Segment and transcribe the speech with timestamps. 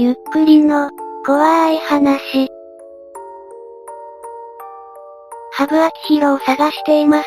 [0.00, 0.90] ゆっくりの、
[1.26, 2.48] 怖い話。
[5.50, 7.26] ハブアキヒロを探しています。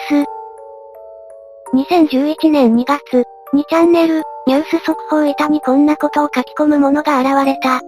[1.76, 7.82] 2011年2月、2チャンネル、ニュース速報板にこんなことを書き込むものが現れた。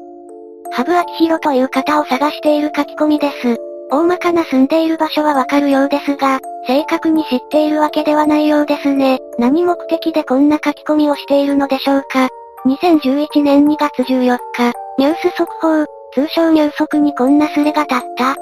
[0.74, 3.56] ハブアキヒロという方を探している書き込みです。
[3.90, 9.20] 大まかな住んでいる場所はわかるようですが、正確に知っているわけではないようですね。
[9.40, 12.28] 何目的でこんな書き込みをしているのでしょうか。
[12.66, 18.36] 2011年2月14日、ニュース速報、通称ニュー速にこんなスレが立った。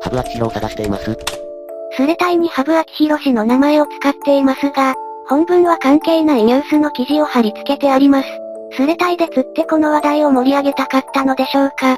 [0.00, 1.16] ハブアキヒロを探しています。
[1.96, 4.96] スレ隊にハブアキヒロ氏の名前を使っていますが、
[5.28, 8.28] 本文は関係ないニュースの記事を貼り付けてあります。
[8.72, 11.96] スレ隊で釣ってこの話題を盛り上げたかったのでしょうか。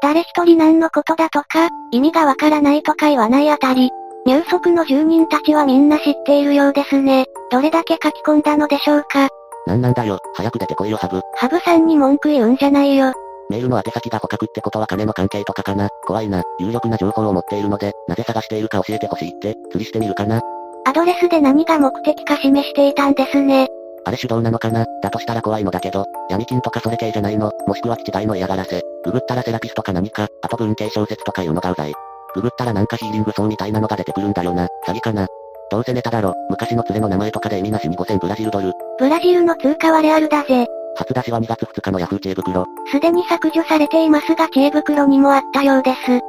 [0.00, 3.90] 誰一人何のことだとか、意味がわからないとか言わないあたり、
[4.26, 7.26] 入足の住人たちはみんな知っているようですね。
[7.50, 9.28] どれだけ書き込んだのでしょうか？
[9.66, 11.20] なんなんだよ、早く出てこいよハブ。
[11.36, 13.12] ハブさんに文句言うんじゃないよ。
[13.50, 15.88] メールの宛先が捕獲ってことは金の関係とかかな。
[16.06, 16.42] 怖いな。
[16.58, 20.40] 有力な情報を持っているので、なぜ探しているか教えてほしいって、釣りしてみるかな。
[20.86, 23.68] アドレスで何が目的か示していたんですね。
[24.06, 24.86] あれ手動なのかな？
[25.02, 28.82] だとしたら怖いのだけど、闇金とかそれ系じゃないのもしくは気違いの嫌がらせ。
[29.04, 31.92] ググったらセラピスとか何か、あと文系小説とかいうのがうざい。
[32.34, 34.66] ググったらなんかヒーリング層みたいなのが出てくるんだよな。
[34.86, 35.26] 詐欺かな。
[35.70, 36.34] どうせネタだろ。
[36.50, 38.72] 昔の連れの名前とかで意味なしに5000ブラジルドル。
[38.98, 40.66] ブラジルの通貨はレアルだぜ。
[40.96, 42.64] 初出しは2月2日のヤフー知恵袋。
[42.90, 46.20] すでに削除されていますが知恵袋にもあったようです。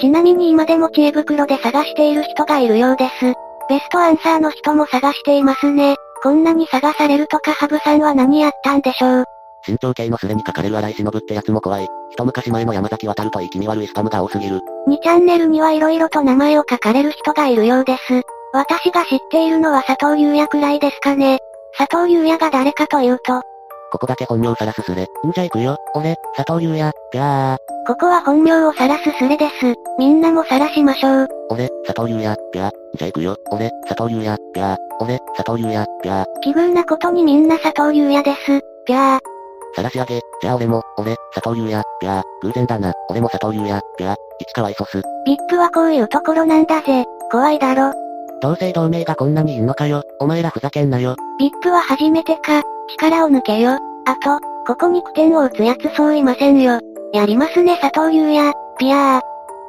[0.00, 3.34] ちなみに今でも知恵袋で探している人がいるようです。
[3.68, 5.96] ベストアンサーの人も探していますね。
[6.22, 9.24] こんなに探されるとかハブさんは何やったんでしょう。
[9.66, 11.86] 身長系のスレに書かれる荒井忍ってやつも怖い。
[12.10, 14.60] 一昔前の山崎渡るといい気味悪いスパムが多すぎる。
[14.88, 18.22] 2チャンネルには色々と名前を書かれる人がいるようです。
[18.52, 21.38] 私が知っているのは佐藤優也くらいですかね。
[21.76, 23.42] 佐藤優也が誰かというと、
[23.90, 25.04] ここだけ本名さらすスレ。
[25.04, 25.76] んじゃ行くよ。
[25.94, 27.58] 俺、佐藤優也、ぴゃー。
[27.86, 29.74] ここは本名をさらすスレです。
[29.98, 31.28] みんなもさらしましょう。
[31.50, 32.70] 俺、佐藤優也、ぴゃー。
[32.98, 33.36] じゃ行くよ。
[33.50, 34.76] 俺、佐藤優也、ぴゃー。
[35.00, 36.40] 俺、佐藤優也、ぴゃー。
[36.40, 38.60] 奇遇なことにみんな佐藤優也です。
[38.84, 39.37] ぴゃー。
[39.74, 42.22] さらし上げ、じゃあ俺も、俺、佐藤優也、ぴゃー。
[42.42, 42.92] 偶然だな。
[43.10, 44.16] 俺も佐藤優也、ぴゃー。
[44.40, 45.02] 市川いそす。
[45.26, 47.04] ビップはこういうところなんだぜ。
[47.30, 47.92] 怖いだろ。
[48.40, 50.02] 同姓同名がこんなにいんのかよ。
[50.20, 51.16] お前らふざけんなよ。
[51.38, 52.62] ビップは初めてか。
[52.88, 53.72] 力を抜けよ。
[54.06, 56.80] あと、ここに句点を打つやつそういませんよ。
[57.12, 59.20] やりますね佐藤優也、ピアー。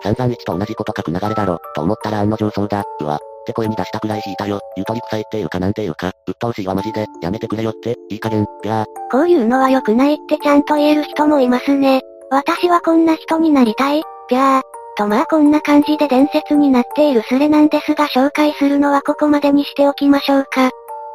[0.01, 3.19] 散々一と同じこと書く流れだろ、と思ったら案の定そうだ、うわ。
[3.49, 4.59] って声に出したくらい引いたよ。
[4.77, 8.85] ゆとり臭いっていうかなんていうか、鬱陶しいわマジで、やめてくれよって、いい加減、ぴゃー。
[9.11, 12.01] こういうのは良くないってちゃんと言える人もいますね。
[12.29, 14.61] 私はこんな人になりたい、ぴゃー。
[14.97, 20.69] とまあこんな感じで伝説になっているスレなんですが紹介するのはここまでにしておきましょうか。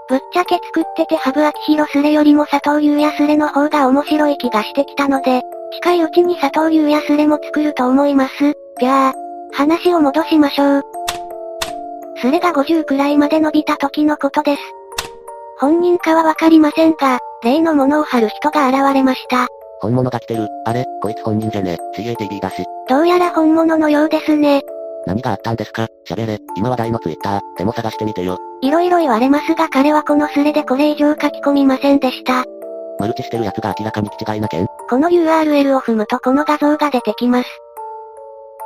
[0.09, 8.33] ぶっちゃけ作っててハブアキヒロスレよりも佐藤優也スレの方が面白い気がしてきたので、近いうちに佐藤優也スレも作ると思います。
[8.79, 9.25] ぴゃー。
[9.53, 11.04] 話を戻しましょう。
[12.17, 14.63] スレが50くらいまで伸びた時のことです。
[15.59, 19.47] 本人かはわかりませんが、例のものを貼る人が現れました。
[19.81, 20.49] 本物が来てる。
[20.65, 21.79] あれ、こいつ本人じゃね。
[21.97, 22.65] CATV だし。
[22.89, 24.63] どうやら本物のようですね。
[25.07, 25.87] 何があったんですか？
[26.09, 26.39] 喋れ。
[26.57, 28.39] 今話題のツイッター、でも探してみてよ。
[28.63, 32.45] 色々言われますが彼はこのスレでこれ以上書き込みませんでした。
[32.99, 37.49] マルチしてる奴が明らかに気違いな件この URL を踏むとこの画像が出てきます。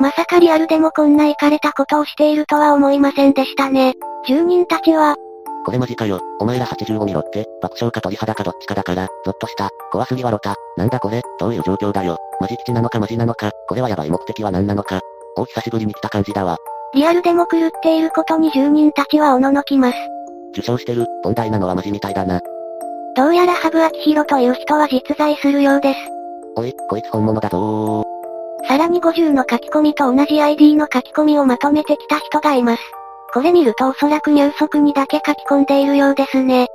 [0.01, 3.95] まさかリアルでもこんなイかれたことをしているとは思いませんでしたね。
[4.27, 5.17] 住人たちは、
[5.65, 6.21] これマジかよ。
[6.39, 9.71] お前ら80を見ろって、爆笑か鳥肌かどっちかだから、ゾッとした。
[9.91, 10.55] 怖すぎわろた。
[10.77, 12.17] なんだこれ、どういう状況だよ。
[12.41, 15.01] マジ基地なのかマジなのか、これはやばい目的は何なのか。
[15.37, 16.57] お久しぶりに来た感じだわ。
[16.95, 19.97] リアルでも狂っていることに住人たちはおののきます。
[20.53, 22.41] 受賞してる、問題なのはマジみたいだな。
[23.15, 25.99] どうやらハブアキヒロという人は実在するようです。
[26.57, 28.18] おい、こいつ本物だぞ
[28.67, 32.83] さらに50の書き込みと同じ ID の書き込みをまとめてきた人がいます。
[33.33, 36.67] これ見るとおそらく入足にだけ書き込んでいるようですね。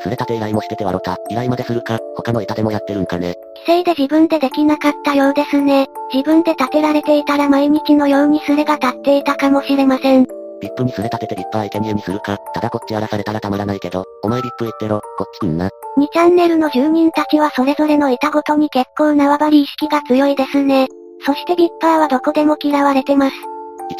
[0.00, 1.18] すれたて依頼もしててわろた。
[1.28, 3.34] 依頼までするか、他の板でもやってるんかね。
[3.66, 5.88] 規制で自分でできなかったようですね。
[6.12, 10.37] 自分で立てられていたら毎日のようにスレが立っていたかもしれません。
[10.60, 15.68] ビップにすれ立ててビップ相手に絵にするか、ただこっち荒らされたらたまらないけど、お前ビップ言ってろ、こっち来んな。
[15.98, 20.88] 2チャンネルの住人たちはそれぞれの板ごとに結構縄張り意識が強いですね。
[21.24, 23.36] そしてビッパーはどこでも嫌われてます。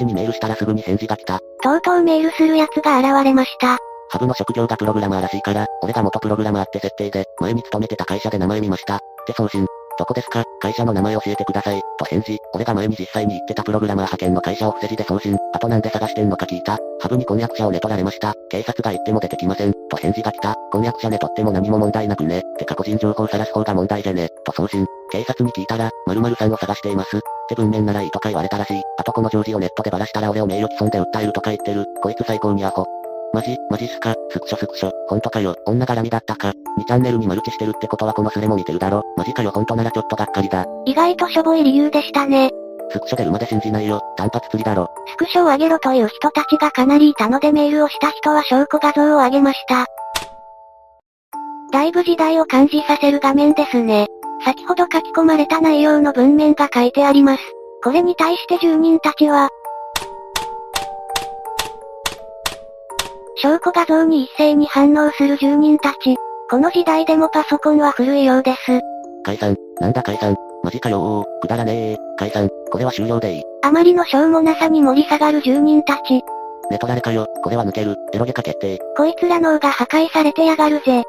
[0.01, 1.41] 1にメールしたらすぐに返事が来た。
[1.63, 3.79] とうとうメールする奴が現れました。
[4.11, 8.97] ハブの職業がプログラマーらしいから、俺が元プログラマーって設定で、前に勤めてた会社で名前見ました。
[8.97, 9.67] って送信。
[9.99, 10.45] どこですか？
[10.61, 11.83] 会社の名前教えてください。
[11.99, 12.39] と返事。
[12.55, 15.37] 俺が前に実際に行ってたプログラマー派遣の会社を伏せ字で送信。
[15.53, 16.79] あとなんで探してんのか聞いた。
[17.01, 18.33] ハブに婚約者を寝取られました。
[18.49, 19.73] 警察が行っても出てきません。
[19.91, 20.55] と返事が来た。
[20.71, 22.43] 婚約者寝取っても何も問題なくね。
[22.59, 24.29] てか個人情報晒す方が問題じゃね。
[24.45, 24.87] と送信。
[25.11, 27.17] 警察に聞いたら、〇〇さんを探しています。
[27.17, 28.83] って文面ならいいとか言われたらしい。
[28.99, 31.87] あとこの常時をネットでバラしたら俺を名誉毀損で訴えるとか言ってる。
[32.03, 32.87] こいつ最高にアホ。
[33.35, 36.53] マジ、マジっすか、スクショスクショ、ほんとかよ、女絡みだったか。
[36.79, 39.03] 2チャンネルにマルチしてるってことはこのスレも見てるだろ。
[39.17, 40.65] マジかよほんとならちょっとがっかりだ。
[40.87, 42.51] 意外としょぼい理由でしたね。
[42.91, 44.89] スクショ出るまで信じないよ、単発釣りだろ。
[45.09, 49.87] スクショを上げろという人たちがかなりいたのでメールをした人は証拠画像を上げました。
[51.71, 54.07] だいぶ時代を感じさせる画面ですね。
[54.43, 57.43] 先ほど書き込まれた内容の文面が書いてあります。
[57.85, 59.51] これに対して住人たちは、
[63.41, 66.17] 証拠画像に一斉に反応する住人たち。
[66.51, 68.81] この時代でもパソコンは古いようです。
[69.25, 73.43] 解散、なんだ解散、マジかよー、くだらねえ解散、これは終了でいい。
[73.63, 76.21] あまりのしょうもなさに盛り下がる住人たち。
[76.71, 78.79] 寝取られかよ、これは抜ける、エロゲか決定。
[78.97, 81.05] こいつら脳が破壊されてやがるぜ。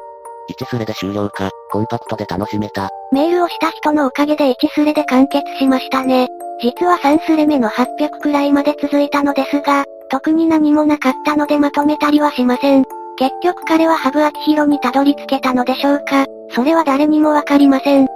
[0.58, 2.90] 1スレで終了か、コンパクトで楽しめた。
[3.12, 6.28] メールをした人のおかげで1スレで完結しましたね。
[6.62, 12.84] 実は3スレ目の800くらいまで続いたのですが、特に何もなかったのでまとめたりはしません。
[13.16, 18.08] 結局彼はハブアキヒロにたどり着けたのでしょうかそれは誰にもわかりません。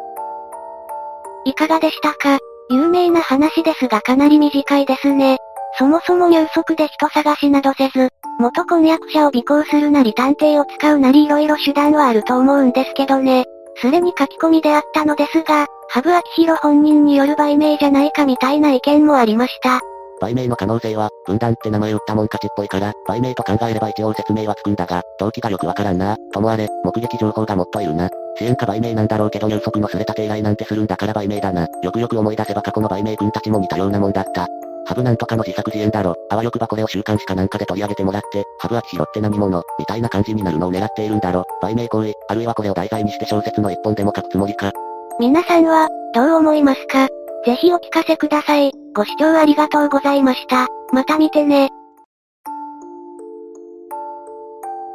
[1.44, 2.38] いかがでしたか？
[2.70, 5.37] 有名な話ですがかなり短いですね。
[5.79, 8.08] そもそも入足で人探しなどせず、
[8.38, 13.44] 元婚約者を尾行するなり探偵を使うなり色々手段はあると思うんですけどね。
[13.76, 19.81] すれに書き込みであったのですが、ハブアキヒロ本人による売名じゃないかみたいな意見もありました。
[20.24, 26.16] 売名の可能性は、分断って名前打ったもん勝ちっぽいから、売名と考えれば一応説明はつくんだが、動機がよくわからんな。
[26.32, 28.08] ともあれ、目撃情報がもっといるな。
[28.38, 31.66] 支援か売名なんだろうけど入足のすれた手依なんてするんだから売名だな。
[31.82, 34.48] よくよく思い出せば過去の売名君たちも似たようなもんだった。
[34.86, 36.14] ハブなんとかの自作自演だろ。
[36.30, 41.44] あわよくばこれを週刊誌かなんかで取り上げてもらって、ハブは拾って何者、みたいな感じになるのを狙っているんだろ。
[41.62, 44.72] 売名行為、あるいはこれを題材にして小説の一本でも書くつもりか。
[45.20, 47.08] 皆さんは、どう思いますか？
[47.46, 48.72] ぜひお聞かせください。
[48.94, 50.69] ご視聴ありがとうございました。
[50.93, 51.70] また見てね。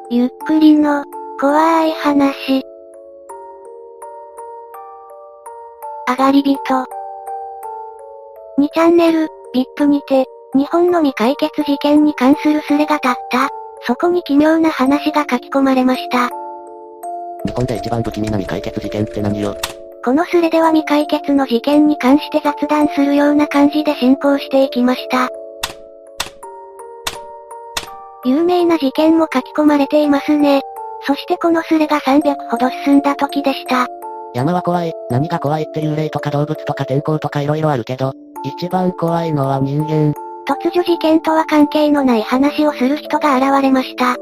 [0.09, 1.03] ゆっくりの、
[1.37, 2.63] 怖い話。
[6.07, 6.55] 上がり人。
[8.57, 10.25] 2チャンネル、VIP にて、
[10.55, 13.49] 日本の未解決事件に関するスレが立った。
[13.81, 16.29] そこに奇妙な話が書き込まれました。
[17.45, 19.55] 日本で一番不気味な未解決事件って何よ？
[20.03, 25.29] このスレでは未解決の事件に関して雑談するような感じで進行していきました。
[28.25, 30.61] 有名な事件も書き込まれていますね。
[31.05, 33.87] そしてこのスレが300ほど進んだ時でした。
[34.33, 34.93] 山は怖い。
[35.09, 38.13] 何が怖いって幽霊とか動物とか天候とか色々あるけど、
[38.43, 40.13] 一番怖いのは人間。
[40.47, 44.15] 突如事件とは関係のない話をする人が現れました。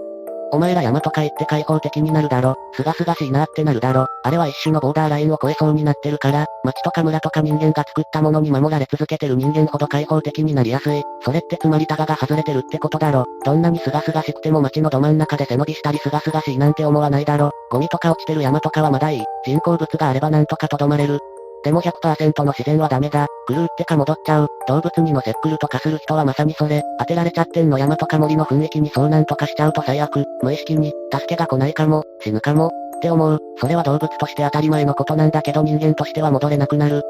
[0.51, 2.55] お前ら山とか行って開放的になるだろ。
[2.73, 4.07] すがすがしいなってなるだろ。
[4.23, 11.03] あれは一種のボーダーラインを超えそうになってるから、町とか村とか人間が作ったものに守られ続けてる人間ほど開放的になりやすい。
[11.21, 13.25] それってつまりタガが外れてるってことだろ。
[13.43, 17.51] どんなにすがすがしくても町のど真ん中で背伸びしたりすがすがしいなんて思わないだろ。
[17.69, 19.23] ゴミとか落ちてる山とかはまだいい。
[19.45, 21.19] 人工物があればなんとかとどまれる。
[21.63, 23.27] でも100%の自然はダメだ。
[23.49, 24.47] 狂ってか戻っちゃう。
[24.67, 26.83] 動物に乗せっくるとかする人はまさにそれ。
[26.99, 30.25] 当てられちゃってんの山とか森の雰囲気に遭難とかしちゃうと最悪。
[30.41, 33.39] 無意識に、助けが来ないかも、死ぬかも、って思う。
[33.59, 37.03] それは動物として当たり前のことなんだけど人間としては戻れなくなる。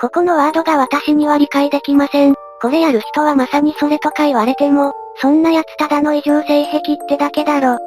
[0.00, 2.34] ここのワードが私には理解できません。
[2.60, 7.78] これやる人はまさにそれとか言われても、そんな奴ただの異常性癖ってだけだろ。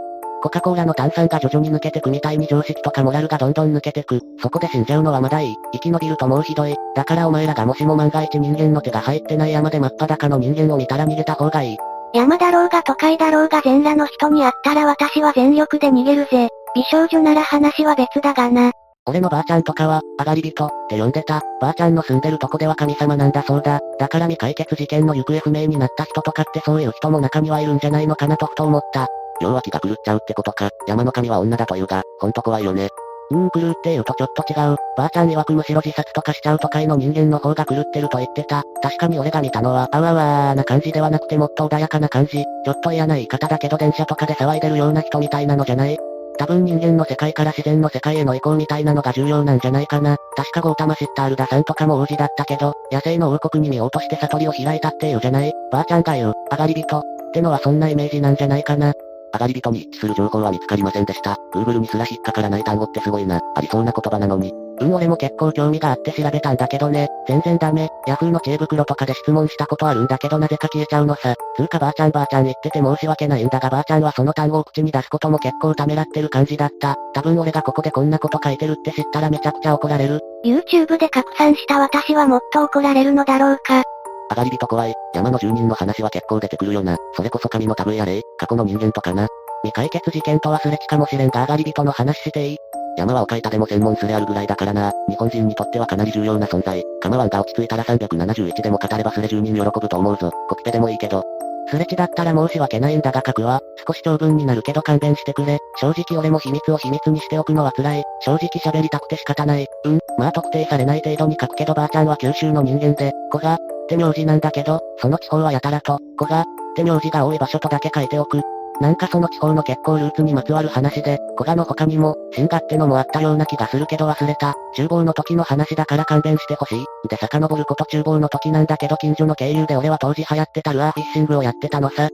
[0.46, 4.22] コカ・コーラの炭酸が徐々に抜けてくみたいに常識とかモラルがどんどん抜けてく。
[4.40, 5.56] そこで死んじゃうのはまだいい。
[5.74, 6.76] 生き延びるともうひどい。
[6.96, 11.78] だからお前らがもしも万が一人間の手が入ってない山で真っ裸の人間を見たら逃げた方がいい。
[12.14, 16.50] 山だろうが都会だろうが全裸の人に会ったら私は全力で逃げるぜ。
[16.76, 18.72] 美少女なら話は別だがな。
[19.08, 21.42] 俺のばあちゃんとかは、上がり人、って呼んでた。
[21.60, 23.80] ばあちゃんの住んでるとこでは神様なんだそうだ。
[23.98, 29.08] だから未解決事件の行方不明になった人とかってそういう人も中にはいるんじゃないのかなとふと思った。
[29.42, 30.70] 要は気が狂っちゃうってことか。
[30.88, 32.90] 山の神は女だというが、ほんと怖いよね。
[33.32, 34.76] うーん、狂って言うとちょっと違う。
[34.98, 38.64] ばあちゃん曰くむしろ自殺とかしちゃう都会の人間の方が狂ってると言ってた。
[38.82, 42.44] 確かに俺が見たのは、あわわーな感じではなくてもっと穏やかな感じ。
[42.44, 45.98] ちょっと嫌な言い方だけど電車とかで騒いでるような人みたいなのじゃない
[46.38, 50.18] 多分人間の世界から自然の世界への移行みたいなのが重要なんじゃないかな。
[50.36, 57.00] 確かゴータマシッタールダさんとかも王子だったけど、野生の王国に見ようとして悟りを開いたっていうじゃないばあちゃんが言う、上がり人。
[57.00, 58.94] ってのはそんなイメージなんじゃないかな。
[59.36, 61.38] 上がり人に一致する情報は見つかりませんでした。
[61.54, 63.40] Google にすら引っかからない単語ってすごいな。
[63.56, 64.54] ありそうな言葉なのに。
[64.82, 67.08] うん俺も結構興味があって調べたんだけどね。
[67.28, 67.90] 全然ダメ。
[68.08, 71.34] ヤフーの知恵袋とかで質問したことあるんだけどなぜか消えちゃうのさ。
[71.56, 76.96] つうかばあちゃんばあちゃん言ってて申し訳ないんだがばあちゃんはその単語を口に出すことも結構ためらってる感じだった。
[77.14, 80.20] 多分俺がここでこんなこと書いてるって知ったらめちゃくちゃ怒られる。
[80.46, 83.84] YouTube で拡散した私はもっと怒られるのだろうか。
[84.30, 84.94] 上がり人怖い。
[85.14, 86.98] 山の住人の話は結構出てくるよな。
[87.16, 89.28] それこそ神の類や霊、過去の人間とかな。
[89.64, 92.58] 未解決事件とはすれちかもしれんが上がり人の話していい
[92.98, 94.92] 山は丘板でも専門すれあるぐらいだからな。
[95.10, 96.82] 日本人にとってはかなり重要な存在。
[97.02, 100.32] 構わんが落ち着いたら371でも語ればすれ住人喜ぶと思うぞ。
[100.50, 101.24] コピペでもいいけど。
[101.68, 103.60] すれ違だったら申し訳ないんだが書くわ。
[103.86, 105.58] 少し長文になるけど勘弁してくれ。
[105.82, 108.04] 正直俺も秘密を秘密にしておくのは辛い。
[108.22, 109.68] 正直喋りたくて仕方ない。
[109.84, 118.42] うん、まあ特定されない程度に書くけどばあちゃんは九州の人間で、子が、って名字なんだけど、その地方はやたらと、子が、って名字が多い場所とだけ書いておく。
[118.82, 124.56] なんかその地方の結構ルーツにまつわる話で、古賀の他にも、新賀ってのもあったような気がするけど忘れた。
[124.76, 126.86] 厨房の時の話だから勘弁してほしい。
[127.08, 132.10] で遡ること厨房の時なんだけど近所の経由で俺は当時流行ってたルアーフィッシングをやってたのさ。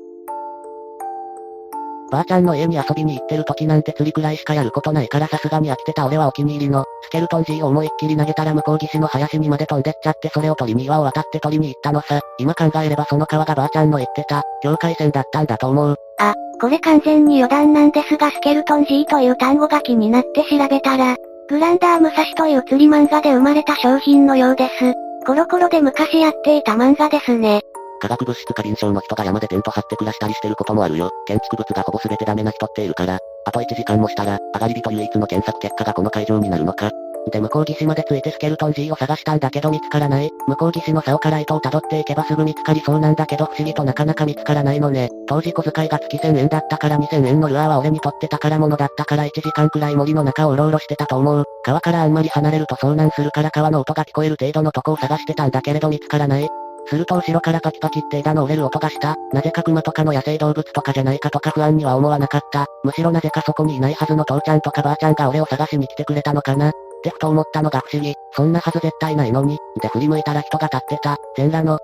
[2.12, 12.20] ばあちゃんの家に遊びに行ってる時なんて釣りくらいしかやることないからさすがに飽きてた俺はお気に入りの、スケルトン G を思いっきり投げたら向こう岸の林にまで飛んでっちゃってそれを取りに岩を渡って取りに行ったのさ。
[12.38, 15.96] 今考えればその川がばあちゃんの言ってた、境界線だったんだと思う。
[16.20, 21.16] あ、これ完全に余談なんですがスケルトン G という単語が気になって調べたら、
[21.50, 24.94] グランダー武蔵という釣り漫画で生まれた商品のようです。
[25.26, 27.62] コロコロで昔やっていた漫画ですね。
[28.02, 31.12] 化学物質過敏症の人が山でテント張って暮らしたりしてることもあるよ。
[31.28, 33.20] 建築物がほぼ全てダメな人っているから。
[33.46, 36.92] あと1時間もしたら、上がり人唯一の検索結果がこの会場になるのか。
[37.30, 40.32] で向こう岸まで着いてスケルトン G を探したんだけど見つからない。
[40.48, 45.10] 向こう岸の竿から糸を辿っていけばすぐ見つかりそうなんだけど不思議となかなか見つからないのね。
[45.28, 51.46] 当時小遣いが月1000円だったから2000円のルアーは俺にとって宝物だったから1時間くらい森の中をうろうろしてたと思う。
[51.64, 56.50] 川からあんまり離れると遭難するから川の音が聞こえる程度のとこを探してたんだけれど見つからない。
[56.92, 59.16] すると後ろからパキパキって枝の折れる音がした。
[59.32, 62.66] なぜか熊とかの野生動物とかじゃないかとか不安には思わなかった。
[62.84, 66.70] むしろなぜかそこにいないはずの父ちゃんとかばあちゃんが俺を探しに来てくれたのかな。
[66.70, 68.14] ってふと思ったのが不思議。
[68.34, 69.58] そんなはず絶対ないのに。
[69.82, 71.16] で振り向いたら人が立ってた。
[71.38, 71.80] 全裸の、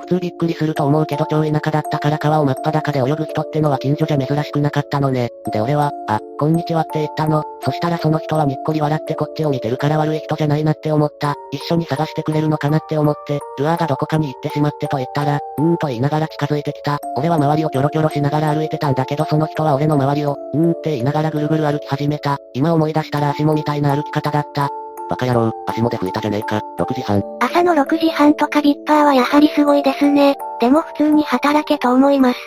[0.00, 5.30] 普通びっくりすると思うけど超田舎だったから川を真っ裸で泳ぐ人ってのは近所じゃ珍しくなかったのね。
[5.52, 7.42] で俺は、あ、こんにちはって言ったの。
[7.64, 11.34] そしたらその人はにっこり笑ってこっちを見てるから悪い人じゃないなって思った。
[11.52, 16.98] 一緒に探してくれるのかなって思って、ルアーがどこかに行ってしまってと言ったら、うーんと言いながら近づいてきた。
[17.16, 22.38] 俺は周りをキョロキョロしながら歩いてたんだけどその人は俺の周りを、うーんって言いながらぐるぐる歩き始めた。
[22.52, 24.68] 今思い出したら足もみたいな歩き方だった。
[25.08, 26.60] バカ野郎、足もで吹いたじゃねえか。
[26.78, 27.22] 6時半。
[27.40, 30.36] 朝の6時半とかビッパーはやはりすごいですね。
[30.60, 32.38] でも普通に働けと思います。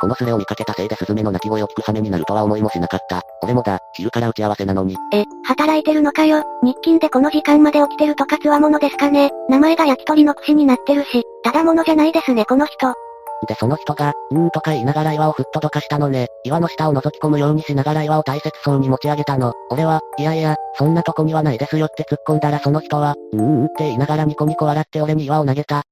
[0.00, 3.20] このスレを見かけたせいでスズメの鳴き声を聞く羽目になるとは思いもしなかった。
[3.42, 4.96] 俺もだ、昼から打ち合わせなのに。
[5.12, 6.42] え、働いてるのかよ。
[6.62, 9.30] 日勤でこの時間まで起きてるとかつわものですかね。
[9.50, 12.94] 名前が焼き鳥の串になってるし、ただものじゃないですねこの人。
[13.46, 16.28] でその人が、うーんとか言いながら岩をふっとどかしたのね。
[16.44, 19.52] 岩の下を覗き込むようにしながら岩を大切そうに持ち上げたの。
[19.70, 25.84] 俺は、いやいや、そんなとこにはないですよって突っ込んだらその人は、うーんって言いながらニコニコ笑って俺に岩を投げた。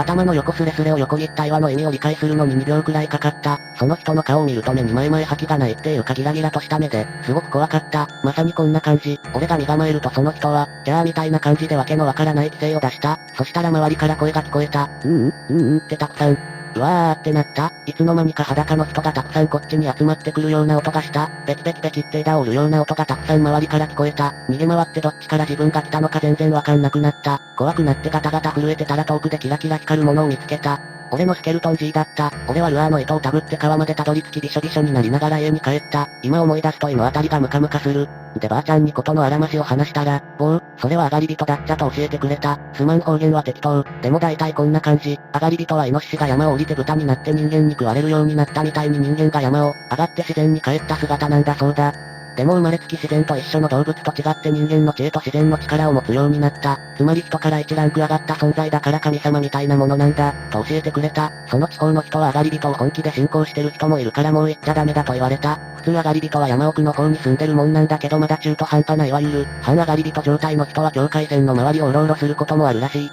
[0.00, 3.60] 頭の横スレスレを横切った岩の意味を理解するのに2秒くらいかかった。
[3.78, 8.08] その人の顔を見ると目に前々吐きがないっていうかギラギラとした目で、すごく怖かった。
[8.24, 9.20] まさにこんな感じ。
[9.34, 13.18] 俺が身構えるとその人は、じゃあみたいな感じでわけのわからない規制を出した。
[13.36, 14.88] そしたら周りから声が聞こえた。
[15.04, 16.59] うんうん、うんうんってたくさん。
[16.74, 21.28] うわーってなったいつの間にか裸の人がたくさんこっちに集まってくるような音がした。
[21.46, 24.34] ペキペキペキって枝を折るような音がたくさん周りから聞こえた。
[24.48, 27.40] 逃げ回ってどっちから自分が来たのか全然わかんなくなった。
[27.56, 30.80] 怖くなってガタガタ震えてたら遠くでキラキラ光るものを見つけた。
[31.12, 32.32] 俺のスケルトン G だった。
[32.48, 36.08] 俺はルアーの糸をたぐって川までたどり着きびしょびしょになりながら家に帰った。
[36.22, 38.08] 今思い出すと胃のあたりがムカムカする。
[38.38, 42.60] でばあちゃんにことのあらましを話したら、おう、それは上がり人だっちゃと教えてくれた。
[42.74, 43.84] すまん方言は適当。
[44.02, 45.18] でも大体こんな感じ。
[45.34, 51.92] 上がり人はイノシシが山を降りて豚になって人間に食われるようになったみたいに人間が山を上がって自然に帰った姿なんだそうだ。
[52.36, 56.78] でも生まれつき自然と一緒の動物と違って人間の知恵と自然の力を持つようになった。
[56.96, 61.32] つまり人から一ランク上がった存在だから神様みたいなものなんだ、と教えてくれた。
[61.48, 65.58] その地方の人は上がり人を本気で信仰してる人もいるからもう言っちゃダメだと言われた。
[65.76, 73.10] 普通上がり人は山奥の方に住んでるもんなんだけどまだ中途半端ないわゆる、半上がり人状態の人は境界線の周りをうろうろすることもあるらしい。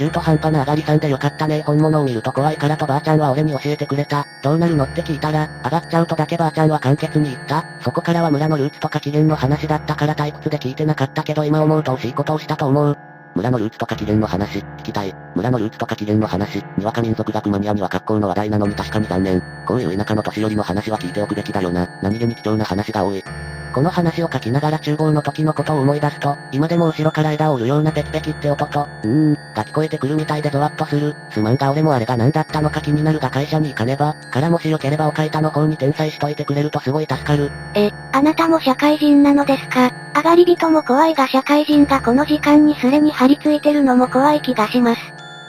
[0.00, 4.26] 中途半端な上がりさんでよかったね本物を見ると怖いからとばあちゃんは俺に教えてくれた。
[4.42, 7.66] どうなるのって聞いたら、上がっちゃうとだけばあちゃんは簡潔に言った。
[7.82, 12.96] そこからは村のルーツとか起源の話だったから退屈で聞いてなかったけど今思うと惜しいことをしたと思う。
[13.34, 15.14] 村のルーツとか起源の話、聞きたい。
[15.36, 19.42] 村のルーツとか起源の話、にわか民族学マニアには格好の話題なのに確かに残念。
[19.68, 21.86] こういう田舎の年寄りの話は聞いておくべきだよな。
[22.02, 23.22] 何気に貴重な話が多い。
[23.72, 31.14] この話を書きながら厨房の時のことを思い出すと、今でも後ろから枝を折るようなペキペキって音と、うーん、が聞こえてくるみたいでゾワッとする。
[31.30, 37.50] すまんが俺もあれが何だったのか気になるが会社に行かねば、からもしよければおかいたの方に転載しといてくれるとすごい助かる。
[37.74, 39.92] え、あなたも社会人なのですか？
[40.16, 45.00] 上がり人も怖いが社会人がこの時間にスレに張り付いてるのも怖い気がします。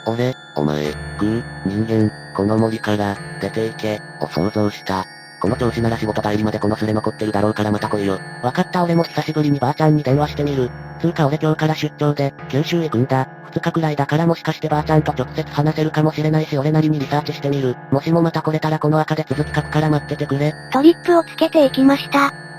[0.05, 5.05] 俺、お前、グー、人間、この森から、出て行け、を想像した。
[5.41, 8.19] この調子なら仕事帰りまでこのスレ残ってるだろうからまた来いよ。
[8.43, 10.69] わかった俺も久しぶりにばあちゃんに電話してみる。
[11.01, 13.27] つうか俺今日から出張で、九州行くんだ。
[13.51, 17.75] 二日くらいだからもしかしてばあちゃんと直接話せるかもしれないし俺なりにリサーチしてみる。
[17.89, 20.53] もしもまた来れたらこの赤で続き書くから待っててくれ。
[20.71, 22.50] トリップをつけていきました。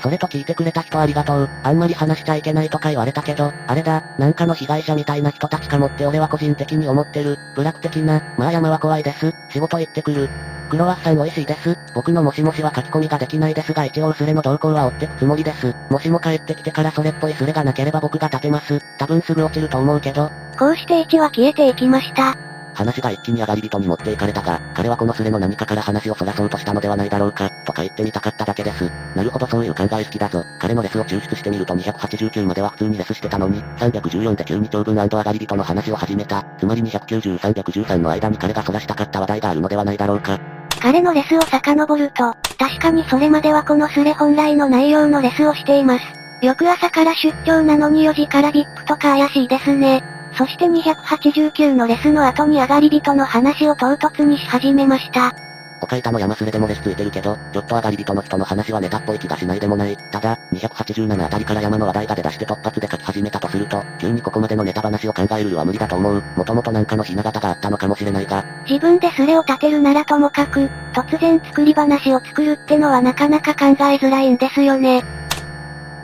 [0.00, 1.50] それと聞いてくれた人ありがとう。
[1.62, 7.38] あんまり話しちゃいけないとか言われたけど、あれだ、なんかの被害者みたいな人たちかもって俺は個人的に思ってる。
[7.54, 9.32] ブラック的な、まあ山は怖いです。
[9.50, 10.28] 仕事行ってくる。
[10.70, 11.76] クロワッサン美味しいです。
[11.94, 15.74] 僕のもしもしは書き込みができないですが一応スレの動向は追ってくつもりです。
[15.90, 18.80] もしも帰ってきてからそれっぽいスレがなければ僕が立てます。
[18.96, 20.30] 多分すぐ落ちると思うけど。
[20.58, 22.49] こうして1は消えていきました。
[22.80, 28.90] 話が一気に上がり人に持っていかれたが、彼はこのスレの何かから話をそらそうとしたのではないだろうか、とか言ってみたかっただけです。
[29.14, 30.42] なるほどそういう考え好きだぞ。
[30.58, 36.44] 彼のレスを抽出してみると289までは普通にレスしてたのに、314で急に長文上がり人の話を始めた。
[36.58, 40.38] つまり290、313の間に彼がそらしたかった話題があるのではないだろうか。
[40.80, 46.04] 彼のレスを遡ると、確かにそれまではこのスレ本来の内容のレスをしています。
[46.42, 50.02] 翌朝から出張なのに4時から VIP とか怪しいですね。
[50.36, 55.34] そして289のレスの後に上がり人の話を唐突にし始めました。
[55.82, 59.96] おかいたの山すれでもレスついてるけど、ちょっと上がり人の人の話はネタっぽい気がしないでもない。
[60.12, 66.22] ただ、287あたりから山の話題が出だして突発で書き始めたとすると、急にここまでのネタ話を考えるは無理だと思う。
[66.36, 68.44] もともとなんかのひな形があったのかもしれないが。
[68.68, 75.02] 自分でスレを立てるならともかく、突然作り話を作るってのはなかなか考えづらいんですよね。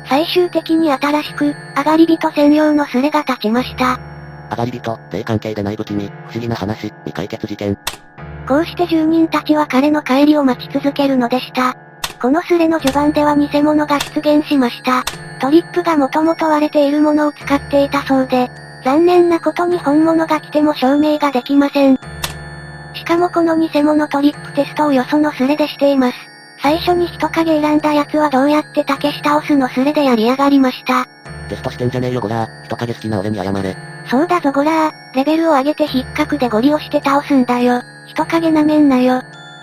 [0.09, 4.16] 最終的に新しく、上がり人専用のスレが立ちました。
[4.50, 7.76] 上がり人、霊関係でない武器に、不思議な話、未解決事件。
[8.47, 11.76] こうして住人たちは彼の帰りを待ち続けるのでした。
[12.21, 15.02] このスレの序盤では偽物が出現しました。
[15.41, 18.49] トリップがもともと割れているものを使っていたそうで、
[18.85, 21.99] 残念なことに本物が来ても証明ができません。
[22.95, 26.17] しかもこの偽物トリップテストをよそのスレでしています。
[26.63, 31.06] 最初に人影選んだ奴はどうやって竹下オスのスレでやりやがりました。
[31.49, 33.96] テストしてんじゃねえよゴラー、人影好きな俺に謝れ。
[34.10, 37.82] そうだぞゴラー、レベルを上げて引っかくでゴリ押して倒すんだよ。
[38.06, 39.23] 人影なめんなよ。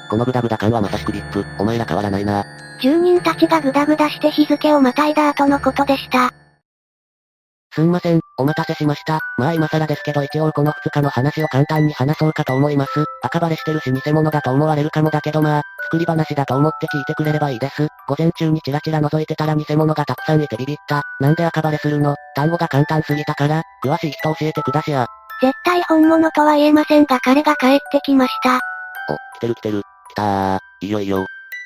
[0.09, 2.43] このグダグダ感はまさしくリップ、お前ら変わらないな。
[2.81, 6.31] 住人たちがグダグダして日付をまたいだ後のことでした。
[7.73, 9.19] すんません、お待たせしました。
[9.39, 12.91] まあ今更ですけど一応この2日の話を簡単に話そうかと思います。
[13.23, 17.87] 赤バレしてるし偽物だと思われるかもだけどまあ、作り話だと思って聞いてくれればいいです。
[18.07, 21.01] 午前中にチラチラ覗いてたら偽物がたくさんいてビビった。
[21.19, 22.15] なんで赤バレするの？
[22.35, 25.07] 単語が簡単すぎたから、詳しい人教えてくだしや。
[25.41, 28.61] 絶対本物とは言えませんが彼が帰ってきました。
[29.09, 29.81] お、来てる来てる。
[30.09, 30.59] 来たー。
[30.81, 31.25] いいよいいよ。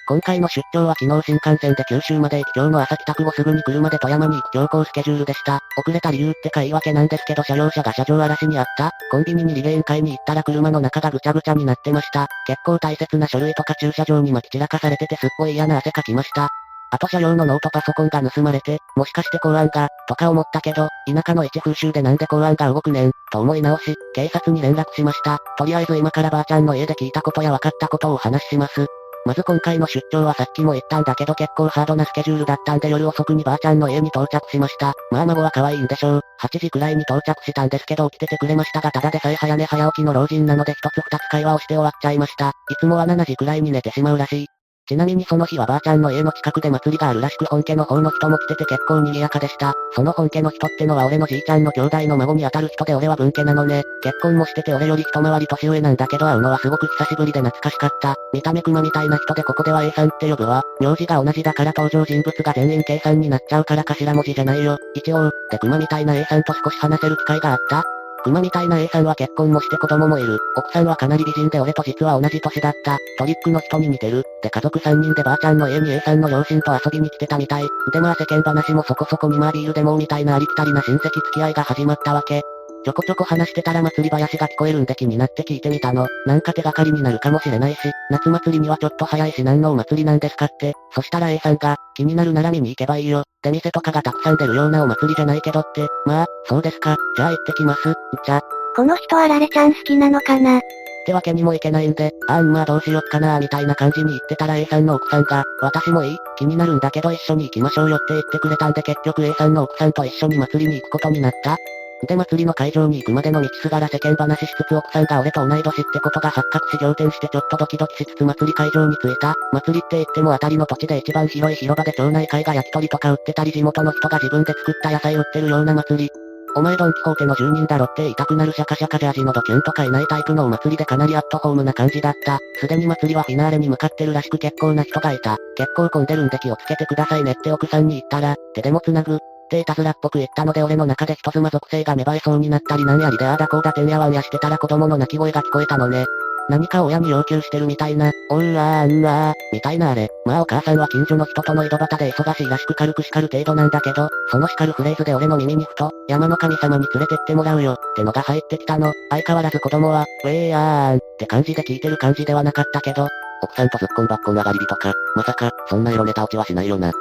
[0.09, 5.59] 今回の出張は昨日新幹線で九州まで行き今日の朝帰宅後すぐに車で富山に行く強行スケジュールでした。
[5.77, 8.91] 遅れた理由ってか言い訳なんですけど車両車が車上荒らしにあった。
[9.11, 12.27] コンビニにリレーン買いに行ったら車の中がぐちゃぐちゃになってました。
[12.47, 16.49] 結構大切な書類とか駐車場に巻き散らかされててすっごい嫌な汗かきました。
[16.91, 25.39] あと車用のノートパソコンが盗まれて、もしかして公安が、とか思ったけど、田舎の一風習でなんで公安が動くねん、と思い直し、警察に連絡しました。
[25.57, 28.87] とりあえず今からばあちゃんの家で聞いたことや分かったことをお話しします。
[29.27, 34.93] まず今回の出張はさっきも言ったんだけど結構ハードなスケジュールだったんで夜遅くにばあちゃんの家に到着しました。
[35.11, 36.21] まあ孫は可愛いんでしょう。
[36.41, 42.51] 8時くらいに到着したんですけど起きててくれましたがただでさえ早寝早起きの老人なので一つ二つ会話をして終わっちゃいました。
[42.69, 44.47] いつもは7時くらいに寝てしまうらしい。
[44.87, 49.73] ちなみにその日はばあちゃんの家の近くで祭りがあるらしく本家の方の人も来てて結構賑やかでした。
[49.93, 53.83] その本家の人ってのは俺のじいちゃんの兄弟の孫に当たる人で俺は文家なのね。
[54.01, 58.15] 結婚もしてて俺より一回り年上なんだけど会うのはすごく久しぶりで懐かしかった。
[58.33, 60.63] 見た目熊みたいな人でここでは A さんって呼ぶわ。
[60.79, 64.77] 名字が同じだから登場人物が全員 K さんになっちゃうから頭文字じゃないよ。
[64.93, 67.96] 一応、で熊みたいな A さんと少し話せる機会があった
[68.27, 70.39] 馬みたいな A さんは結婚もして子供もいる。
[70.55, 72.97] 奥さんはかなり美人で俺と実は同じ年だった。
[73.17, 74.23] トリックの人に似てる。
[74.41, 77.67] で家族3人でばあちゃんの家に A さんの両親と遊びに来てたみたい。
[77.91, 82.43] でまあ世間話もそこそこにまあビールでもみたいなありきたりな親戚付き合いが始まったわけ。
[82.85, 86.07] ちょこちょこ話してたら祭り林が聞こえるんで気になって聞いてみたの。
[86.25, 90.73] なんか手がかりになるかもしれないし、夏祭りにはちょっと早いし何のお祭りなんですかって。
[90.91, 93.23] そしたら A さんが、気になるなら見に行けばいいよ。
[93.43, 95.85] 出店とかがたくさん出るようなお祭りじゃないけどって。
[96.05, 96.95] まあ、そうですか。
[97.15, 97.93] じゃあ行ってきます。
[98.25, 98.41] じゃ。
[98.75, 100.59] この人はラレちゃん好きなのかな？
[100.59, 100.61] っ
[101.07, 106.17] てわけにもいけないんで、あんまあどうしよっかなーみたいな感じに言ってたら A さんの奥さんが、私もいい？
[106.37, 111.57] 気になるんだけど一緒に行きましょうよって言ってくれたんで結局 A さんの奥さんと一緒に祭りに行くことになった。
[112.05, 119.33] で祭りの会場に行くまでの道すがら世間話しつつ奥さんが俺と同い年ってことが発覚し仰天してちょっとドキドキしつつ祭り会場に着いた。
[119.51, 126.11] 祭りって言ってもあたりの土地で一番広い広場で町内会が焼き鳥とか売ってたり地元の人が自分で作った野菜売ってるような祭り。
[126.55, 132.39] お前ドンキホーテの住人だろって言いたくなるシャカシャカジャージのドキュンとかいないタイプのお祭りでかなりアットホームな感じだった。
[132.59, 135.37] すでに祭りはフィナーレに向かってるらしく結構な人がいた。
[135.55, 139.19] 結構混んでるんで気をつけてくださいねって奥さんに言ったら、手でも繋ぐ。
[139.47, 146.05] っていたずらっぽく言ったので俺の中で人妻属性が芽生えそうになったりなんやりであーだこうだてんやわんやしてたら子供の泣き声が聞こえたのね。
[146.49, 150.09] 何か親に要求してるみたいな、おうあーんあー、みたいなあれ。
[150.25, 158.93] まあお母さんは近所の人との井戸端で忙しいらしく軽く叱る程度なんだけど、その叱るフレーズで俺の耳にふと、山の神様に連れてってもらうよ、ってのが入ってきたの。
[159.09, 163.09] 相変わらず子供は、ウェーあーん、って感じで聞いてる感じではなかったけど、
[163.43, 166.93] 奥さんとずっこんばっこん上がり火とか、まさか、そんな色ネタ落ちはしないよな。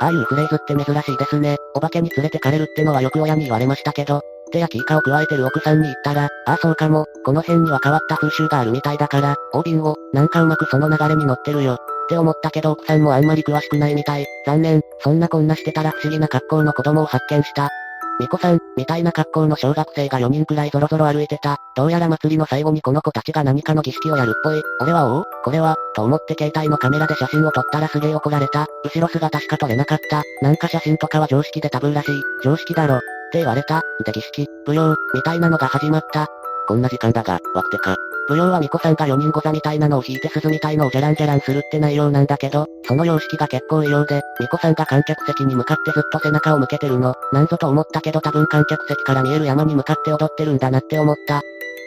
[0.00, 1.56] ああいうフレーズって珍しいですね。
[1.74, 11.74] お化けに連れてかれるってのはよく親に言われましたけど、手やキイカを加えてる奥さんに言ったら、ああそうかも、この辺には変わった風習があるみたいだから、大瓶を、なんかうまくその流れに乗ってるよ。
[11.74, 14.26] って思ったけど奥さんもあんまり詳しくないみたい。
[14.46, 17.70] 残念、そんなこんなしてたら不思議な格好の子供を発見した。
[18.20, 21.58] ミコさん、みたいな格好の小学生が4人くらいぞろぞろ歩いてた。
[21.74, 24.62] どうやら祭りの最後にこの子たちが何かの儀式をやるっぽい。
[24.80, 28.66] 俺はおおこれはと思って携帯のカメラで写真を撮ったらすげえ怒られた。
[28.84, 30.22] 後ろ姿しか撮れなかった。
[30.42, 32.22] なんか写真とかは常識でタブーらしい。
[32.42, 32.96] 常識だろ。
[32.96, 33.00] っ
[33.32, 33.82] て言われた。
[34.04, 36.28] で儀式、舞踊、みたいなのが始まった。
[36.68, 37.96] こんな時間だが、ワクテか。
[38.28, 47.14] 舞踊は巫女さんが4人ご座みたいなのを弾いて鈴みたいのをジャランジャランするって内容なんだけど、その様式が結構異様で、巫女さんが観客席に向かってずっと背中を向けてるの。
[47.32, 51.42] なんぞと思ったけど多分観客席から見える山に向かって踊ってるんだなって思った。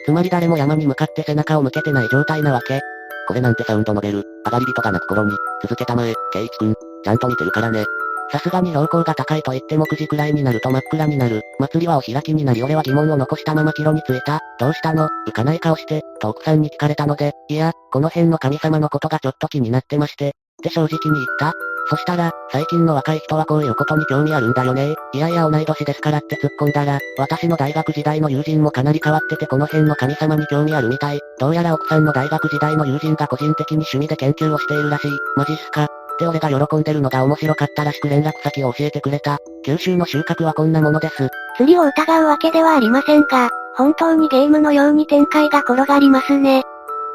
[0.06, 2.82] つまり誰も山に向かって背中を向けてない状態なわけ。
[3.28, 7.84] これなんてサウンドノベル、上がり人が泣く頃に、続けたまえ、ケイイチくん、ちゃんと見てるからね。
[8.32, 11.42] さすがに標高が高いと言っても9時くらいになると真っ暗になる。
[11.60, 14.42] 祭りはお開きになり俺は疑問を残したまま帰路に着いた。
[14.60, 15.08] どうしたの？
[15.28, 21.54] 浮かない顔して、と奥さんに聞かれたので、いや、この辺の神様のことがちょっと気になってまして、って正直に言った。
[21.90, 31.22] そしたら、最近の若い人はこういうことに興味あるんだよねいやいや同い年ですからって突っ込んだら、私の大学時代の友人もかなり変わっててこの辺の神様に興味あるみたい。
[31.40, 35.12] どうやら奥さんの大学時代の友人が個人的に趣味で研究をしているらしい。
[35.38, 35.88] マジっすか？
[36.18, 39.38] って俺が喜んでるのが面白かったらしく連絡先を教えてくれた。
[39.64, 41.30] 九州の収穫はこんなものです。
[41.58, 46.64] 釣りを疑うわけではありませんが、本当にゲームのように展開が転がりますね。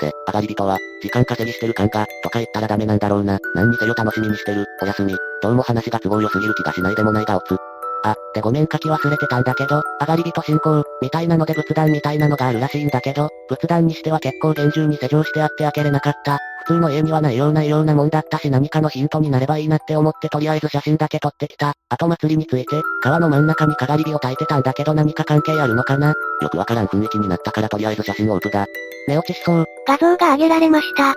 [0.00, 3.38] で、上がり人は、時間稼ぎしてる感が、とか言ったらダメなんだろうな。
[3.54, 5.14] 何にせよ楽しみにしてる、おやすみ。
[5.42, 7.71] どうも話が都合良すぎる気がしないでもないがおつ。
[8.04, 16.38] あ、でごめん書き忘れてたんだけど、上がり人進行、みたいなので仏壇みたいなのがあるらしいんだけど、仏壇にしては結構厳重に施錠してあって開けれなかった。
[16.64, 21.72] 普通の家にはないようなようなもんだったし何かのヒントになればいいなって思ってとりあえず写真だけ撮ってきた。
[21.88, 26.14] 後祭りについて、川の真ん中にかがり火を焚いてたんだけど何か関係あるのかな？
[26.40, 28.66] よくわからん雰囲気になったからとりあえず写真を打つだ。
[29.08, 29.64] 寝落ちしそう。
[29.88, 31.14] 画像が上げられました。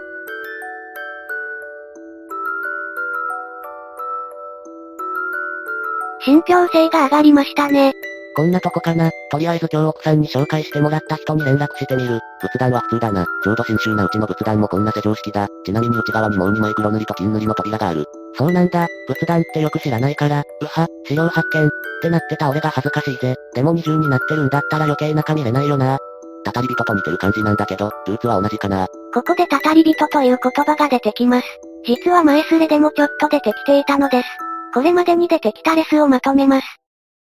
[6.25, 7.93] 信憑性が上がりましたね。
[8.35, 9.11] こんなとこかな。
[9.31, 12.19] とりあえず今日奥さんに紹介してもらった人に連絡してみる。
[12.41, 13.25] 仏壇は普通だな。
[13.43, 15.47] ちょうど新州なうちの仏壇もこんな施錠式だ。
[15.63, 18.05] ちなみに内側にもう2枚黒塗りと金塗りの扉がある。
[18.33, 18.87] そうなんだ。
[19.07, 21.65] 仏壇ってよく知らないから、うは、資料発見。
[21.67, 21.69] っ
[22.01, 23.35] てなってた俺が恥ずかしいぜ。
[23.53, 25.97] でも二重になってるんだったら余計中見れないよな。
[26.43, 28.87] たたり人と似てる感じなんだけど、ルーツは同じかな。
[29.13, 31.47] ここでたたり人という言葉が出てきます。
[31.85, 34.44] 実は前スレでもちょっと出てきていたのです。
[34.75, 36.67] これまでに出てきたレスをまとめます。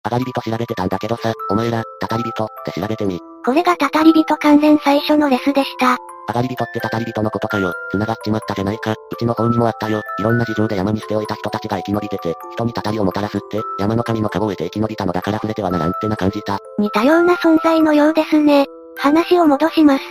[0.03, 3.19] 上がり人調べてたんだけどさ、お前ら、たたり人って調べてみ。
[3.45, 5.97] これがたたり人関連最初のレスでした。
[6.29, 7.71] 上がり人ってたたり人のことかよ。
[7.91, 8.93] 繋がっちまったじゃないか。
[8.93, 10.01] うちの方にもあったよ。
[10.19, 16.57] いろんな事情で山に捨ておいた人たちが生き延びてて、人にたたりをもたらすって、山の神の顔を得て生き延びたのだから触れてはならんってな感じた。
[16.79, 18.65] 似たような存在のようですね。
[18.97, 20.03] 話を戻します。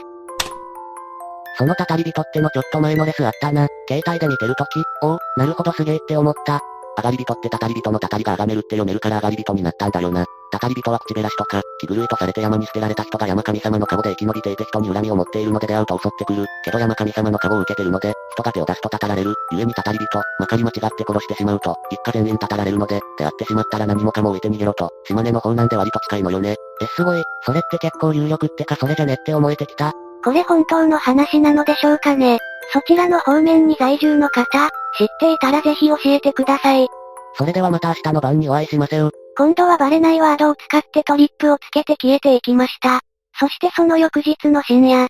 [1.59, 3.67] そのたたり人ってのちょっと前のレスあったな。
[3.89, 6.61] 携帯で見てるとき、おお、なるほどすげえって思った。
[6.97, 10.27] 上がり人ってたたり人のたたりがあがめるって読めるから上がり人になったんだよな。
[10.51, 16.45] たたり人は口べらしとか、気狂いとされて山に捨てられた人が山神様の顔で生き延びていて人に恨みを持っているので出会うと襲ってくる。
[16.65, 19.35] けど山神様の顔を受けてるので、人が手を出すとたたられる。
[19.51, 26.57] 故にたたり人、まかり間違って殺してしまうと、一家全員たたられるので、出会ってしまったら何もかも置いて逃げろと、島根の方なんで割と近いのよね。
[26.83, 29.95] え、すごい、それって結構有力ってかそれじゃねって思えてきた。
[30.25, 32.39] これ本当の話なのでしょうかね。
[32.73, 36.87] そちらの方面に在住の方、知っていたらぜひ教えてください。
[37.35, 39.11] それではまた明日の晩にお会いしましょう。
[39.37, 43.01] 今度はバレないワードを使ってトリップをつけて消えていきました。
[43.39, 45.09] そしてその翌日の深夜、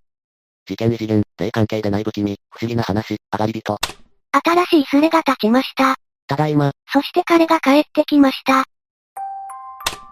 [0.65, 3.77] 事件異次元、霊関係でない不気味、不思議な話、上がり人。
[4.45, 5.97] 新しいスレが立ちました。
[6.29, 8.65] ただいま、そして彼が帰ってきました。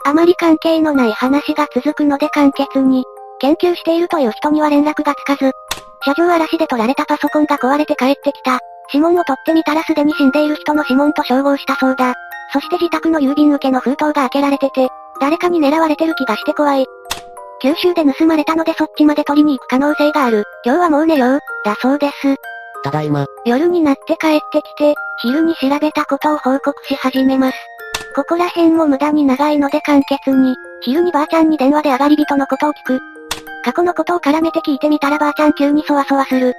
[0.04, 3.04] あまり関係のない話が続くので簡潔に、
[3.40, 5.52] 研究しているという人には連絡がつかず、
[6.02, 8.58] 車上荒らしで取られたパソコンが壊れて帰ってきた。
[8.92, 12.14] 指紋を取ってみたらすでに死んでいる人の指紋と照合したそうだ。
[12.52, 14.88] そして自宅の郵便受けの封筒が開けられてて、
[15.20, 16.86] 誰かに狙われてる気がして怖い。
[17.62, 20.44] 九州で盗まれたのでそっちまで取りに行く可能性がある。
[20.64, 22.36] 今日はもう寝よう、だそうです。
[22.82, 27.58] ただいま、夜になって帰ってきて、昼に調べたことを報告し始めます。
[28.16, 33.19] ここら辺も無駄に長いので簡潔に、昼にばあちゃんに電話で上がり人のことを聞く。
[33.64, 36.54] 過去のことを絡めて聞いてみたらばあちゃん急にそわそわする。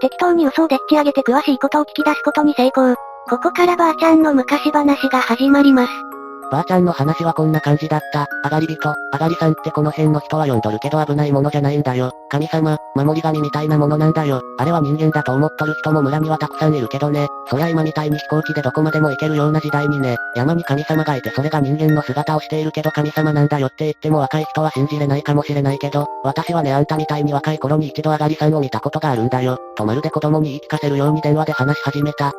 [0.00, 2.94] 適当に嘘をでっち上げて詳しいことを聞き出すことに成功。
[3.26, 6.13] ここからばあちゃんの昔話が始まります。
[6.50, 8.26] ばあちゃんの話はこんな感じだった。
[8.44, 12.12] 上がり人、上がりさんってこの辺の人は呼んどるけど危ないものじゃないんだよ。
[12.30, 14.40] 神様、守り神みたいなものなんだよ。
[14.58, 17.26] あれは人間だと思っとる人も村にはたくさんいるけどね。
[17.48, 29.58] そりゃ今みたいに飛行機でどこまでも行けるような時代にね、山に神様がいてそれが人間の姿をしているけど神様なんだよって言っても若い人は信じれないかもしれないけど、私はねあんたみたいに若い頃に一度上がりさんを見たことがあるんだよ。
[29.76, 32.32] とまるで子供に言い聞かせるように電話で話し始めた。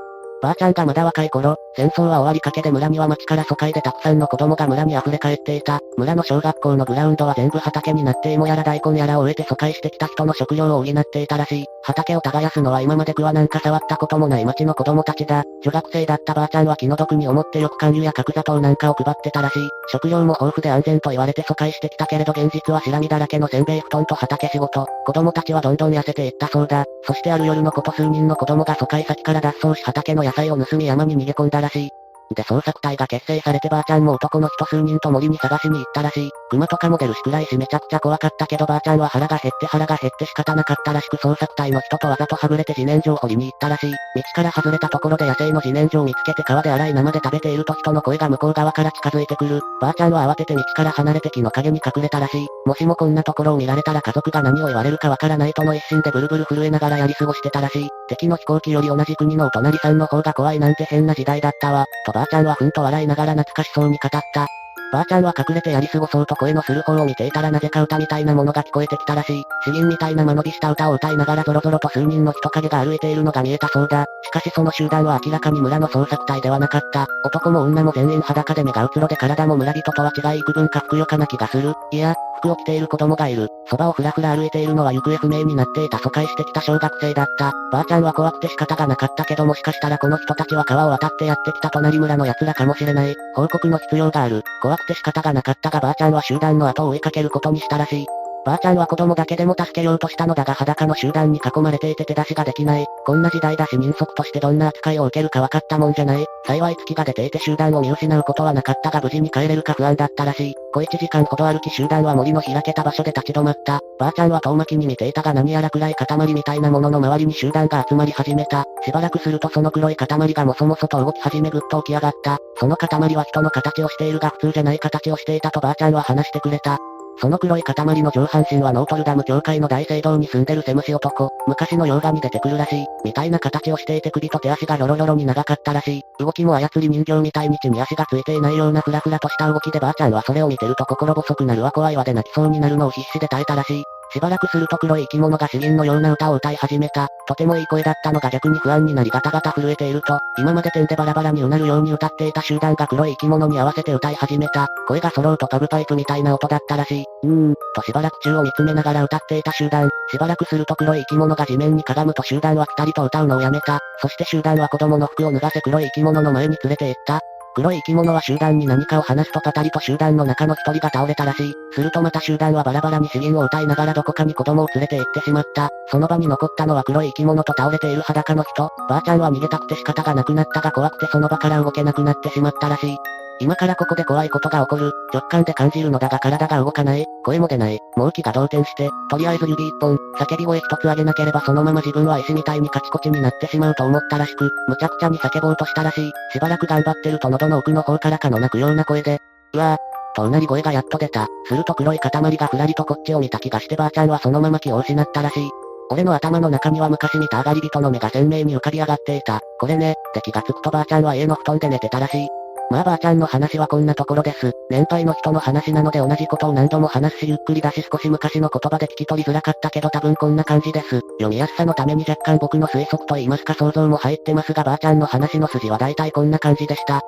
[0.45, 5.79] ばあちゃんがまだ若い頃、戦争は終わりかけで村には町から疎開でたくさんの子供が村に溢れ返っていた。
[5.97, 11.65] 村の小学校のグラウンドは全部畑になって芋やら大根やらを植えて疎開してきた人の食料を補っていたらしい。
[11.85, 15.43] 畑を耕すのは今まで桑なんか触ったこともない町の子供たちだ。
[15.61, 19.69] 女学生だったばあちゃんは気の毒に思ってよく勧誘や角砂糖なんかを配ってたらしい。
[19.89, 24.87] 食料も豊富で安全と言われて疎開してきたけれど現実はしらみだらけのせんべい布団と畑仕事。
[25.05, 26.85] 子供たちはどんどん痩せていったそうだ。
[27.03, 31.89] そしてある夜のこと数人の子供が疎開先から脱走し畑の野菜を盗み山に逃げ込んだらしい。
[32.33, 36.31] で捜索隊が結成されてばあちゃんも男の人数人と森に探しに行ったらしい。
[36.55, 43.91] 熊とかも出るし暗いしめちゃくちゃ怖かったけどばあちゃんは腹が減って腹が減って仕方なかったらしく捜索隊の人とわざとはぐれて自然薯を掘りに行ったらしい。
[43.91, 43.97] 道
[44.33, 49.59] から外れたところで野生の自然薯を見つけて川で洗い生で食べていると人の声が向こう側から近づいてくる。
[49.81, 52.47] ばあちゃんは慌てて道から離れて木の陰に隠れたらしい。
[52.65, 57.89] もしもこんなところを見られたら家族が何を言われるかわからないとの一心でブルブル震えながらやり過ごしてたらしい。
[58.07, 61.85] 敵の飛行機より同じ国のお隣さんの方が怖いなんて変な時代だったわ。
[62.05, 64.47] とばあちゃんはふんと笑いながら懐かしそうに語った。
[64.95, 69.43] ばあちゃんは隠れてやり過ごそうと声のする方を見ていたらなぜか歌みたいなものが聞こえてきたらしい。
[69.65, 74.05] 詩吟みたいな間延びした歌を歌いながらゾロゾロと数人の人影が歩いているのが見えたそうだ。
[74.23, 77.07] しかしその集団は明らかに村の捜索隊ではなかった。
[77.25, 81.73] 男も女も全員裸で目がうつろで体も村人とは違い幾分かふくよかな気がする。
[81.91, 83.49] いや、服を着ている子供がいる。
[83.69, 87.51] そばをふらふら歩いているのは行方不明になっていた疎開してきた小学生だった。
[87.71, 93.15] ばあちゃんは怖くて仕方がなかったけどもしかしたらこの人たちは川を渡ってやってきた隣村の奴らかもしれない。
[93.35, 94.43] 報告の必要がある。
[94.61, 98.24] 怖くて仕方がなかったがばあちゃんは集団の後を追いかけることにしたらしい。
[98.45, 102.85] ばあちゃんは子供だけでも助けようとしたのだが裸の集団に囲まれていて手出しができない。
[103.03, 106.25] こんな時代だし人足としてどんな扱いを受けるか分かったもんじゃない。
[106.45, 110.53] 幸い月が出ていて集団を見失うことはなかったが無事に帰れるか不安だったらしい。
[110.73, 113.79] 小1時間ほど歩き集団は森の開けた場所で立ち止まった。
[113.97, 118.65] ばあちゃんは遠巻きに見ていたが何やら暗い塊みたいなものの周りに集団が集まり始めた。
[118.83, 122.37] しばらくするとその黒い塊がもそもそと動き始めぐっと起き上がった。
[122.59, 126.77] その塊は人の形をしているが普通じゃない形をしていたとばあちゃんは話してくれた。
[127.17, 136.03] その黒い塊の上半身はノートルダム教会の大聖堂に住んでるセムシ男、昔の洋画に出てくるらしい、みたいな形をしていて首と手足がヨロヨロに長かったらしい。
[136.19, 137.49] 動きも操り人形みたい。
[137.49, 138.23] に地に足がつい。
[138.23, 138.41] てい。
[138.41, 138.57] ない。
[138.57, 141.95] ようなふらふらとした動きでばあちゃんはそれを見てると心細くなるわ怖い。
[141.95, 143.83] わで泣きそうになるのを必死で耐えたらしい。
[144.11, 147.07] しばらくすると黒い生き物が詩吟のような歌を歌い始めた。
[147.27, 154.67] とてもいい声だったのが逆に不安になりガタガタ震えていると、今まで点でバラバラにうなるように歌っていた集団が黒い生き物に合わせて歌い始めた。
[154.87, 157.05] 声が揃うと飛ぶパイプみたいな音だったらしい。
[157.23, 159.89] うーん、としばらく宙を見つめながら歌っていた集団。
[160.11, 163.79] しばらくすると黒い生き物が地面にかがむと集団はピタリと歌うのをやめた。
[163.99, 167.21] そして集団は子供の服を脱がせ黒い生き物の前に連れて行った。
[167.55, 171.53] 黒い生き物は集団に何かを話すとパタリと集団の中の一人が倒れたらしい。
[171.71, 175.69] するとまた集団はバラバラに詩吟を歌いながらどこかに子供を連れて行ってしまった。
[175.87, 178.69] その場に残ったのは黒い生き物と倒れている裸の人。
[178.89, 182.97] ばあちゃんは逃げたくて仕方がなくなったが怖くてその場から動けなくなってしまったらしい。
[183.39, 184.91] 今からここで怖いことが起こる。
[185.13, 187.05] 直感で感じるのだが体が動かない。
[187.23, 187.79] 声も出ない。
[187.95, 192.55] もう気が動転して、とりあえず指一本、叫び声一つ上げなければそのまま自分は石みた。
[192.55, 196.11] いにカチコチになってしまうと思ったらしく、むちゃくちゃに叫ぼうとしたらしい。
[196.31, 199.19] しばらく頑張ってると喉の奥の方からかの泣くような声で、
[199.53, 201.27] うわぁ、とうなり声がやっと出た。
[201.47, 201.99] すると黒い。
[201.99, 205.49] 塊がふらりとこっちを見た気がしてばあちゃんはそのまま気を失ったらしい。
[205.89, 209.21] 俺の頭の中には昔見た上がり人の目が鮮明に浮かび上がってい。
[209.21, 209.41] た。
[209.59, 212.27] これね、って気がつくとばあちゃんは家の布団で寝てたらしい。
[212.71, 214.53] まあばあちゃんの話はこんなところです。
[214.69, 221.01] 年配の人の話なので同じことを何度も話すしゆっくりだし少し昔の言葉で聞き取りづらかったけど多分こんな感じです。
[221.19, 227.01] 読みやすさのために若干僕の推測と言いますか想像も入ってますがばあちゃんの話の筋は大体こんな感じでした。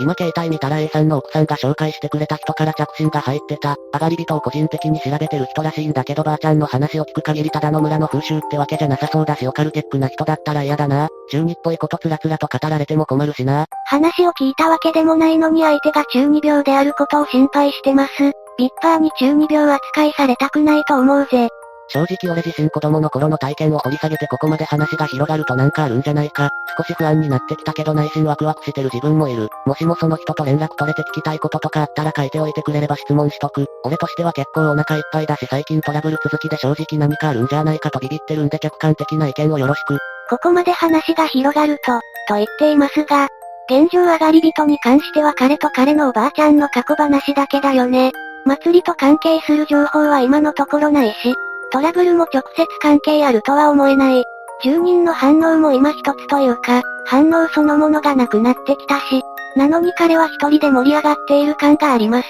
[0.00, 11.08] 今携帯見たら A さんの奥さんが紹介してくれた人から着信が入ってた、上がり人を個人的に調べてる人らしいんだけどばあちゃんの話を聞く限りただの村の風習ってわけじゃなさそうだしオカルテックな人だったら嫌だな。
[11.30, 13.66] 中二っぽいことつらつらと語られても困るしな。
[13.86, 18.12] 話を聞いたわけでもないのに相手が中二病であることを心配してます。
[18.58, 21.48] ビッパーに中二病扱いされたくないと思うぜ。
[21.88, 26.50] 正直俺自身子供の頃の体験を掘り下げてここまで話が広がるとなんかあるんじゃないか。
[26.76, 29.48] 少し不安になってきたけど内心ワクワクしてる自分もいる。
[29.66, 33.66] もしもその人と連絡取れて聞きたいこととかあったら書いておいてくれれば質問しとく。
[33.84, 39.98] 俺としては結構お腹いっぱいだし最近トラブル続きで正直何かあるんじゃないかとビビってるんで客観的な意見をよろしく。
[40.30, 43.28] ここまで話が広がると、と言っていますが、
[43.70, 48.12] 現状上がり人に関しては彼と彼のおばあちゃんの過去話だけだよね。
[48.46, 51.34] 祭りと関係する情報は今のところないし、
[51.74, 54.22] トラブルも直接関係あるとは思えない。
[54.62, 59.22] 住人の反応も今一つというか、反応そのものがなくなってきたし、
[59.56, 62.28] なのに彼は一人で盛り上がっている感があります。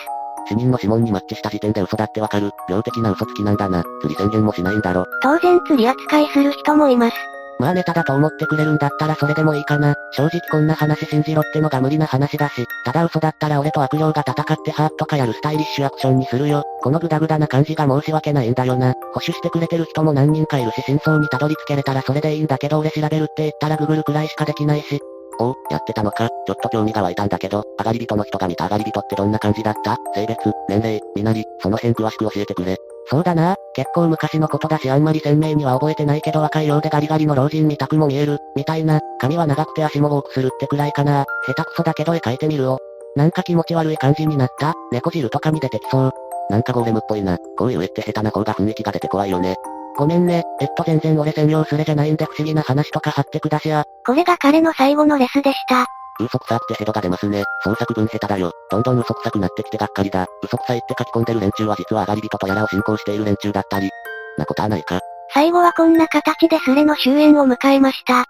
[0.48, 2.52] 死人の指紋にマッチした時点で嘘だってわかる。
[2.70, 3.84] 病的な嘘つきなんだな。
[4.00, 5.04] 釣り宣言もしないんだろ。
[5.22, 7.16] 当然釣り扱いする人もいます。
[7.60, 9.94] まあネタだと思ってくれるんだったらそれでもいいかな。
[10.12, 16.64] 正直こんな話信じろってのが無理な話だし、ただ嘘だったら俺と悪霊が戦ってハートかやるスタイリッシュアクションにするよ。
[16.82, 18.92] このグダグダな感じが申し訳ないんだよな。
[18.92, 25.00] 保守してくれてる人も何人かいるし真相にたどり着けれたらそれでいいんだけど俺調べるって言ったらググるくらいしかできないし。
[25.40, 26.28] おう、やってたのか。
[26.28, 29.96] ちょっと興味が湧いたんだけど、上がり人の人が見た上がり人ってどんな感じだった？
[30.14, 32.76] 性別、年齢、身なり、その辺詳しく教えてくれ。
[33.06, 41.24] そうだな、結構昔のことだしあんまり鮮明には覚えてないけど若いようでガリガリの老人みたくも見える、みたいな、髪は長くて足も多くするってくらいかな。
[41.46, 42.78] 下手くそだけど絵描いてみるを。
[43.16, 46.12] なんか気持ち悪い感じになった猫汁とかに出てきそう。
[46.50, 47.38] なんかゴーレムっぽいな。
[47.56, 49.56] こういう絵って下手な方が雰囲気が出て怖いよね。
[49.96, 53.84] ごめんね、えっと全然俺専用スレじゃないんで不思議な話とか貼ってくだしや。
[54.04, 55.86] これが彼の最後のレスでした。
[56.20, 57.44] 嘘くさくてヘドが出ますね。
[57.64, 58.52] 創作文下手だよ。
[58.70, 60.26] どんどん嘘くさくなってきてがっかりだ。
[60.42, 63.90] 嘘くさいって書き込んでる連中は実は上がり人とやらを信仰している連中だったり。
[64.38, 65.00] なことはないか。
[65.32, 68.24] 最後はこんな形でスレの終焉を迎えました。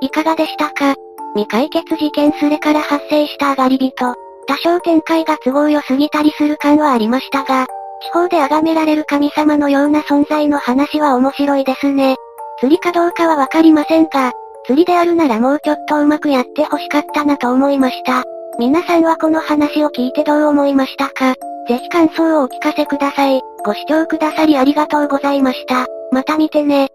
[0.00, 0.94] いかがでしたか？
[1.34, 4.14] 未解決事件スレから発生した上がり人。
[4.46, 7.66] 多少展開が都合良すぎたりする感はありましたが、
[8.02, 12.16] 地方で崇められる神様のような存在の話は面白いですね。
[12.58, 14.32] 釣りかどうかはわかりませんが、
[14.66, 18.24] 釣りであるならもうちょっとうまくやって欲しかったなと思いました。
[18.58, 21.34] 皆さんはこの話を聞いてどう思いましたか？
[21.68, 23.40] ぜひ感想をお聞かせください。
[23.64, 25.86] ご視聴くださりありがとうございました。
[26.12, 26.88] また見てね。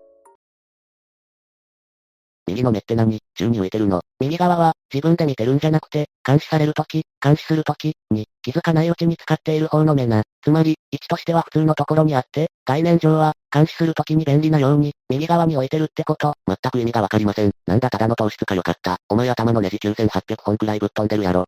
[2.47, 3.19] 右の目って何?
[3.33, 4.01] 宙に浮いてるの?
[4.19, 10.23] 右側は、自分で見てるんじゃなくて、監視されるとき、監視するとき、に、気づかないうちに使っている方の目な。
[10.43, 16.35] つまり、位置としては普通のところにあって、概念上は、監視するときに便利なように、右側に置いてるってこと。
[16.47, 17.51] 全く意味がわかりません。
[17.65, 18.97] なんだただの糖質かよかった。
[19.09, 21.45] お前頭のネジ9800本くらいぶっ飛んでるやろ。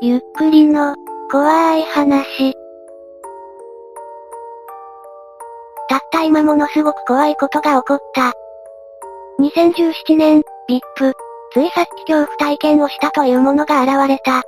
[0.00, 0.94] ゆっくりの、
[1.30, 2.54] 怖い話。
[6.20, 8.34] たった今ものすごく怖いことが起こった。
[9.40, 11.14] 2017年、VIP。
[11.52, 14.42] ついさっき恐怖体験をしたというものが現れた。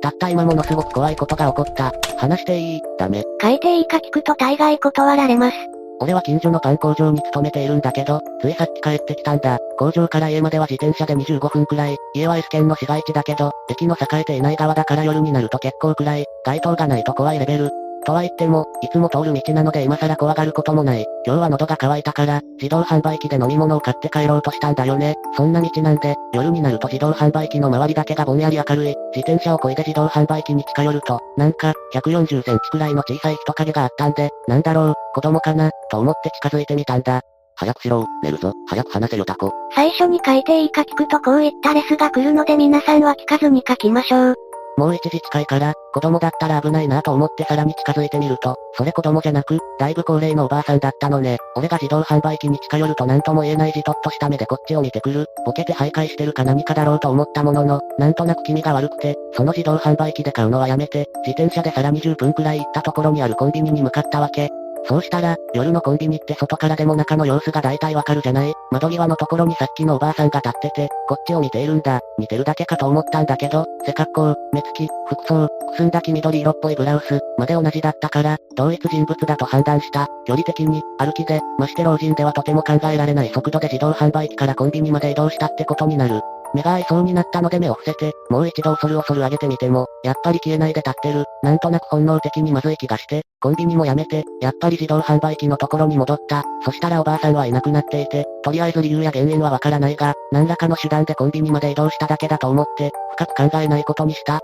[0.00, 1.92] たった今ものすごく怖いことが起こった。
[2.16, 2.82] 話していい？
[2.96, 3.24] ダメ。
[3.42, 5.56] 書いていいか聞くと大概断られます。
[5.98, 9.58] 俺は近所のパン工場に勤めているんだけど、ついさっき帰ってきたんだ。
[9.78, 11.96] 工場から家までは自転車で25分くらい。
[12.14, 16.26] 家は S 県の市街地だけど、駅の栄えていない側だから夜になると結構暗い。
[16.46, 17.81] 街灯がないと怖いレベル。
[18.04, 21.06] とは言っても、いつも通る道なので今更怖がることもない。
[21.26, 25.16] 今日は喉が渇いたから、自動販売機で飲み物を買って帰ろうとしたんだよね。
[25.36, 28.94] そんな道なんで、夜になると自動販売機の周りだけがぼんやり明るい。
[29.14, 37.22] 自転車を漕いで自動販売機に近寄ると、なんか、140センチくらいの小さい人影があったんで、なんだろう、子供かな、と思って近づいてみたんだ。
[37.54, 39.52] 早くしろ、寝るぞ、早く話せよタコ。
[39.74, 44.34] 最初に書いていいか聞くとこういったレスが来るので皆さんは聞かずに書きましょう。
[44.76, 51.36] もう一時近いから、子供だったら危ないなと思ってさらに近づいてみると、それ子供じゃなく、だいぶ高齢のおばあさんだったのね。
[51.54, 55.26] 俺が自動販売機に近寄ると何とも言えないじとっとした目でこっちを見てくる。
[55.44, 64.50] ボケて徘徊してるか何かだろうと思ったものの、なんとなく気味が悪くて、その自動販売機で買うのはやめて、自転車でさらに10分くらい行ったところにあるコンビニに向かったわけ。
[64.84, 68.52] そうしたら、夜のコンビニって外からでも中の様子が大体わかるじゃない？
[68.72, 72.00] 窓際のところにさっきのおばあさんが立ってて、こっちを見ているんだ。
[72.18, 80.08] 見てるだけかと思ったんだけど、背格好、目つき、服装、くすんだ黄緑色っぽいブラウス、まで同じだったから、同一人物だと判断した。
[80.26, 86.20] 距離的に、歩きで、まして老人ではとても考えられない速度で自動販売機からコンビニまで移動したってことになる。
[86.54, 91.24] 目が合いそうになったので目を伏せて、もう一度恐る恐る上げてみても、やっぱり消えないで立ってる。
[91.42, 96.44] なんとなく本能的にまずい気がして、コンビニもやめて、やっぱり自動販売機のところに戻った。
[96.64, 104.40] そしたらおばあさんはいなくなっていて、とりあえず理由や原因はわからないが、何らかの手段でコンビニまで移動しただけだと思って、深く考えないことにした。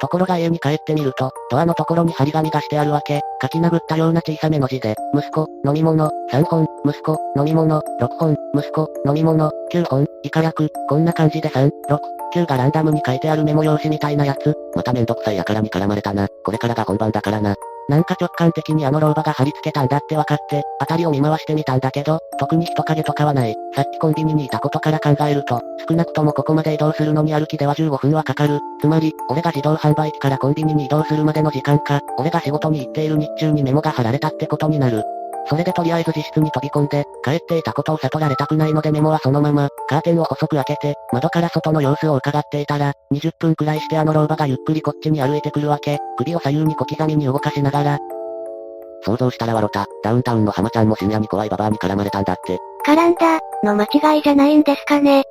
[0.00, 3.20] ところが家に帰ってみると、ドアのところに張り紙がしてあるわけ。
[3.42, 11.98] 書き殴ったような小さめの字で、息子、飲み物、3本、息子、飲み物、6本、息子、飲み物、9本、以下略、こんな感じで3、6、
[12.34, 14.54] 9がランダムに書いてあるメモ用紙みたいなやつ。
[14.74, 16.28] まためんどくさいやからに絡まれたな。
[16.44, 17.54] これからが本番だからな。
[17.90, 23.56] なんか直感的にあの老婆が貼り付けたんだって分かって、辺りを見回してみたんだけど、特に人影とかはない。
[23.74, 28.60] さっきコンビニにいたことから考えると、少なくともここまで移動するのに歩きでは15分はかかる。
[28.80, 35.02] つまり、俺が自動販売機からコンビニに移動するまでの時間か、俺が仕事に行っている日中にメモが貼られたってことになる。
[35.46, 47.98] それでとりあえず自室に飛び込んで、帰っていたことを悟られたくないのでメモはそのまま、カーテンを細く開けて、窓から外の様子を伺っていたら、20分くらいしてあの老婆がゆっくりこっちに歩いてくるわけ、首を左右に小刻みに動かしながら、
[49.02, 49.86] 想像したら笑った。
[50.02, 52.58] ダウンタウンの浜ちゃんも深夜に怖いババアに絡まれたんだって。
[52.86, 53.84] 絡んだ、の間
[54.14, 55.24] 違いじゃないんですかね。、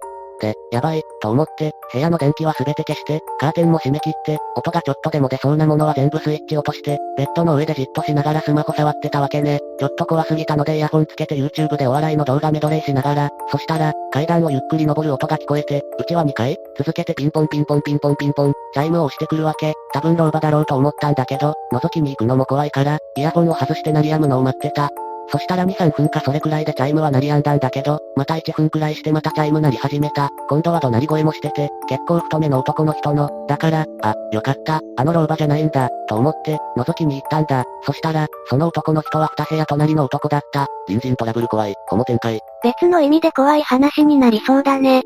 [0.72, 9.60] やばい、と思って、部屋の電気は全て消して、カーテンも閉め切って、音がちょっとでも出そうなものは全部スイッチ落として、ベッドの上でじっとしながらスマホ触ってたわけね。
[9.80, 19.74] ちょっと怖すぎたのでイヤホンつけて YouTube でお笑いの動画メドレーしながら、そしたら、階段をゆっくり登る音が聞こえて、うちは2階、続けてピンポンピンポンピンポンピンポン、チャイムを押してくるわけ。
[19.94, 24.90] 多分老婆だろうと思ったんだけど、覗きに行くのも怖いから、イヤホンを外して鳴り止むのを待ってた。
[25.32, 30.30] そしたら2、3分かそれくらいでチャイムは鳴りやんだんだけど、また1分くらいしてまたチャイム鳴り始めた。
[30.50, 37.64] 今度は怒鳴り声もしてて、結構太めの男の人の、だから、あ、よかった、あの老婆じゃないんだ、と思って、覗きに行ったんだ。
[37.84, 40.68] そしたら、その男の人は2部屋隣の男だった。
[40.88, 42.40] 隣人トラブル怖い、この展開。
[42.64, 45.04] 別の意味で怖い話になりそうだね。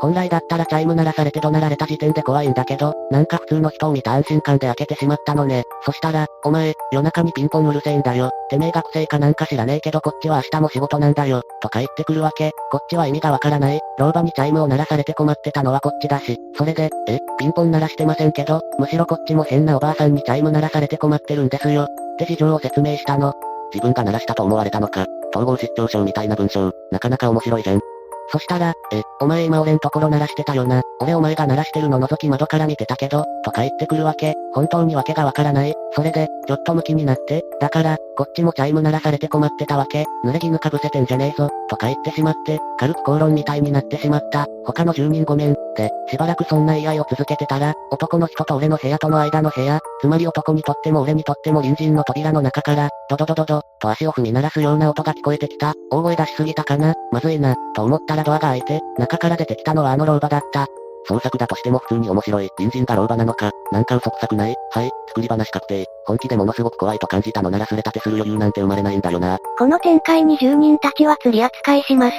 [0.00, 5.64] 本来だったらチャイム鳴らされて怒鳴られた時点で怖いんだけど、なんか普通の人を見た安心感で開けてしまったのね。
[5.84, 8.30] そしたら、お前、夜中にピンポンうるせえんだよ。
[8.50, 11.42] てめえ学生かなんか知らねえけどこっちは明日も仕事なんだよ。
[11.62, 12.52] とか言ってくるわけ。
[12.70, 13.80] こっちは意味がわからない。
[13.98, 16.38] 老婆にチャイムを鳴らされて困ってたのはこっちだし。
[16.56, 21.84] それで、え、ピンポン鳴らしてませんけど、むしろこっちも変なおばあさんにチャイム鳴らされて困ってるんですよ。
[21.84, 21.86] っ
[22.18, 23.34] て事情を説明したの。
[23.72, 25.06] 自分が鳴らしたと思われたのか。
[25.34, 27.95] 統合失調症みたいな文章、なかなか面白いじゃん。
[28.30, 30.82] そしたら、え、お前今俺んところ鳴らしてたよな。
[31.00, 34.34] 俺お前が鳴らしてるの覗き窓から見てたけど、とか言ってくるわけ。
[34.52, 35.74] 本当にわけがわからない。
[35.92, 40.04] それで、ちょっとムキになって、だから、こっちもチャイム鳴らされて困ってたわけ。
[40.24, 44.46] 濡れ衣かぶせてんじゃねえぞ、とか言ってしまって、軽く口論みたいになってしまった。
[44.64, 45.54] 他の住人ごめん。
[45.76, 55.74] で、しばらくそんな言い合いを続けてたら、男の人と俺の部屋との間の部屋、つまり男にとっても俺にとっても隣人の扉の中から、ドドドドド、と足を踏み鳴らすような音が聞こえてきた。
[55.90, 60.66] 大声出しすぎたかなまずいな、と思ったらドアが開いて、中から出てきたのはあの老婆だった。
[61.08, 62.48] 創作だとしても普通に面白い。
[62.56, 63.52] 隣人が老婆なのか。
[63.70, 64.54] なんか嘘くさくない？
[64.72, 65.86] はい、作り話確定。
[66.04, 69.38] 本気でものすごく怖いと感じたのならすれ立てする余裕なんて生まれないんだよな。
[69.58, 72.16] この展開に住人たちは釣り扱いします。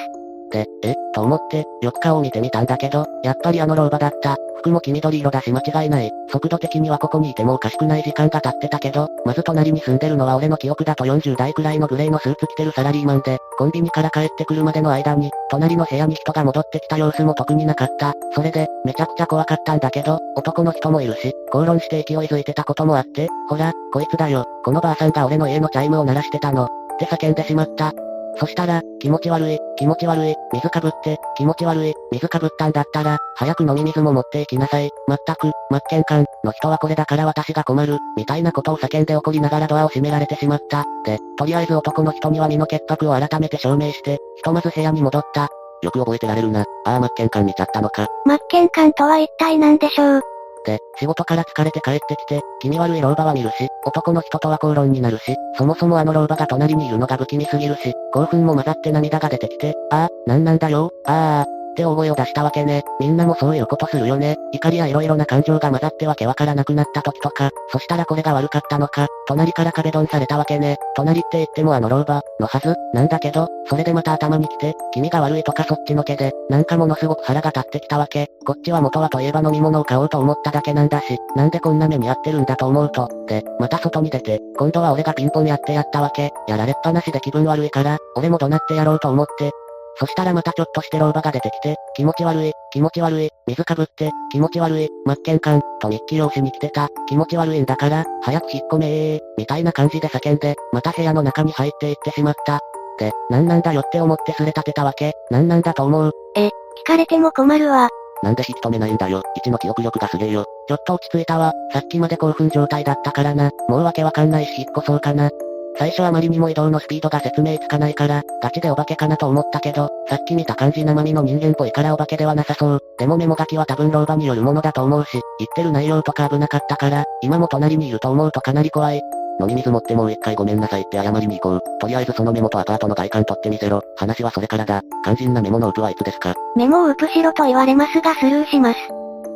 [0.52, 4.38] で、え、と思って、よく顔を見てみたんだけど、やっぱりあの老婆だった。
[4.58, 6.12] 服も黄緑色だし間違いない。
[6.32, 18.14] 速度的にはここにいてもおかしくない時間が経ってたけど、まず隣に住んでるのは俺の記憶だと40代くらいのグレーのスーツ着てるサラリーマンで、コンビニから帰ってくるまでの間に、隣の部屋に人が戻ってきた様子も特になかった。
[18.34, 26.68] それで、めちゃくちゃ怖かったんだけど、男の人もいるし、口論して勢いづいてたこともあって、ほら、こいつだよ、このばあさんが俺の家のチャイムを鳴らしてたの、っ
[27.00, 27.94] て叫んでしまった。
[28.40, 34.90] そしたら、気持ち悪い、気持ち悪い、水かぶって、気持ち悪い、水かぶったんだったら、早く飲み水も持っていきなさい。
[35.08, 40.86] まったく、真っ剣感の人はこれだから私が困る、みたいなことを叫んで怒りながらドアを閉められてしまった。
[41.04, 45.50] で、とりあえず男の人には身の潔白を改めて証明して、ひとまず部屋に戻った。
[45.82, 46.66] よく覚えてられるな。
[46.86, 48.08] ああ、真っ剣感見ちゃったのか。
[48.26, 50.22] 真っ剣感とは一体何でしょう？
[50.68, 62.84] で、仕事から疲れて帰ってきて、気味悪い老婆は見るし、男の人とは口論になるし、そもそもあの老婆が隣にいるのが不気味すぎるし、興奮も混ざって涙が出てきて、ああ、なんなんだよ、ああ、って大声を出したわけね。
[63.00, 64.36] みんなもそういうことするよね。
[64.52, 70.78] 怒りや色々な感情が混ざってわけわからなくなった時とか、そしたらこれが悪かったのか、隣から壁ドンされたわけね。
[70.96, 78.32] 隣って言ってもあの老婆、のはず、なんだけど、それでまた頭に来て、君が悪いとかそっちのけで、なんかものすごく腹が立ってきたわけ。
[78.46, 86.32] こっちは元はといえば飲み物を買おうと思っただけなんだし、なんでこんな目に遭ってるんだと思うと、で、また外に出て、今度は俺がピンポンやってやったわけ。
[86.48, 89.52] やられっぱなしで気分悪いから、俺も怒鳴ってやろうと思って、
[90.00, 102.60] そしたらまたちょっとして老婆が出てきて、気持ち悪い、気持ち悪い、水かぶって、気持ち悪い、真っ剣感、と日記用紙に来てた、気持ち悪いんだから、早く引っ込めー、みたいな感じで叫んで、また部屋の中に入っていってしまった。
[103.00, 106.12] で、なんなんだよって思ってすれ立てたわけ、なんなんだと思う？
[106.36, 106.52] え、聞
[106.86, 107.90] かれても困るわ。
[108.24, 109.22] なんで引き止めないんだよ。
[109.36, 110.46] 一の記憶力がすげえよ。
[110.68, 111.54] ちょっと落ち着いたわ。
[111.72, 113.52] さっきまで興奮状態だったからな。
[113.70, 115.30] もうわけわかんないし引っ越そうかな。
[115.78, 122.80] 最初あまりにも移動のスピードが説明つかないから、ガチでお化けかなと思ったけど、さっき見た感じ生身の人間っぽいからお化けではなさそう。
[122.98, 125.22] でもメモ書きは多分老婆によるものだと思うし、言っ
[125.56, 129.02] てる内容とか危なかったから、今も隣にいると思うとかなり怖い。
[129.40, 131.62] 飲み水持ってもう一回ごめんなさいって謝りに行こう。
[131.80, 133.84] とりあえずそのメモとアパートの外観取ってみせろ。
[133.98, 134.82] 話はそれからだ。
[135.04, 136.34] 肝心なメモのウプはいつですか？
[136.56, 138.80] メモをウプしろと言われますがスルーします。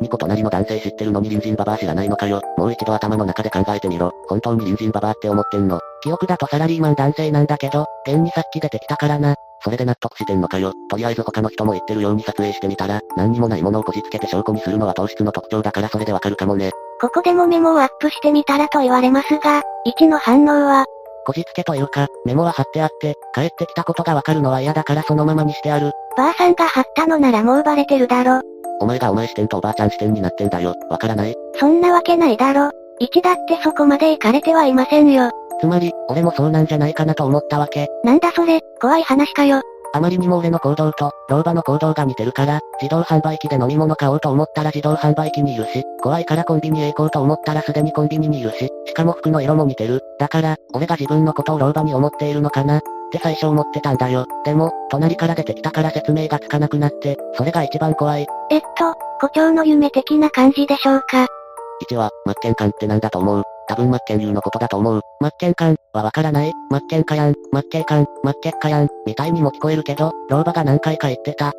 [0.02, 2.40] 2個隣の男性知ってるのに隣人ババア知らないのかよ。
[2.58, 4.10] もう一度頭の中で考えてみろ。
[4.28, 5.78] 本当に隣人ババアって思ってんの？
[6.02, 9.36] 記憶だとサラリーマン男性なんだけど、現にさっき出てきたからな。
[9.64, 10.72] それで納得してんのかよ。
[10.90, 16.72] とりあえず他の人も言ってるように撮影してみたら、何にもないものをこじつけて証拠にするのは糖質の特徴だからそれでわかるかもね。
[17.00, 20.86] ここでもメモをアップしてみたらと言われますが、1の反応は、
[21.24, 25.92] こじつけというか、メモは貼ってあって、帰ってきたことがわかるのは嫌だからそのままにしてある。
[26.16, 28.40] ばあさんが貼ったのならもうバレてるだろ。
[28.80, 30.74] お前がお前視点とおばあちゃん視点になってんだよ。
[30.90, 32.70] わからないそんなわけないだろ。
[33.00, 35.30] 1だってそこまで行かれてはいませんよ。
[35.60, 37.88] つまり、俺もそうなんじゃないかなと思ったわけ。
[38.04, 39.60] なんだそれ、怖い話かよ。
[39.94, 50.00] あまりにも俺の行動と、老婆の行動が似てるから、自動販売機で飲み物買おうと思ったら自動販売機にいるし、怖いからコンビニへ行こうと思ったらすでにコンビニにいるし、しかも服の色も似てる。
[50.18, 52.80] だから、俺が自分のことを老婆に思っているのかなっ
[53.12, 54.24] て最初思ってたんだよ。
[54.46, 58.26] でも、隣から出てきたから説明がつかなくなって、それが一番怖い。
[58.50, 61.26] えっと、胡蝶の夢的な感じでしょうか。
[61.90, 63.42] 1は、真剣感ってなんだと思う？
[63.68, 65.00] 多分真剣流のことだと思う。
[65.20, 71.52] マッケンカンはわからない真剣かやん、真剣感、真剣かやん、みたいにも聞こえるけど、老婆が何回か言ってた。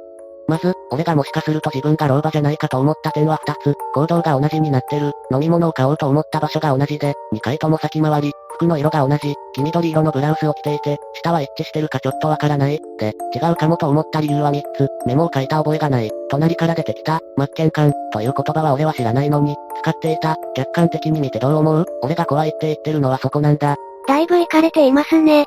[0.48, 3.76] まず、俺がもしかすると自分が老婆じゃないかと思った点は二つ。
[3.94, 5.12] 行動が同じになってる。
[5.32, 8.34] 飲み物を買おうと思った場所が同じで、二回とも先回り。
[8.68, 9.36] の色が同じ。
[9.54, 12.80] 黄緑色のブラウスを着ていて、下は一致してるかちょっとわからない。
[13.00, 14.88] で、違うかもと思った理由は三つ。
[15.06, 16.12] メモを書いた覚えがない。
[16.30, 20.38] 隣から出てきた、真剣感、という言葉は俺は知らないのに、使っていた。
[20.56, 21.86] 客観的に見てどう思う？
[22.02, 23.76] 俺が怖いって言ってるのはそこなんだ。
[24.08, 25.46] だいぶ行かれていますね。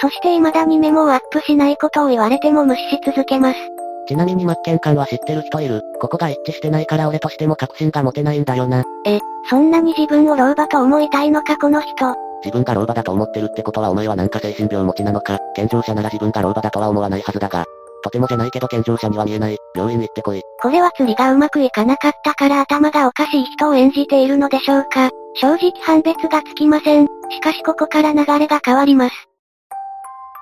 [0.00, 3.58] そして未だにメモをアップしないことを言われても無視し続けます。
[4.08, 5.82] ちなみに真剣感は知ってる人いる？
[6.00, 8.84] ここが一致してないから俺としても確信が持てないんだよな。
[9.06, 12.14] え、そんなに自分を老婆と思いたいのかこの人。
[12.42, 17.64] 自分が老婆だと思ってるってことはお前はなんか精神病持ちなのか、健常者なら自分が老婆だとは思わないはずだが。
[18.02, 19.58] とてもじゃないけど健常者には見えない。
[19.76, 20.42] 病院行ってこい。
[20.62, 25.10] これは釣りがうまくいかなかったから頭がおかしい人を演じているのでしょうか。
[25.34, 27.06] 正直判別がつきません。
[27.30, 29.29] しかしここから流れが変わります。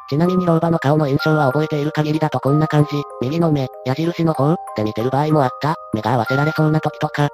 [0.09, 2.91] ちなみに老婆の顔の印象は覚えている限りだとこんな感じ。
[3.21, 5.77] 右の目、矢印の方、で見てる場合もあった。
[5.93, 7.29] 目が合わせられそうな時とか。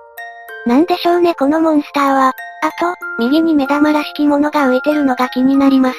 [0.67, 2.29] なんでしょうねこのモンスターは。
[2.29, 2.33] あ
[2.81, 5.97] と、右に目玉らしきものが浮いてるのが気になります。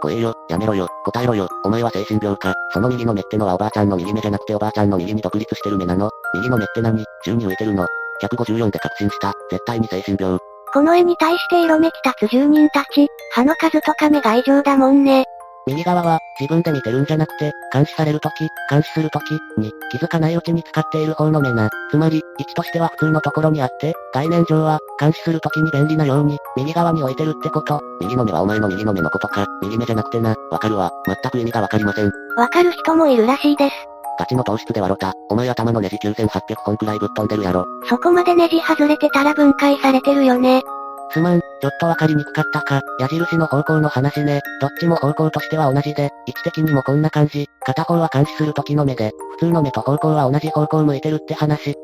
[0.00, 2.54] 怖えよ、やめろよ、答えろよ、お前は精神病か。
[2.72, 7.86] その右の目ってのはおばあちゃんの右目じゃなくておばあちゃんの右に独立してる目なの右の目って何宙に浮いてるの
[8.22, 9.34] ?154 で確信した。
[9.50, 10.38] 絶対に精神病。
[10.72, 15.24] この絵に対して色めき立つ住人たち、歯の数とか目が異常だもんね。
[15.68, 21.68] 右側は、自分で見てるんじゃなくて、監視されるとき、監視するとき、に、気づかないうちに使っている方の目な。
[21.90, 27.80] つまり、位置としては普通のところにあって、概念上は、監視するときに便利なように、右側に置いてるってこと。
[28.00, 30.90] 右の目はお前の右の目のことか、右目じゃなくてな、わかるわ。
[31.06, 32.10] 全く意味がわかりません。
[32.36, 33.74] わかる人もいるらしいです。
[34.18, 35.12] ガチの糖質で笑った。
[35.28, 37.66] お前頭のネジ9800本くらいぶっ飛んでるやろ。
[37.88, 40.62] そこまでネジ外れてたら分解されてるよね。
[41.10, 42.82] すまん、ちょっとわかりにくかったか。
[43.00, 44.40] 矢印の方向の話ね。
[44.60, 47.48] どっちも方向としては同じで、位置的にもこんな感じ。
[47.64, 51.70] 片方は監視する時の目で、普通の目と方向は同じ方向向いてるって話。
[51.70, 51.76] 聞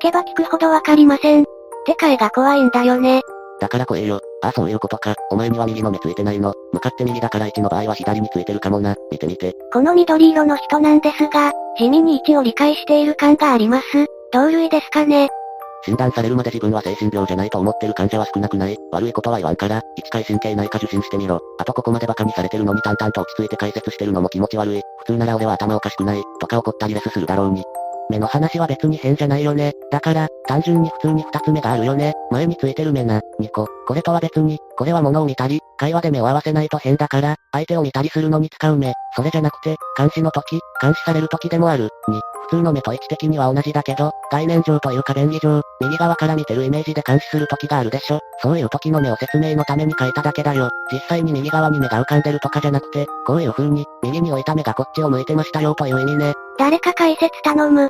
[0.00, 1.44] けば聞くほどわかりません。
[1.86, 3.22] てか絵が怖いんだよね。
[3.60, 4.20] だから怖えよ。
[4.42, 5.14] あ、そういうことか。
[5.30, 6.52] お前には右の目ついてないの。
[6.72, 8.96] 向かって右だから1の場合は左についてるかもな。
[9.10, 9.54] 見てみて。
[9.72, 13.84] この緑色の人なんですが、地味に位置を理解している感があります。
[14.32, 15.28] 同類ですかね。
[15.86, 18.76] 診断されるまで自分は精神病じゃないと思ってる患者は少なくない。
[18.92, 21.40] 悪いことは言わんから、一回神経内科受診してみろ。
[21.58, 24.80] あとここまで馬鹿にされてるのに淡々と落ち着いて解説してるのも気持ち悪い。
[25.00, 27.62] 普通なら俺は頭おかしくない、とか怒ったりレスするだろうに。
[28.10, 29.72] 目の話は別に変じゃないよね。
[29.90, 32.12] だから、単純に普通に二つ目があるよね。
[32.30, 33.66] 前についてる目な、2個。
[33.86, 38.92] これとは別に、これは物を見たり、会話で目を合わせないと変だから、相手を見たりするのに使う目。
[39.16, 41.88] それじゃなくて、監視の時、監視される時でもある。
[42.08, 48.20] 2、普通の目と位置的には同じだけど、概念上というか便宜上、右側から見てるイメージで監視する時があるでしょ。
[48.42, 50.70] そういう時の目を説明のために書いただけだよ。
[50.92, 56.34] 実際に右側に目が浮かんでるとかじゃなくて、こういう風に、右に置いた目がこっちを向いてましたよという意味ね。
[56.58, 57.88] 誰か解説頼む。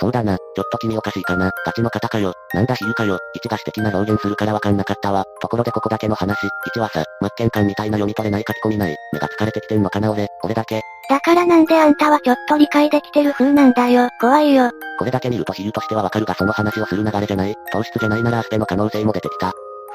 [0.00, 5.24] そうだな、ちょっと君おかしいかな、ガチの方かよ、なんだ比喩かよ、1が私的な表現するからわかんなかったわ。
[5.40, 6.38] ところでここだけの話、
[6.76, 10.82] 1はさ、真剣感みたいな読み取れない書き込みない、目が疲れてきてんのかな俺、俺だけ。
[11.08, 14.70] だからなんであんたはちょっと理解できてる風なんだよ、怖いよ。
[14.98, 19.52] これだけ見ると比喩としてはわかるがその話をする流れじゃない、糖質じゃないならアスペの可能性も出てきた。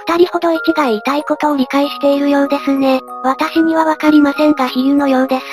[0.07, 2.99] 二人ほど1が言いたいことを理解しているようですね。
[3.23, 5.43] 私にはわかりませんが比喩のようです。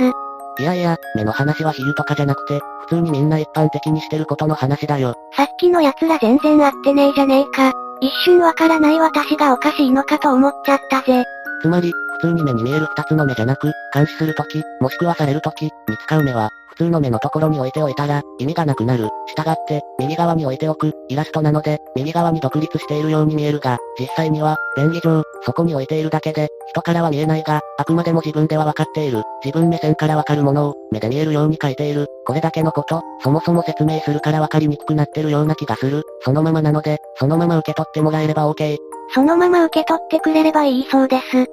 [0.61, 5.15] いやいや、目の話は比喩とかじゃなくて、普通にみんな一般的にしてることの話だよ。
[5.35, 7.73] さっきの奴ら全然合ってねえじゃねえか。
[8.03, 11.25] 一瞬わからない私がおかしいのかと思っちゃったぜ。
[11.63, 15.71] つまり、普通に目に見える二つの目じゃなく、監視するとき、もしくはされるとき、に
[16.05, 19.11] 使う目は、普通の目のところに置いておいたら、意味がなくなる。
[19.37, 29.23] 従って、右側に置いておく、イラストなので、右側に独立しているように見えるが、実際には、便宜上、そこに置いているだけで、人からは見えないが、あくまでも自分では分かっている。
[29.45, 32.07] 自分目線からわかるものを、目で見えるように書いている。
[32.27, 36.03] これだけのこと、そもそも説明するからわかりにくくなってるような気がする。
[36.23, 38.79] そのままなので、そのまま受け取ってもらえれば OK。
[39.15, 41.47] そのまま受け取ってくれればいいそうです。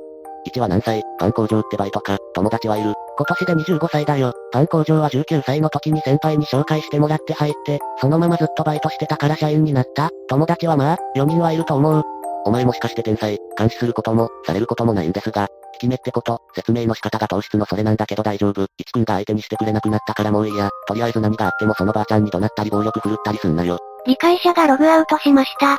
[0.56, 1.04] 1は何歳？
[1.20, 2.94] パン工場ってバイトか、友達はいる。
[3.18, 4.34] 今年で25歳だよ。
[4.52, 10.10] パン工場は19歳の時に先輩に紹介してもらって入って、そのままずっとバイトしてたから社員になった。
[10.30, 12.04] 友達はまあ、4人はいると思う。
[12.46, 18.68] お前もしかして天才、監視することも、されることもないんですが、引き目ってこと、説明の仕方が糖質のそれなんだけど大丈夫。
[18.78, 20.70] 一君が相手にしてくれなくなったからもういいや。
[20.88, 23.80] とりあえず何があってもそのばあちゃんに怒鳴ったり暴力振るったりすんなよ。
[24.06, 25.78] 理解者がログアウトしました。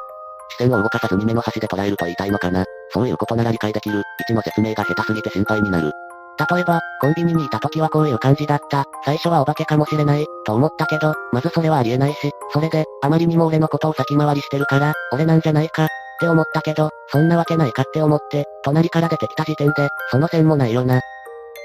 [0.51, 2.65] 視線を動かさずに目の端で捉えると言いたいのかな。
[2.93, 4.03] そういうことなら理解できる。
[4.29, 5.93] 1の説明が下手すぎて心配になる。
[6.39, 8.85] 例えば、コンビニにいた時はこういう感じだった。
[9.05, 15.89] 最初はお化けかもしれない、と思ったけど、まずそれはありえないし、それで、あまりにも俺のことを先回りしてるから、俺なんじゃないか、っ
[16.21, 21.01] て思ったけど、そんなわけないかって思って、隣から出てきた時点で、その線もないよな。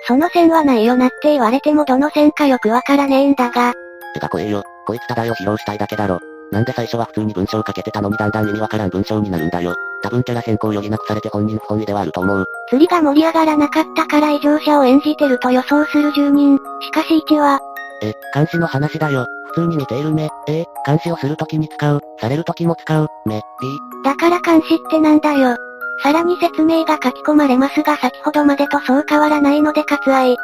[0.08, 3.74] その線はないよなって言われてもどの線かよくわからねえんだが。
[4.14, 6.20] てか怖えよ、こいつただを披露したいだけだろ。
[6.52, 9.74] なんで最初は普通に文章をかけてたのにだんだん意味わからん文章になるんだよ。
[10.04, 12.46] 多分キャラ変更を余儀なくされて本人不本意ではあると思う。
[12.70, 16.58] 釣りが盛り上がらなかったから異常者を演じてると予想する住人。
[16.82, 17.60] しかし1は、
[18.02, 19.26] え、監視の話だよ。
[19.48, 20.30] 普通に見ている目。
[20.48, 22.02] え、監視をするときに使う。
[22.20, 23.08] されるときも使う。
[23.26, 23.42] 目、B。
[24.04, 25.56] だから監視ってなんだよ。
[26.02, 30.38] さらに説明が書き込まれますが先ほどまでとそう変わらないので割愛。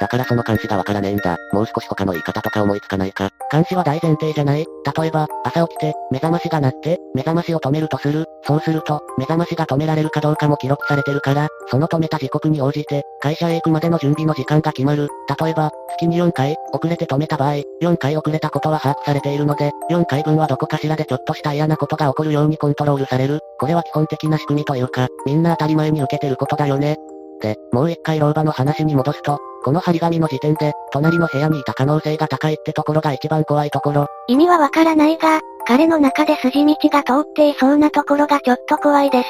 [0.00, 1.36] だからその監視がわからねえんだ。
[1.52, 3.28] もう少し他の言い方とか思いつかないか。
[3.52, 4.64] 監視は大前提じゃない
[4.96, 8.24] 例えば、朝起きて、目覚ましが鳴って、目覚ましを止めるとする。
[8.44, 15.08] そうすると、目覚ましが止められるかどうかも記録されてるから、その止めた時刻に応じて、会社へ行くまでの準備の時間が決まる。
[15.38, 23.40] 例えば、月に4回、遅れて止めた場合、4回遅れたことは把握されているので、4回分はどこかしらでちょっとした嫌なことが起こるようにコントロールされる。
[23.58, 26.96] これは基本的な仕組みというか、みんな当たり前に受けてることだよね。
[27.42, 34.06] で、もう一回老婆の話に戻すと、この張り紙の時点で、隣の部屋にいた可能性が高いってところが一番怖いところ。
[34.28, 39.28] 意味はわからないが、彼の中で筋道が通っていそうなところがちょっと怖いです。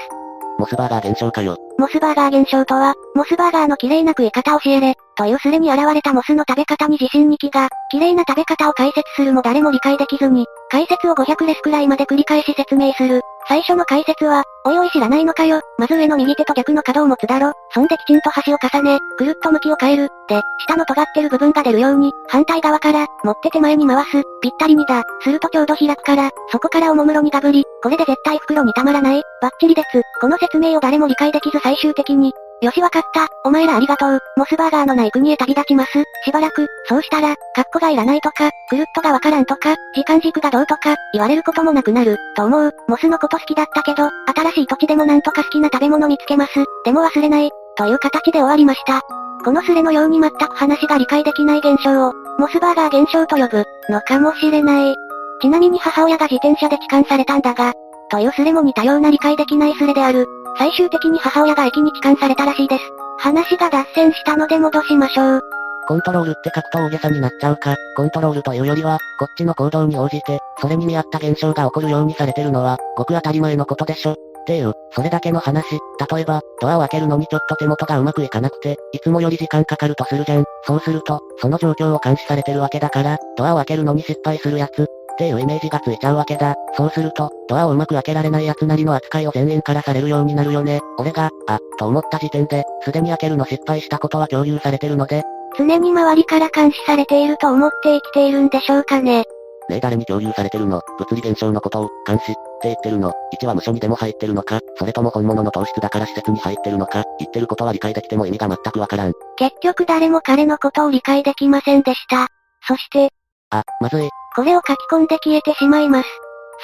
[0.58, 1.56] モスバーガー現象かよ。
[1.80, 13.22] モスバーガー現象とは、モスバーガーの綺麗な食い方を教えれ、というスレに現れたモスの食べ方に自信に気が、綺麗な食べ方を解説するも誰も理解できずに、解説を500レスくらいまで繰り返し説明する。
[13.48, 15.60] 最初の解説は、おいおい知らないのかよ。
[15.78, 17.52] まず上の右手と逆の角を持つだろ。
[17.72, 20.08] そんできちんと端を重ね、くるっと向きを変える。
[20.28, 24.22] で、下の尖ってる部分が出るように、反対側から、持って手前に回す。
[24.42, 25.02] ぴったりにだ。
[25.22, 27.64] するとちょうど開くから、そこからおもむろにガブリ。
[27.82, 29.22] これで絶対袋にたまらない。
[29.42, 30.02] バッチリです。
[30.20, 33.28] この説明を誰も理解できず最終的に、よしわかった。
[33.44, 34.18] お前らありがとう。
[34.36, 36.02] モスバーガーのない国へ旅立ちます。
[36.24, 42.72] しばらく、そうしたら、カッコがいらないとか、くるっとがわからんとか、時間軸がどうとか、言われることもなくなる、と思う。
[42.88, 46.64] モスのこと好きだったけど、新しい土地でもなんとか好きな食べ物見つけます。
[46.84, 47.50] でも忘れない。
[47.76, 49.02] という形で終わりました。
[49.44, 54.96] このスレのように全く話が理解できない現象を、モスバーガー現象と呼ぶ、のかもしれない。
[55.40, 57.74] ちなみに母親が自転車で痴漢されたんだが、
[58.10, 60.26] というスレも似たような理解できないスレである。
[60.58, 62.84] 最終的に母親が駅に帰還されたらしいです。
[63.18, 65.40] 話が脱線したので戻しましょう。
[65.86, 74.12] コントロールって書くと大げさになっちゃうか、コントロールというよりは、こっちの行動に応じて、それに見合った現象が起こるようにされてるのは、ごく当たり前のことでしょ。
[74.12, 75.64] っていう、それだけの話。
[76.12, 80.44] 例えば、ドアを開けるのにちょっと手元がうまくいかなくて、いつもより時間かかるとするじゃん。
[80.64, 84.86] そうすると、その状況を監視されてるわけだから、ドアを開けるのに失敗するやつ、
[85.20, 86.54] っていうイメージがついちゃうわけだ。
[86.74, 90.80] そうすると、ドアをうまく開けられない奴なりの扱いを全員からされるようになるよね。
[90.96, 95.22] 俺が、あ、と思った時点で、すでに開けるの失敗したことは共有されてるので、
[95.58, 99.24] 常に周りから監視されていると思って生きているんでしょうかね。
[99.68, 100.80] ねえ誰に共有されてるの？
[100.98, 109.12] 物理現象のことを、監視、って言ってるの？1は無所にでも入ってるのか、それとも本物の糖質だから施設に入ってるのか、言ってることは理解できても意味が全くわからん。
[109.36, 112.28] 結局誰も彼のことを理解できませんでした。
[112.66, 113.10] そして、
[113.50, 114.08] あ、まずい。
[114.40, 116.08] これを書き込んで消えてしまいます。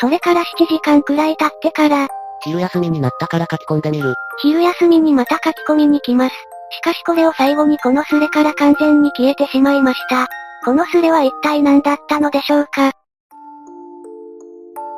[0.00, 2.08] それから7時間くらい経ってから、
[2.42, 4.14] 昼休みになったから書き込んでみる。
[4.38, 6.34] 昼休みにまた書き込みに来ます。
[6.70, 10.26] しかしこれを最後にこのスレから完全に消えてしまいました。
[10.64, 12.92] このスレは一体何だったのでしょうか？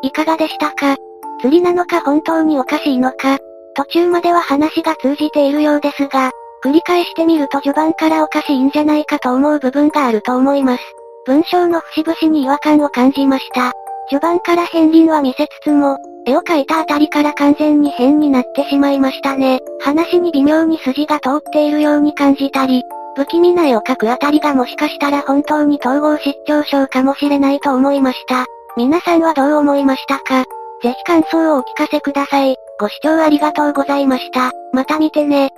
[0.03, 0.95] いかがでしたか？
[1.41, 3.39] 釣りなのか本当におかしいのか？
[3.74, 6.31] 途中までは話が通じているようですが、
[6.62, 10.83] 繰り返してみると序盤からおかしいんじゃないかと思う部分があると思います。
[11.29, 13.72] 文章の節々に違和感を感じました。
[14.09, 19.61] 序盤から片鱗は見せつつも、絵を描いたあたりから完全に変になってしまいましたね。
[19.81, 22.83] 話に微妙に筋が通っているように感じたり、
[23.14, 28.47] 不気味な絵を描くあたりがもしかしたら本当に統合失調症かもしれないと思いました。
[28.79, 30.45] 皆さんはどう思いましたか？
[30.83, 32.57] ぜひ感想をお聞かせください。
[32.81, 34.51] ご視聴ありがとうございました。
[34.72, 35.51] また見てね。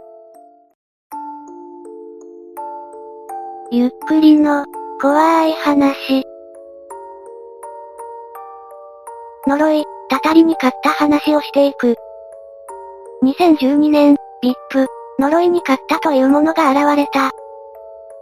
[3.71, 4.65] ゆっくりの、
[5.01, 6.27] 怖い話。
[9.47, 11.97] 呪い、たたりに勝った話をしていく。
[13.25, 14.87] 2012年、VIP、
[15.19, 17.31] 呪いに勝ったというものが現れた。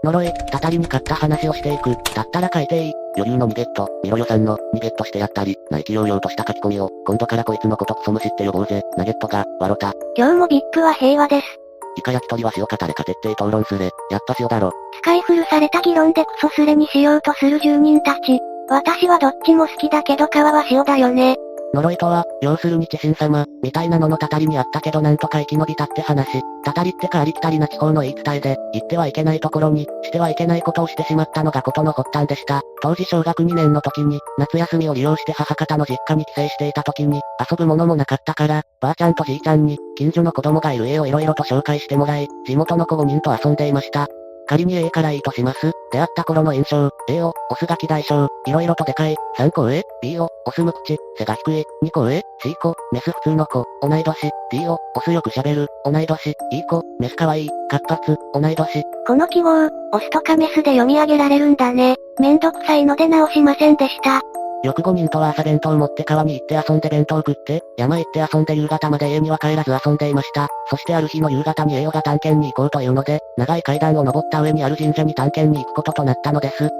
[0.04, 1.96] 呪い、たたりに勝った話をしていく。
[2.14, 2.92] だったら書いていい。
[3.16, 9.94] 余裕のニゲット、ミロヨさんの、ニゲットしてやったり、内気揚々とした書き込みを、今度からこいつのことクソむしって呼ぼうぜ、ナゲットが、わろた。
[10.16, 11.67] 今日も VIP は平和です。
[11.98, 14.72] イカ焼き鳥は塩かタレか徹底討論すれ、やっぱ塩だろ。
[15.02, 18.40] 使い古された議論でクソスレにしようとする住人たち。
[18.68, 21.36] 私はどっちも好きだけど皮は塩だよね。
[21.74, 26.42] 呪いとは、要するに知神様、みたいなののたたりにあったけどなんとか生き延びたって話。
[26.64, 32.62] たたりってかありきたりな地方の言い伝えで、言ってはいけないところに、してはいけないことをしてしまったのがことの発端でした。
[32.82, 44.08] 当時小学2年の時に、夏休みを利用して母方の実家に帰省していた時に、遊ぶものもなかったから、ばあちゃんとじいちゃんに、近所の子供がいる家を色々と紹介してもらい、地元の子5人と遊んでいました。
[44.48, 45.72] 仮に A から E とします。
[45.92, 58.82] 出会った頃の印象、A を、オスが大小、色々とでかい、3個上、B を、オス無口、背が低い、2個上、C 子、メス普通の子、同い年、D を、オスよく喋る、同い年、E 子、メス可愛い、活発、同い年。
[59.06, 59.50] この記号、
[59.92, 61.96] オスとかメスで読み上げられるんだね。
[62.18, 64.22] めんどくさいので直しませんでした。
[64.64, 70.48] 翌5人とは朝弁当持って川に行って遊んで弁当食って、山行って遊んで夕方まで家には帰らず遊んでいました。
[70.68, 76.70] そしてある日の夕方に栄養が探検に行こうというので、長い階段を登った上にある神社に探検に行くこととなったのです。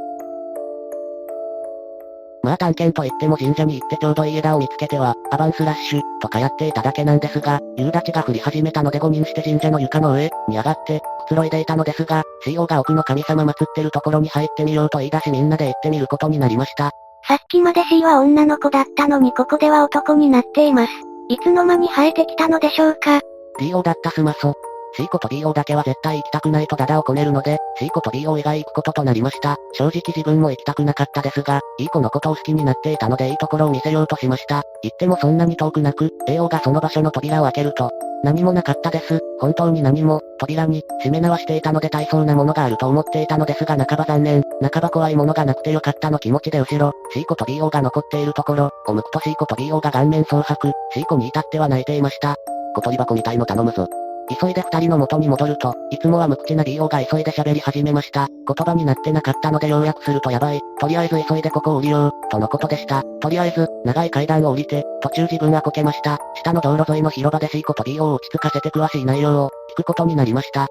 [2.43, 16.93] まあ探検と言っても神社に行ってちょうどいい枝を見つけては、アバンスラッシュ、とかやっていただけなんですが、夕立が降り始めたので5人して神社の床の上、に上がって、くつろいでいたのですが、CO が奥の神様祀ってるところに入ってみようと言い出しみんなで行ってみることになりました。
[17.29, 20.93] さっきまで C は女の子だったのにここでは男になっています。
[21.29, 23.21] いつの間に生えてきたのでしょうか
[23.61, 24.55] ?DO だったスマソ。
[24.99, 29.57] C 子と BO だけは絶対行きたくないとダダをこねるので、C 子と BO 以外行くこととなりました。
[29.75, 34.65] 正直自分も行きたくなかったですが、いい子のことを好きになっていたのでいいところを見せようとしました。
[34.83, 37.93] 行ってもそんなに遠くなく、AO がその場所の扉を開けると、
[38.25, 39.21] 何もなかったです。
[39.41, 52.35] 本当に何も、扉に、締め縄していたので大層なものがあると思っていたのですが半ば残念、半ば怖いものがなくてよかったの気持ちで後ろ、C 子と BO が残っているところ、を向くと C 子と BO が顔面蒼白、C 子に至っては泣いていました。
[52.75, 53.87] 小鳥箱みたいの頼むぞ。
[54.29, 58.29] 急いで二人の元に戻ると、いつもは無口な BO が急いで喋り始めました。
[58.29, 60.61] 言葉になってなかったので要約するとやばい。
[60.81, 63.03] とりあえず急いでここを降りよう、とのことでした。
[63.21, 66.19] とりあえず、長い階段を降りて、途中自分はこけました。
[66.35, 70.67] 下の道路沿いの広場で C 子と BO を落ち着かせて詳しい内容を、聞くことになりました。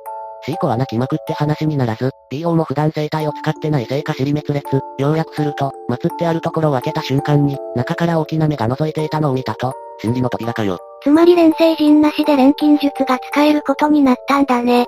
[0.45, 4.81] C 子は泣きまくって話にならず、BO も普段生体を使ってないせいか尻滅裂。
[4.99, 9.73] 要約すると、祀ってあるところを開けた瞬間に、中から大きな目が覗いていたのを見たと。
[9.99, 10.79] 真理の扉かよ。
[11.01, 14.85] つまり錬成人なしで錬金術が使えることになったんだね。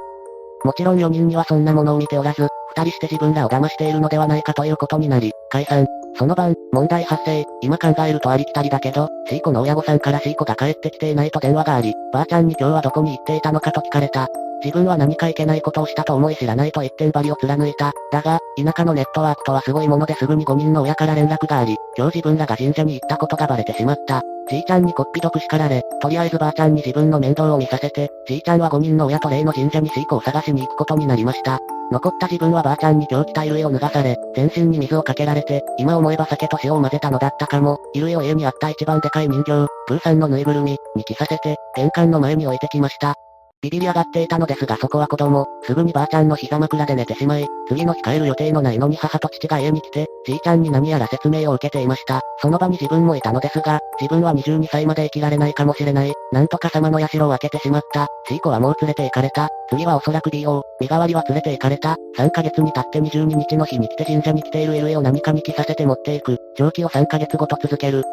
[0.64, 2.44] もちろん4人にはそんなものを見ておらず、
[2.76, 5.88] 2人して自分らを騙しているのではないかということになり、解散。
[6.16, 7.46] その晩、問題発生。
[7.62, 14.28] 今考えるとありきたりだけど、シーコの親御さんからシーコが帰ってきていないと電話があり、ばあちゃんに今日はどこに行っていたのかと聞かれた。
[14.64, 17.94] 自分は何かいけないことをしたと思い知らないと一点張りを貫いた。
[18.12, 24.22] だが、田舎のネットワークとはすごいものですぐに5人の親から連絡があり、今日自分らが神社に行ったことがバレてしまった。
[24.50, 31.60] じいちゃんにこっぴどく叱られ、とりあえずばあちゃんに自分の面倒を見させて、じいちゃんは5人の親と例の神社に飼育を探しに行くことになりました。
[31.92, 43.16] 残った自分はばあちゃんに狂気体類を脱がされ、全身に水をかけられて、今思えば酒と塩を混ぜたのだったかも、衣類を家にあった一番でかい人形、プーさんのぬいぐるみ、に着させて、玄関の前に置いてきました。
[43.62, 52.22] ビビり上がっていたのですがそこは子供、すぐにばあちゃんの膝枕で寝てしまい、次の日帰る予定のないのに母と父が家に来て、じいちゃんに何やら説明を受けていました。
[52.42, 56.14] その場に自分もいたのですが、自分は22歳まで生きられないかもしれない。
[56.32, 58.08] なんとか様の社を開けてしまった。
[58.30, 59.50] シーコはもう連れて行かれた。
[59.70, 61.98] 次はおそらく BO、身代わりは連れて行かれた。
[62.18, 66.38] 3ヶ月に経って22日の日に来て神社に来ている LA を何かに着させて持っていく。
[66.56, 68.06] 長期を3ヶ月ごと続ける。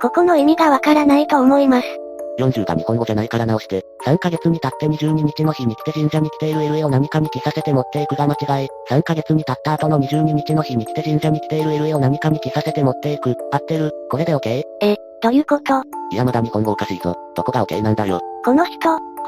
[0.00, 2.05] ここの意味がわからないと思います。
[2.38, 8.68] 40が日本語じゃないから直して、3ヶ月に経って22日の日に来て神社に来ている LA を何かに着させて持っていくが間違い。
[8.90, 13.34] 3ヶ月に経った後の22日の日に来て神社に来ている LA を何かに着させて持っていく。
[13.52, 13.92] 合ってる？
[14.10, 14.62] これで OK?
[14.82, 15.82] え、どういうこと？
[16.12, 17.16] いやまだ日本語おかしいぞ。
[17.34, 18.20] どこが OK なんだよ。
[18.44, 18.80] この人、句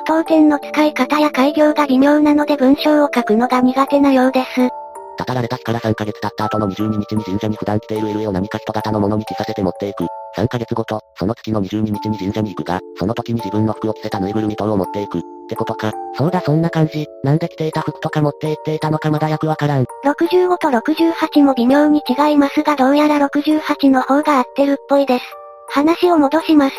[0.06, 4.68] 読点の使い方や開業が微妙なので文章を書くのが苦手なようです。
[5.16, 10.06] たたられた日から3ヶ月経った後の22日に神社に普段着ている LA を何か人型のものに着させて持っていく。
[10.38, 15.18] 3ヶ月ごと、その月の22日に神社に行くが、その時に自分の服を着せたぬいぐるみ等を持っていく。
[15.18, 15.92] ってことか。
[16.16, 17.06] そうだそんな感じ。
[17.24, 19.86] なんで着ていた服とか持って行っていたのかまだよくわからん。
[20.04, 25.24] 65と68も微妙に違いますがどうやら68の方が合ってるっぽいです。
[25.70, 26.76] 話を戻します。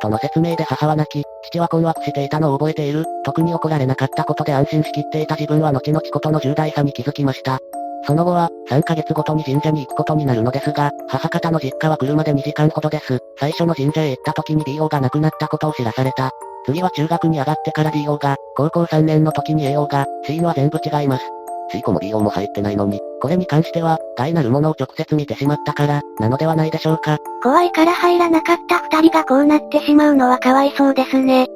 [0.00, 3.04] との説明で母は泣き、父は困惑していたのを覚えている。
[3.24, 7.58] 特に怒られなかったことで安心しきっていた自分は後々ことの重大さに気づきました。
[8.06, 13.18] その後は、3ヶ月ごとに神社に行くことになるのですが、母方の実家は車で2時間ほどです。
[13.38, 16.30] 最初の神社へ行った時に BO が亡くなったことを知らされた。
[16.66, 21.24] 次は中学に上がってから DO が、高校3年の時に AO が、シーンは全部違います。
[21.70, 27.18] C コも BO も入ってないのに、これに関しては、害なるものを直接見てしまったから、なのではないでしょうか。
[27.42, 31.46] 怖いから入らなかった二人がこうなってしまうのはかわいそうですね。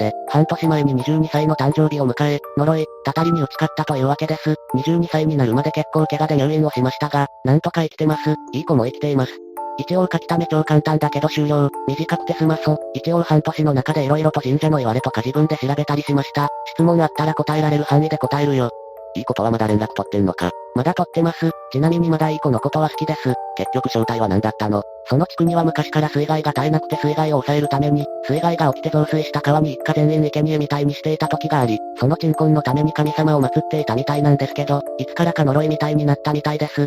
[0.00, 4.56] で、半年前に22歳の誕生日を迎え、呪い、たたりに打ち勝ったというわけです。
[4.74, 8.34] 22歳になるまで結構怪我で入院をしましたが、なんとか生きてます。
[8.52, 9.32] いい子も生きています。
[9.76, 11.68] 一応書き溜め超簡単だけど終了。
[11.86, 12.78] 短くて済まそう。
[12.94, 16.48] 一応半年の中で色々と神社の言われとか自分で調べたりしました。
[16.74, 18.70] 質問あったら答えられる範囲で答えるよ。
[19.14, 20.50] いいことはまだ連絡取ってんのか。
[20.80, 21.50] まだ取ってます。
[21.72, 23.34] ちなみにまだいい子のことは好きです。
[23.58, 24.82] 結局正体は何だったの？
[25.10, 36.86] その地区には昔から水害が絶えなくて水害を抑えるために、水害が起きて増水した川に一家全員生贄みたいにしていた時があり、その鎮魂のために神様を祀っていたみたいなんですけど、いつからか呪いみたいになったみたいです。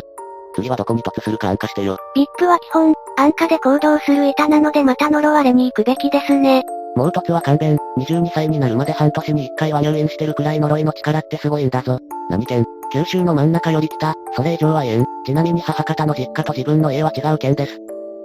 [0.56, 1.96] 次はどこに突するか安価してよ。
[2.16, 6.64] VIP は基本、安価で行動する板なのでまた呪われに行くべきですね。
[6.96, 12.00] もう突は勘弁、22歳になるまで半年に1回は入院してるくらい呪いの力ってすごいんだぞ。
[12.30, 15.04] 何県九州の真ん中より北、それ以上は言えん。
[15.24, 17.78] ちなみに母方の実家と自分の家は違う県です。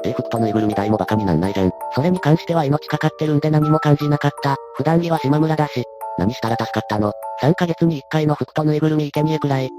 [0.03, 1.71] え服とぬいぐるみ代もバカになんないじゃん。
[1.93, 4.55] それに関しては命かかってるんで何も感じなかった。
[4.75, 5.83] 普段着は島村だし。
[6.17, 9.69] 何したら助かったの ?3 ヶ月に1回の服とぬいぐるみ生贄くらい。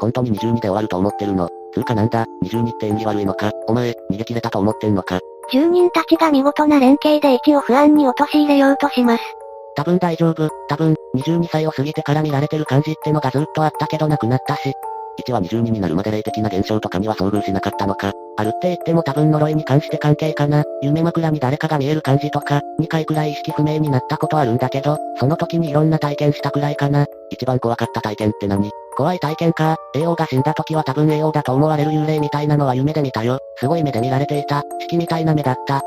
[0.00, 1.48] 本当に22で終わると思ってるの？
[1.74, 3.50] つうかなんだ、22って縁起悪いのか？
[3.66, 5.20] お前、逃げ切れたと思ってんのか？
[5.52, 9.22] 住人たちが見事な連携で位置を不安に陥れようとします。
[9.76, 10.48] 多分大丈夫。
[10.68, 14.72] 多分、22歳を過ぎてから見られてる感じってのがずっとあったけどなくなったし。
[15.28, 18.12] 1は22になるまで霊的な現象とかには遭遇しなかったのか。
[18.36, 20.62] あるって言っても多分呪いに関して関係かな。
[20.82, 27.06] 夢枕に誰かが見える感じとか、2回くらい意識不明になったことあるんだけど、その時にいろんな体験したくらいかな。
[27.30, 28.70] 一番怖かった体験って何？
[28.96, 29.76] 怖い体験か。
[29.94, 33.38] AO が死んだ時は多分 AO だと思われる幽霊みたいなのは夢で見たよ。
[33.56, 34.64] すごい目で見られていた。
[34.80, 35.82] 式みたいな目だった。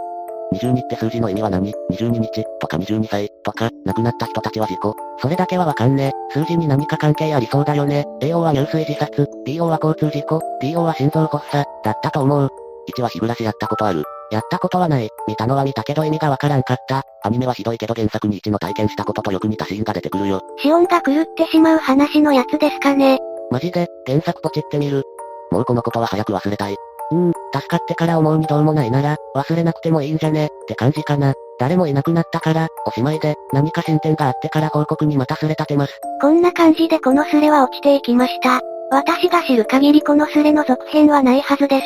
[0.54, 4.96] 22って数字の意味は何 ?22 日とか22歳とか、亡くなった人たちは事故。
[5.20, 6.12] それだけはわかんね。
[6.32, 8.06] 数字に何か関係ありそうだよね。
[8.22, 12.50] AO は入水自殺、BO は交通事故、DO は心臓発作、だったと思う。
[12.96, 14.04] 1は日暮らしやったことある。
[14.32, 15.10] やったことはない。
[15.28, 17.04] 見たのは見たけど意味がわからんかった。
[17.24, 20.42] アニメはひどいけど原作に1の体験したこととよく似たシーンが出てくるよ。
[20.58, 23.20] 死音が狂ってしまう話のやつですかね。
[23.52, 25.04] マジで、原作ポチってみる。
[25.52, 26.76] もうこのことは早く忘れたい。
[27.12, 31.34] うーん、助かってから思うにどうもないなら、忘れなくてもいいんじゃねって感じかな。
[31.60, 36.00] 誰もいなくなったから、おしまいで、何か進展があってから報告にまたすれ立てます。
[36.22, 38.62] こんな感じでこのスレは落ちていきました。
[38.92, 41.86] 私が知る限りこのスレの続編はないはずです。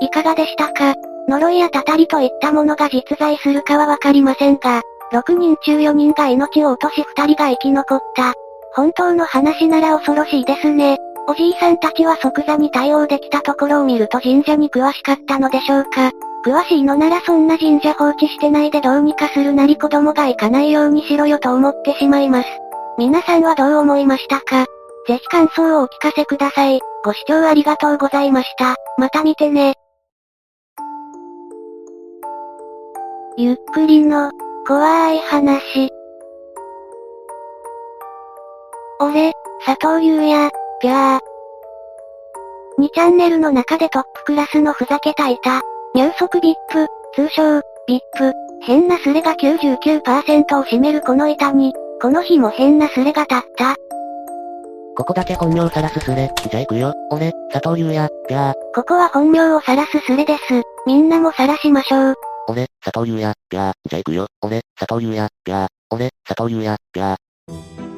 [0.00, 0.94] いかがでしたか？
[1.28, 4.82] 呪いやたたりといったものが実在するかはわかりませんが、
[5.12, 8.34] 6人中4人が命を落とし2人が生き残った。
[8.74, 10.98] 本当の話なら恐ろしいですね。
[11.28, 16.12] おじいさんたちは即座に対応できたところを見ると神社に詳しかったのでしょうか。
[16.44, 22.48] 詳しいのならそんな神社放置してないでどうにかするなり子供が行かないようにしろよと思ってしまいます。
[22.96, 24.66] 皆さんはどう思いましたか？
[25.08, 26.80] ぜひ感想をお聞かせください。
[27.04, 28.76] ご視聴ありがとうございました。
[28.96, 29.74] また見てね。
[33.36, 34.30] ゆっくりの、
[34.66, 35.90] 怖い話。
[38.98, 39.32] 俺、
[39.64, 40.50] 佐藤優也、
[40.80, 41.20] ぴゃー。
[42.78, 45.62] 2チャンネルの中でトップクラスのふざけたいた。
[45.94, 46.54] 入足 VIP、
[47.14, 48.32] 通称、VIP。
[48.60, 51.72] 変なスレが99%を占めるこの板に、
[52.02, 53.76] この日も変なスレが立った。
[54.96, 56.30] ここだけ本名さらすスレ。
[56.50, 56.92] じゃあ行くよ。
[57.10, 58.54] 俺、佐藤優也、ぴゃー。
[58.74, 60.42] ここは本名をさらすスレです。
[60.86, 62.14] みんなもさらしましょう。
[62.48, 63.72] 俺、佐藤優也、ぴゃー。
[63.88, 64.26] じゃあ行くよ。
[64.42, 65.66] 俺、佐藤優也、ぴゃー。
[65.90, 67.25] 俺、佐藤優也、ぴゃー。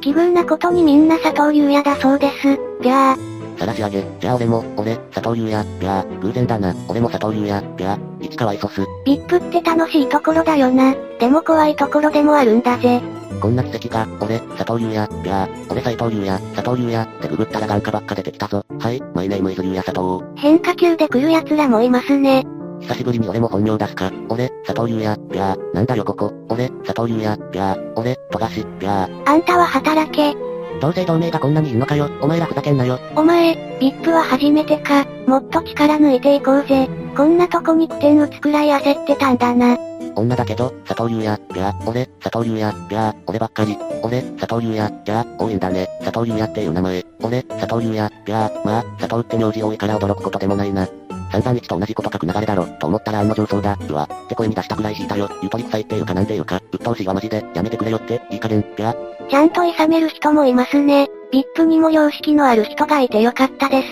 [0.00, 2.58] 奇遇なことにみんな佐藤優也だそうです。
[2.82, 3.58] ぴゃー。
[3.58, 4.04] さらし上げ。
[4.20, 6.20] じゃあ俺も、俺、佐藤優也、ぴゃー。
[6.20, 6.74] 偶然だな。
[6.86, 8.24] 俺も佐藤優也、ぴゃー。
[8.26, 8.86] 市川いそす。
[9.04, 10.94] ビップって楽しいところだよな。
[11.18, 13.00] でも怖いところでもあるんだぜ。
[13.40, 15.72] こんな奇跡が、俺、佐藤優也、ぴゃー。
[15.72, 18.64] 俺斎藤優也、佐藤優也ってググったら眼科ばっか出てきたぞ。
[18.78, 20.24] はい、マイネームイズ優也佐藤。
[20.36, 22.46] 変化球で来る奴らもいますね。
[22.80, 24.10] 久しぶりに俺も本名出すか。
[24.28, 25.74] 俺、佐藤優也、ぴゃー。
[25.74, 26.32] なんだよここ。
[26.48, 27.92] 俺、佐藤優也、ぴゃー。
[27.96, 29.22] 俺、富樫、ぴゃー。
[29.28, 30.34] あんたは働け。
[30.80, 32.08] 同姓同名がこんなにいるのかよ。
[32.22, 32.98] お前らふざけんなよ。
[33.16, 35.06] お前、ビップは初めてか。
[35.26, 36.88] もっと力抜いていこうぜ。
[37.16, 39.76] こんなとこに句点打つくらい焦ってたんだな。
[40.14, 41.90] 女だけど、佐藤優也、ぴゃー。
[41.90, 43.14] 俺、佐藤優也、ぴゃー。
[43.26, 43.76] 俺ばっかり。
[44.02, 45.36] 俺、佐藤優也、ぴゃー。
[45.44, 45.88] 多いんだね。
[46.04, 47.04] 佐藤優也っていう名前。
[47.22, 48.64] 俺、佐藤優也、ぴゃー。
[48.64, 50.88] まあ、佐藤って名字多いから驚くことでもないな。
[51.30, 58.94] 散々一と同じこと書く流れだろ、と思ったら案の定そうだ、うわ、って声に出したくらい引いたよ、ゆとり臭いっていうかなんていうか、鬱陶しいわマジで、やめてくれよって、いい加減、ぴゃ。
[59.30, 61.08] ちゃんと諌める人もいますね。
[61.32, 63.88] VIP にも良識のある人がいてよかったです。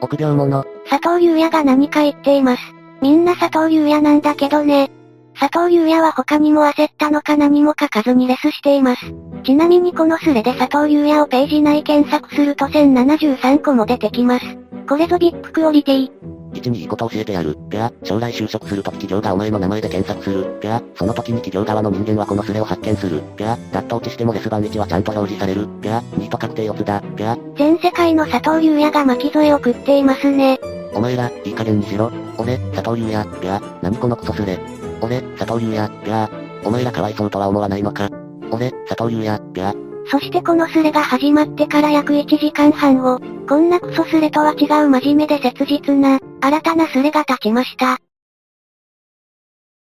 [0.00, 0.64] 臆病者。
[0.88, 2.62] 佐藤優也が何か言っています。
[3.02, 4.90] みんな佐藤優也なんだけどね。
[5.38, 9.12] 佐藤優也は他にも焦ったのか何も書かずにレスしています。
[9.42, 14.44] ちなみにこのスレで佐藤優也をページ内検索すると1073個も出てきます。
[14.88, 16.10] これぞビッグクオリティ。
[16.52, 17.56] 一にいいこと教えてやる。
[17.70, 20.58] ぴゃ将来就職するとき企業がお前の名前で検索する。
[20.60, 23.22] ぴゃその時に企業側の人間はこのスレを発見する。
[23.36, 25.68] ぴゃ脱倒地してもレス番1はちゃんと表示される。
[25.80, 27.02] ぴゃニート確定4つだ。
[27.16, 30.58] ぴゃ全世界の佐藤優也が巻き添えを食っていますね。
[30.92, 32.10] お前ら、いい加減にしろ。
[32.36, 34.58] 俺、佐藤優也、ぴゃ何このクソスレ。
[35.00, 36.28] 俺、佐藤優也、ぴゃ
[36.64, 38.08] お前らかわいそうとは思わないのか。
[38.50, 39.72] 俺、佐藤優也、ぴゃ
[40.10, 47.98] そしてこのスレが始まってから約1時間半後、こんなクソスレとは違う真面目で切実な、新たなスレが立ちました。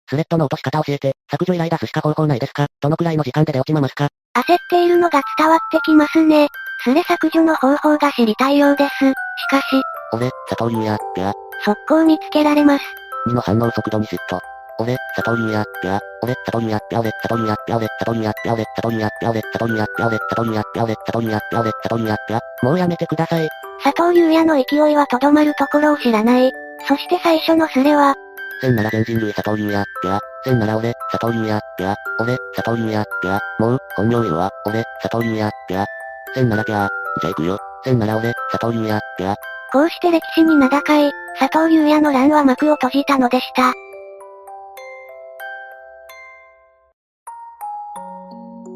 [0.10, 2.68] スレッドの落とし方教えて、削除依頼出すしか方法ないですか？
[2.82, 4.10] どのくらいの時間で出落ちまますか？
[4.36, 6.48] 焦っているのが伝わってきますね。
[6.84, 8.92] スレ削除の方法が知りたいようです。
[8.92, 9.04] し
[9.50, 9.66] かし、
[10.14, 11.34] 俺、佐藤優也、ぴゃ。
[11.64, 12.84] 速攻見つけられます。
[13.28, 14.40] 2の反応速度に嫉妬。
[14.80, 23.50] 俺、佐藤優也、ぴゃ俺、佐藤優也、ぴゃ俺、佐藤優也、ぴゃ俺、佐藤優也、ぴゃ俺、佐藤優也、ぴゃ俺、佐藤優也、ぴゃ俺、佐藤優也、ぴゃ俺、佐藤優也、ぴゃ俺、佐藤優也、ぴゃもうやめてください。
[23.84, 26.52] 佐藤優也の勢いはとどまるところを知らない。
[26.88, 28.16] そして最初のスレは、
[28.62, 35.86] 千なら全人類佐藤優也、ぴゃ千なら俺、佐藤優也、ぴゃ俺、佐藤優也、ぴゃもう、本名言うわ、俺、佐藤優也、ぴゃ
[36.36, 36.88] 千ならぴゃ
[37.22, 37.58] じゃあ行くよ。
[37.84, 39.36] 千なら俺、佐藤優也、ぴゃ
[39.72, 43.74] こうして歴史に名高い、佐藤優也の乱は幕を閉じたのでした。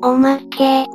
[0.03, 0.85] おまけ。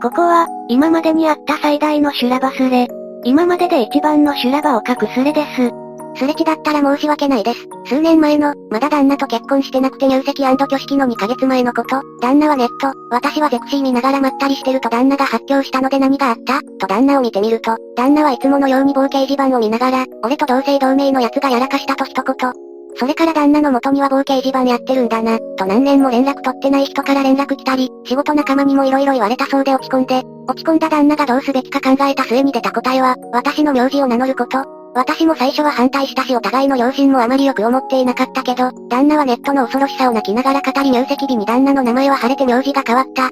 [0.00, 2.86] ここは、今までにあった最大の修羅場スレ。
[3.24, 5.72] 今までで一番の修羅場を書くスレです。
[6.14, 7.68] すれ違ったら申し訳ないです。
[7.86, 16.60] 数年前の、まだ旦那と結婚してなくて入籍挙式の2ヶ月前のこと、旦那はネット、私はゼクシー見ながらまったりしてると旦那が発表したので何があった？
[16.78, 22.52] と旦那を見てみると、旦那はいつものように棒掲示板を見ながら、俺と同姓同名の奴がやらかしたと一言、
[22.96, 34.64] それから旦那の元には棒掲示板やってるんだな、と何年も連絡取ってない人から連絡来たり、仕事仲間にも色々言われたそうで落ち込んで、落ち込んだ旦那がどうすべきか考えた末に出た答えは、私の名字を名乗ること。
[34.92, 43.30] 私も最初は反対したしお互いの両親もあまりよく思っていなかったけど、旦那はネットの恐ろしさを泣きながら語り入籍日に旦那の名前は晴れて名字が変わった。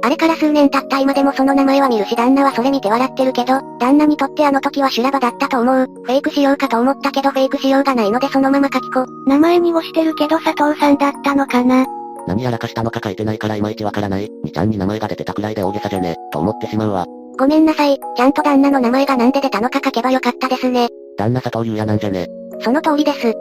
[0.00, 5.86] あれから数年経った今でもその名前は見るし旦那はそれ見て笑ってるけど、旦那にとってあの時は修羅場だったと思う。
[5.86, 9.06] フェイクしようかと思ったけどフェイクしようがないのでそのまま書きこ。
[9.26, 11.86] 名前にもしてるけど佐藤さんだったのかな
[12.26, 14.30] 何やらかしたのか書いてないからいまいちわからない。
[14.44, 17.06] にちゃんに名前が出てたくらいで大げさじゃねと思ってしまうわ。
[17.38, 20.88] ごめんなさい、ちゃんと旦那の名前がなんで出たのか書けばよかったですね。
[21.16, 22.26] 旦那佐藤優也なんじゃね
[22.60, 23.32] その通りです。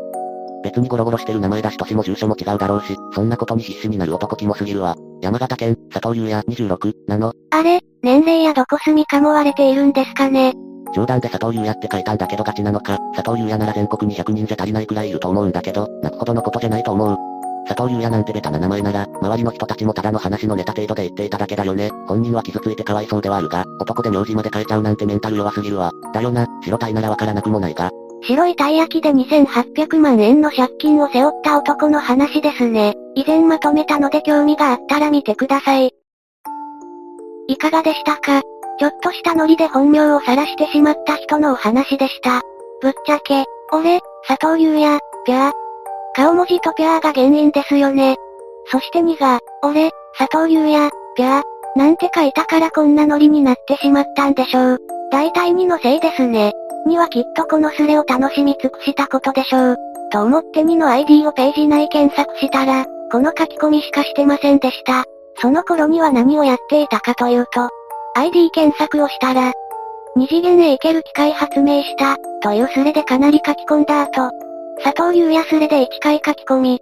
[0.64, 4.95] 別にゴロゴロしてる名前だし年も住所も違うだろうし、そんなことに必死になる男気もすぎるわ。
[5.22, 7.34] 山形県、佐藤優也26、なの。
[7.51, 10.53] あれ、年齢やどこ住みかも割れているんですかね。
[10.93, 17.18] 冗談で佐藤優也って書いたんだけどガチなのか、佐藤優也なら全国に100人じゃ足りないくらいいると思うんだけど、泣くほどのことじゃないと思う。
[17.68, 21.91] 佐藤優也なんてベタな名前なら、周りの人たちもただの話のネタ程度で言っていただけだよね。
[22.07, 25.91] 本人は傷ついてかわいそうではあるが、男で名字まで変えちゃうなんてメンタル弱すぎるわ。
[26.13, 27.91] だよな、白タイならわからなくもないが。
[28.24, 32.95] 白いたい焼きで2800万円の借金を背負った男の話ですね。
[33.15, 35.93] 以前まとめたので興味があったら見てください。
[37.47, 38.41] いかがでしたか？
[38.80, 42.41] ちょっとしたノリで本名を晒してしまった人のお話でした。
[42.82, 45.51] ぶっちゃけ、俺、佐藤優也、ぴゃー。
[46.15, 48.18] 顔文字とぴゃーが原因ですよね。
[48.65, 51.80] そして2が、俺、佐藤優也、ぴゃー。
[51.80, 54.80] なんて書いたからこんなノリになってしまったんでしょう。
[55.11, 56.53] 大体2のせいですね。
[56.86, 59.78] 2はきっとこのスレを楽しみ尽くしたことでしょう。
[60.12, 65.04] と思って2の ID をページ内検索したら、この書き込みしかしてませんでした。
[65.42, 67.70] その頃には何をやっていたかというと、
[68.16, 69.54] ID 検索をしたら、
[70.16, 74.32] 二次元へ行ける機械発明した、というスレでかなり書き込んだ後、
[74.84, 76.80] 佐藤優也スレで1回書き込み、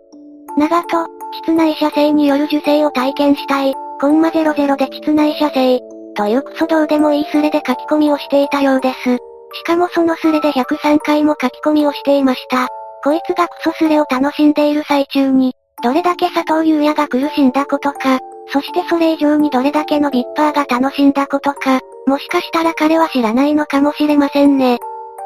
[0.57, 1.07] 長と、
[1.43, 5.81] 室内射精による受精を体験したい、コンマ00で室内射精、
[6.15, 9.17] というクソどうでもいいスレで書き込みをしていたようです。
[9.55, 12.67] しかもそのスレで103回も書き込みをしていました。
[13.03, 15.53] こいつがクソスレを楽しんでいる最中に、
[15.83, 18.19] どれだけ佐藤優也が苦しんだことか、
[18.51, 24.77] そしてそれ以上にどれだけのビッパーが楽しんだことか、もしかしたら彼は知らないのかもしれませんね。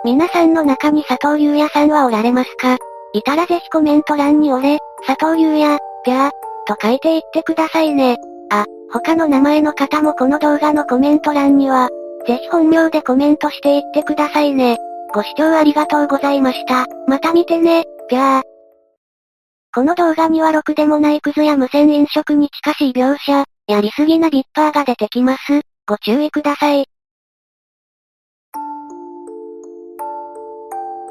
[0.06, 2.78] 皆さんの中に佐藤優也さんはおられますか？
[3.14, 4.78] いたらぜひコメント欄に俺、
[5.08, 6.32] 佐藤優也、ぴゃー、
[6.68, 8.18] と書いていってくださいね。
[8.52, 11.90] あ、他の名前の方もこの動画のコメント欄には、
[12.28, 14.78] ぜひ本名でコメントしていってくださいね。
[15.14, 16.86] ご視聴ありがとうございました。
[17.08, 18.44] また見てね、ぴゃー。
[19.74, 25.62] この動画にはろくでもないクズや無線飲食に近しい描写、やりすぎなビッパーが出てきます。
[25.88, 26.86] ご注意ください。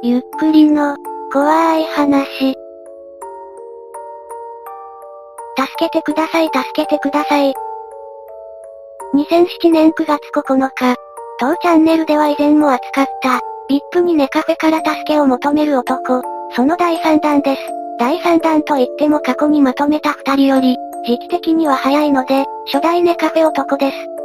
[0.03, 0.97] ゆっくりの、
[1.33, 2.55] 怖い話。
[5.57, 7.55] 助けてください助けてください。
[9.15, 10.95] 2007年9月9日、
[11.41, 13.41] 当チャンネルでは以前も扱った、
[13.97, 16.23] VIP にネカフェから助けを求める男、
[16.55, 17.63] その第3弾です。
[17.99, 24.18] 第3弾といっても過去にまとめた2人より、時期的には早いので、初代ネカフェ男です。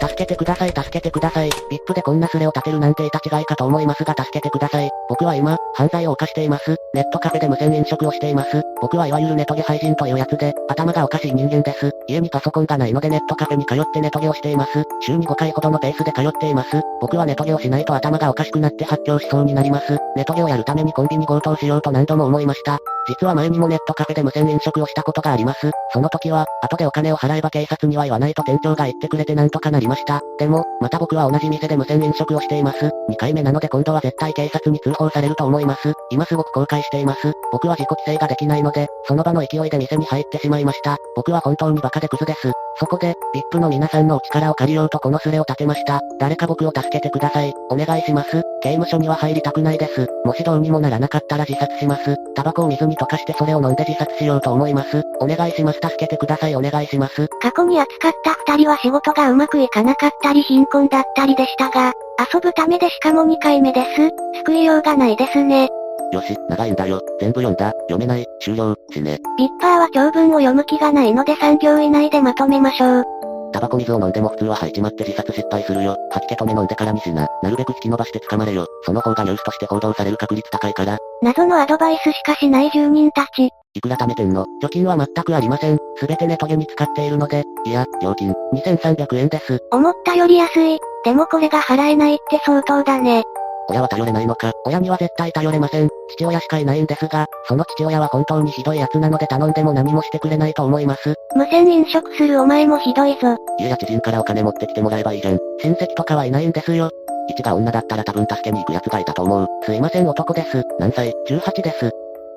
[0.00, 1.50] 助けてください助けてください。
[1.50, 4.90] VIP でこんなスレを立てるなんていた違いかと思いますが助けてください。
[5.08, 6.76] 僕は今、犯罪を犯しています。
[6.94, 8.62] ネットカフェで無線飲食をしています。
[8.80, 11.90] 僕はいわゆるネトゲ廃人というやつで、頭がおかしい人間です。
[12.08, 14.84] 家にパソコンがないのでネットカフェに通ってネトゲをしています。
[15.00, 16.80] 週に5回ほどのペースで通っています。
[17.00, 19.98] 僕はネトゲをしないと頭がおかしくなって発狂しそうになります。
[20.16, 22.78] ネトゲをやるためにコンビニ強盗しようと何度も思いました。
[23.10, 25.70] 実は前にもネットカフェで無線飲食をしたことがあります。
[25.92, 30.20] その時は、後でお金を払えば警察には言わないと店長が言ってくれてなんとかなりました。
[30.38, 32.90] でも、また僕は同じ店で無線飲食をしています。
[33.10, 35.92] 2回目なので今度は絶対警察に通報されると思います。
[36.10, 37.32] 今すごく後悔しています。
[37.52, 40.96] 僕は自己規制ができないので、その場の勢いで店に入ってしまいました。
[41.16, 42.52] 僕は本当にバカでクズです。
[42.78, 43.14] そこで、
[43.52, 46.00] VIP の皆さんのお力を借りようとこのスレを立てました。
[46.18, 47.52] 誰か僕を助けてください。
[47.70, 48.42] お願いします。
[48.62, 50.06] 刑務所には入りたくないです。
[50.24, 52.16] もしどうにもならなかったら自殺します。
[52.34, 55.02] タバコを水に溶かしてそれを飲んで自殺しようと思います。
[55.20, 55.80] お願いします。
[55.82, 56.56] 助けてください。
[56.56, 57.28] お願いします。
[57.40, 61.92] 過去に扱った二人は仕事がうまくいかなかったり貧困だったりでしたが、
[62.32, 64.10] 遊ぶためでしかも2回目です。
[64.44, 65.68] 救いようがないですね。
[66.12, 67.00] よし、長いんだよ。
[67.20, 67.72] 全部読んだ。
[67.88, 68.26] 読めない。
[68.40, 68.74] 終了。
[68.90, 69.18] 死ね。
[69.38, 73.29] ビッパーは長文を読む気がないので3行以内でまとめましょう。
[73.52, 75.96] タバコ水を飲んでも普通は吐いちまって自殺失敗するよ。
[76.10, 77.26] 吐き気止め飲んでからにしな。
[77.42, 78.66] なるべく引き伸ばして捕まれよ。
[78.84, 80.98] その方がニュースとして報道される確率高いから。
[81.22, 83.50] 謎のアドバイスしかしない住人たち。
[83.72, 84.46] いくら貯めてんの？
[84.62, 85.78] 貯金は全くありません。
[85.96, 89.60] すべてネトゲに使っているので、いや、料金、2300円です。
[89.70, 90.78] 思ったより安い。
[91.04, 93.22] でもこれが払えないって相当だね。
[93.70, 95.88] 親は頼れないのか親には絶対頼れません。
[96.16, 101.14] 父親しかいないんですが、その父親は本当にひどい奴なので頼んでも何もしてくれないと思います。
[101.36, 103.36] 無線飲食するお前もひどいぞ。
[103.58, 105.38] 家や知人からお金持ってきてもらえばいいじゃん。
[105.62, 106.90] 親戚とかはいないんですよ。
[107.28, 109.46] 一が女だったら多分助けに行く奴がいたと思う。
[109.64, 110.64] すいません男です。
[110.78, 111.90] 何歳 ?18 です。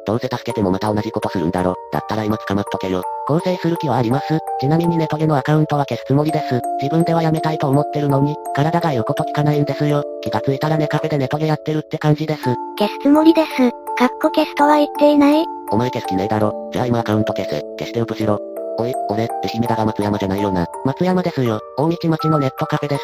[0.06, 1.76] どうせ助けてもまた同じことするんだろ。
[1.92, 3.04] だったら今捕まっとけよ。
[3.28, 4.40] 構成する気はあります。
[4.60, 6.62] ちなみにネトゲのアカウントは消すつもりです。
[6.82, 10.04] 自分ではやめたいと思ってるのに、体が言うこと聞かないんですよ。
[10.22, 12.44] 気がついたらネカフェでネトゲやってるって感じです。
[12.44, 13.50] 消すつもりです。
[13.98, 16.70] かっこ消すとは言っていないお前消す気ねえだろ。
[16.74, 17.62] じゃあ今アカウント消せ。
[17.80, 18.40] 消してウプしろ。
[18.80, 20.66] おい、俺、愛媛だが松山じゃないよな。
[20.84, 21.60] 松山ですよ。
[21.78, 23.04] 大道町のネットカフェです。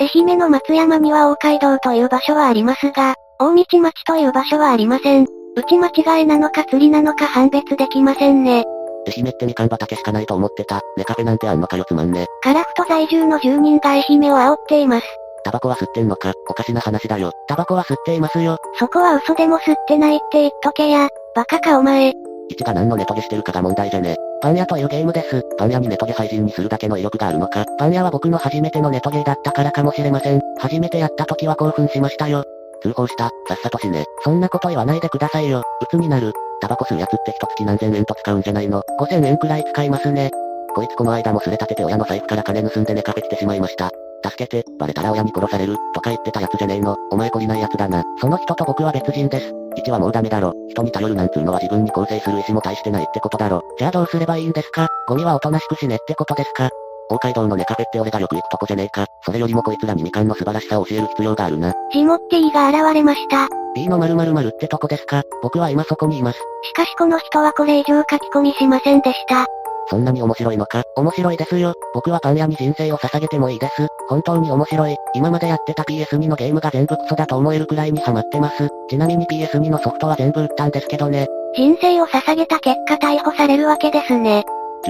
[0.00, 5.37] 愛媛の松山には大街道という場所はありますが、大道町という場所はありません。
[5.58, 8.64] 打ち間違いなのか釣りなのか判別できませんね。
[9.08, 10.82] 愛媛ってみかん畑しかないと思ってた。
[10.96, 12.26] ネカフェなんてあんのかよつまんね。
[12.42, 15.06] カラフト在住の住人が愛媛を煽っています。
[15.44, 17.32] タバコは吸ってんのかおかしな話だよ。
[17.48, 18.58] タバコは吸っていますよ。
[18.78, 21.08] そこは嘘でも吸ってないって言っとけや。
[21.34, 22.12] バカかお前。
[22.50, 24.14] 一が何のネトゲしてるかが問題じゃね。
[24.40, 25.44] パン屋というゲームです。
[25.58, 30.40] パン屋にネトゲ廃人にするだけの威力があるのかパン屋は僕の初めてのネトゲだったからかもしれません。
[30.58, 32.44] 初めてやった時は興奮しましたよ。
[32.82, 33.30] 通報した。
[33.48, 34.04] さっさと死ね。
[34.22, 35.62] そんなこと言わないでくださいよ。
[35.82, 36.32] 鬱になる。
[36.60, 40.30] タバコ吸うやつって一月何千円と使うんじゃないの ?5000 円くらい使いますね。
[40.74, 43.90] こいつこの間もすれ立てて親の財布から金盗んで寝かけてしまいました。
[44.24, 46.96] 助けて、バレたら親に殺される、とか言ってたやつじゃねえの。
[47.10, 48.04] お前懲りないやつだな。
[48.20, 49.52] その人と僕は別人です。
[49.76, 50.52] 1はもうダメだろ。
[50.70, 53.62] 人に頼るなんつうのは自分に構成する意思も大してないってことだろ。
[53.78, 56.70] じゃあどうすればいいんですかゴミはおとなしく死ねってことですか
[57.10, 59.06] 大街道のネカフェって俺がよく行くとこじゃねえか。
[59.24, 61.74] それよりもこいつらにみかんの素晴らしさを教える必要があるな。
[61.92, 63.48] ジモっていが現れました。
[63.74, 66.38] B の〇〇〇ってとこですか僕は今そこにいます。
[66.64, 69.46] しかしこの人はこれ以上書き込みしませんでした。
[69.90, 70.82] そんなに面白いのか？
[70.96, 71.72] 面白いですよ。
[71.94, 73.86] 僕はパン屋に人生を捧げてもいいです。
[74.08, 74.96] 本当に面白い。
[75.14, 78.68] 今までやってた PS2 のゲームが全部クソだと思えるくらいにハマってます。
[78.90, 81.26] ちなみに PS2 のソフトは全部売ったんですけどね。
[81.56, 84.44] 人生を捧げた結果逮捕されるわけですね。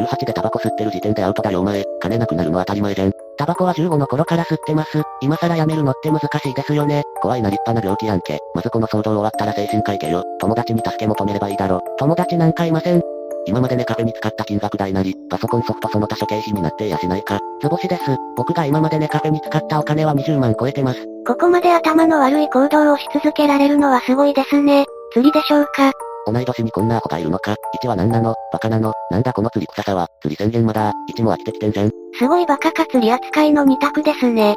[0.05, 1.85] 18でタバコ吸ってる時点でアウトだよお前。
[2.01, 3.13] 金なくなるの当たり前じゃん。
[3.37, 5.03] タバコは15の頃から吸ってます。
[5.21, 7.03] 今更やめるのって難しいですよね。
[7.23, 8.39] 怖いな立派な病気やんけ。
[8.55, 10.25] まずこの騒動終わったら精神科行けよ。
[10.41, 11.81] 友達に助け求めればいいだろ。
[11.99, 13.03] 友達なんかいません。
[13.47, 17.39] 今までネカフェに使った金額代なり、パソコンソフトその他諸経費になっていやしないか。
[17.63, 18.03] 図星です。
[18.37, 21.07] 僕が今までネカフェに使ったお金は20万超えてます。
[21.27, 24.87] ここまで頭の悪い行動をし続けられるのはすごいですね。
[25.13, 25.93] 釣りでしょうか
[26.31, 28.35] 同い年にこんなアホがいるのか ?1 は何なの？
[28.53, 28.93] バカなの？
[29.11, 30.09] なんだこの釣り臭さは？
[30.21, 31.91] 釣り宣言まだ1も飽きてきてんじゃん。
[32.19, 34.55] すごいバカか釣り扱いの2択ですね。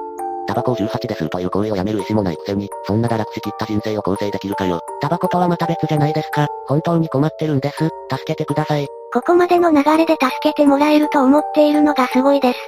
[0.47, 4.79] タバコを18でするという行為をやめる意思もないくせに、そんな堕落しきった人生を構成できるかよ。
[4.99, 6.47] タバコとはまた別じゃないですか。
[6.67, 7.77] 本当に困ってるんです。
[7.77, 7.91] 助
[8.25, 8.87] けてください。
[9.13, 12.59] ここまでの流れで助けてもらえると思っているのがすごいです。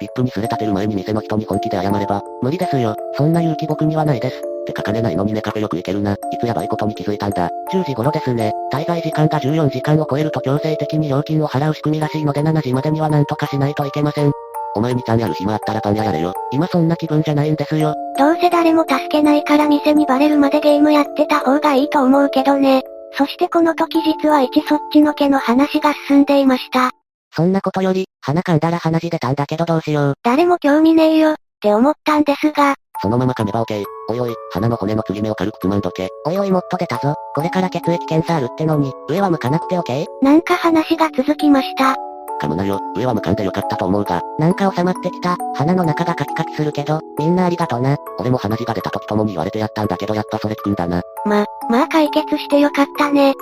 [0.00, 2.22] ピップにすれ立てる前に店の人に本気で謝れば。
[2.42, 2.96] 無理ですよ。
[3.16, 4.36] そんな勇気僕にはないです。
[4.38, 6.14] って書かれないのにねカフェよく行けるな。
[6.14, 7.50] いつやばいことに気づいたんだ。
[7.72, 8.52] 10時頃ですね。
[8.72, 14.32] 滞在時間が14時間を超えると強制的に料金を払う仕組みらしいので7時までには何とかしないといけません。
[14.74, 16.32] お前にちゃんやる暇あったらパン屋やれよ。
[16.52, 17.94] 今そんな気分じゃないんですよ。
[18.16, 22.82] どうせ誰も助けないから店にバレるまでゲームやってた方がいいと思うけどね。
[23.12, 26.92] そしてこの時実は一そっちのけの話が進んでいました。
[27.34, 30.14] そんなことより、鼻噛んだら鼻血出たんだけどどうしよう。
[30.22, 32.74] 誰も興味ねえよ、って思ったんですが。
[33.02, 33.84] そのまま噛めば OK。
[34.10, 36.08] おいおい、鼻の骨の継ぎ目を軽くつまんどけ。
[36.26, 37.14] おいおいもっと出たぞ。
[37.34, 40.06] これから血液検査あるってのに、上は向かなくて OK?
[40.22, 41.96] なんか話が続きました。
[42.42, 44.20] 噛むなよ、上は向かんでよかったと思うが。
[44.38, 45.36] なんか収まってきた。
[45.54, 47.96] 鼻の中がカキカキするけど、みんなありがとな。
[48.18, 51.02] 俺も鼻血が出た時ともに言われてやったんだけどやっぱそれ聞くんだな。
[51.26, 53.34] ま、まあ解決してよかったね。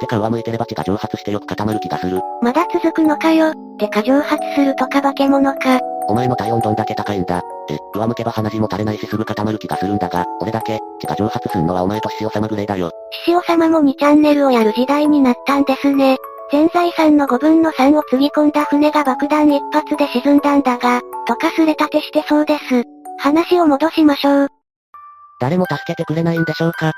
[0.00, 2.20] てか上向いてれば血が蒸発してよく固まる気がする。
[2.42, 3.52] まだ続くのかよ。
[3.78, 5.78] てか蒸発するとか化け物か。
[6.08, 7.42] お前の体温どんだけ高いんだ。
[7.70, 12.90] え、上向けば鼻血も垂れないしすぐ固まる気がするんだが、俺だけ、血が蒸発すんのはお前と獅子王様ぐらいだよ。
[13.26, 16.16] 獅子王様も2チャンネルをやる時代になったんですね。
[16.50, 22.82] 全財産の5分の3をつぎ込んだ船が爆弾一発で沈んだんだが、とかすれ立てしてそうです。
[23.18, 24.48] 話を戻しましょう。
[25.40, 26.92] 誰も助けてくれないんでしょうか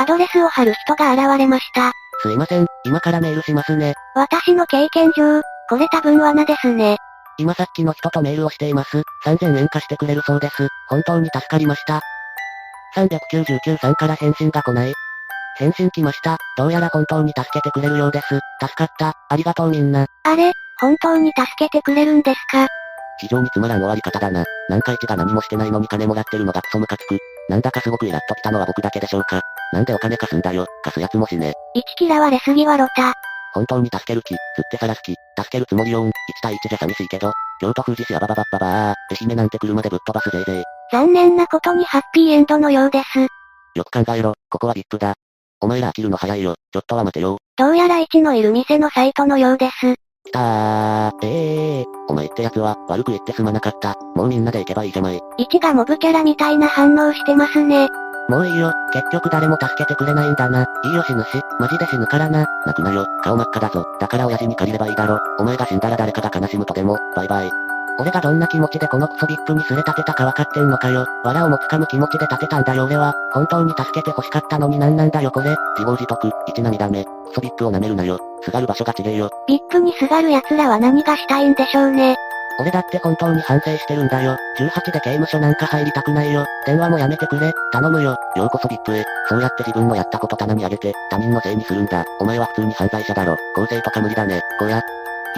[0.00, 1.92] アドレスを貼る人が現れました。
[2.22, 3.92] すいません、今からメールしますね。
[4.14, 6.96] 私の経験上、これ多分罠ですね。
[7.36, 9.02] 今さっきの人とメールをしています。
[9.26, 10.68] 3000円貸してくれるそうです。
[10.88, 12.00] 本当に助かりました。
[12.96, 14.94] 399さんから返信が来ない。
[15.58, 16.38] 返信来ました。
[16.56, 18.40] どうやら本当に助けてくれるようです。
[18.58, 19.12] 助かった。
[19.28, 20.06] ありがとうみんな。
[20.22, 20.52] あれ？
[20.80, 22.68] 本当に助けてくれるんですか？
[23.20, 24.44] 非常につまらん終わり方だな。
[24.70, 27.18] なんか一が何もしてないのに金もらってるのがクソムカつく。
[27.50, 29.40] なんだかすごくイラっときたのは僕だけでしょうか。
[29.72, 30.66] なんでお金貸すんだよ。
[30.84, 31.52] 貸すやつもしね。
[31.98, 33.12] 1嫌われすぎはロタ。
[33.52, 36.08] 本当に助ける気、釣ってさらす気、助けるつもりよん。
[36.08, 36.12] 1
[36.42, 40.64] 対1じゃ寂しいけど、京都富士市アバババッババー、愛媛なんて車でぶっ飛ばすぜいぜい。
[40.92, 43.20] 残念なことにハッピーエンドのようです。
[43.74, 45.14] よく考えろ、ここは VIP だ。
[45.60, 46.54] お前ら飽きるの早いよ。
[46.72, 47.38] ちょっとは待てよ。
[47.56, 49.96] どうやら1のいる店のサイトのようです。
[50.30, 53.96] きたー、ええー、お前ってやつは、悪く言ってすまなかった。
[54.14, 55.20] もうみんなで行けばいいじゃまい。
[55.38, 57.88] 1がモブキャラみたいな反応してますね。
[58.28, 60.64] もういいよ、結局誰も助けてくれないんだな。
[60.84, 61.28] いいよ死ぬし、
[61.58, 62.46] マジで死ぬからな。
[62.64, 63.84] 泣くなよ、顔真っ赤だぞ。
[63.98, 65.18] だから親父に借りればいいだろ。
[65.38, 67.69] お前が死んだら誰かが悲しむとでも、バイバイ。
[68.00, 71.04] 俺がどんな気持ちでこのクソビップにすれ立てたか分かってんのかよ。
[71.22, 73.12] 藁をもつかむ気持ちで立てたんだよ俺は。
[73.34, 75.50] 本当に助けて欲しかったのになんなんだよこれ。
[75.76, 77.04] 自業自得、一涙目。
[77.04, 78.18] クソビップを舐めるなよ。
[78.42, 79.28] すがる場所が違えよ。
[79.46, 82.16] ビップにすがる奴らは何がしたいんでしょうね。
[82.58, 84.36] 俺だって本当に反省してるんだよ。
[84.58, 86.46] 18で刑務所なんか入りたくないよ。
[86.66, 87.52] 電話もやめてくれ。
[87.72, 88.16] 頼むよ。
[88.36, 89.04] ようこそビップへ。
[89.28, 92.04] そうやって自分のやったこと棚に上げて、他人のせいにするんだ。
[92.18, 93.36] お前は普通に犯罪者だろ。
[93.54, 94.40] 構成とか無理だね。
[94.58, 94.82] こや。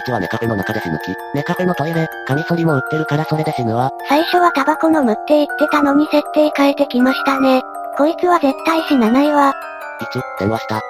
[0.09, 1.15] 1はネカフェの中で死ぬ気。
[1.35, 3.91] ネカフェのトイレ、カミソリも売ってるからそれで死ぬわ。
[4.09, 7.63] 最初はタバコ飲むって言ってたのに設定変えてきましたね。
[7.97, 9.53] こいつは絶対死なないわ。
[10.01, 10.77] 1、電話した。
[10.77, 10.81] 2、以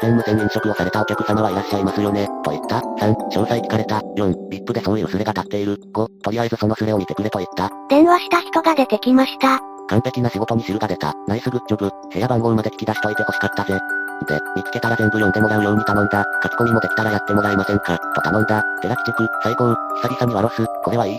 [0.00, 2.28] 前無線飲食をされたお客様はいらっしゃいますよね。
[2.44, 2.78] と言った。
[2.78, 3.98] 3、詳細聞かれた。
[4.16, 5.78] 4、VIP でそういうスレが立っている。
[5.92, 7.70] 5、とりあえずそのスレを見てくれと言った。
[7.88, 9.60] 電話した人が出てきました。
[9.88, 11.12] 完璧な仕事に汁が出た。
[11.26, 11.90] ナイスグッジョブ。
[12.12, 13.78] 部屋番号まで聞き出しといて欲しかったぜ。
[14.24, 16.24] で、見つけたら全部読んでもらうように頼んだ。
[16.42, 18.62] 書き込みもできたらやってもらえませんかと頼んだ。
[18.80, 19.74] 寺地区、最高。
[20.02, 20.66] 久々にワロス。
[20.84, 21.18] これはいい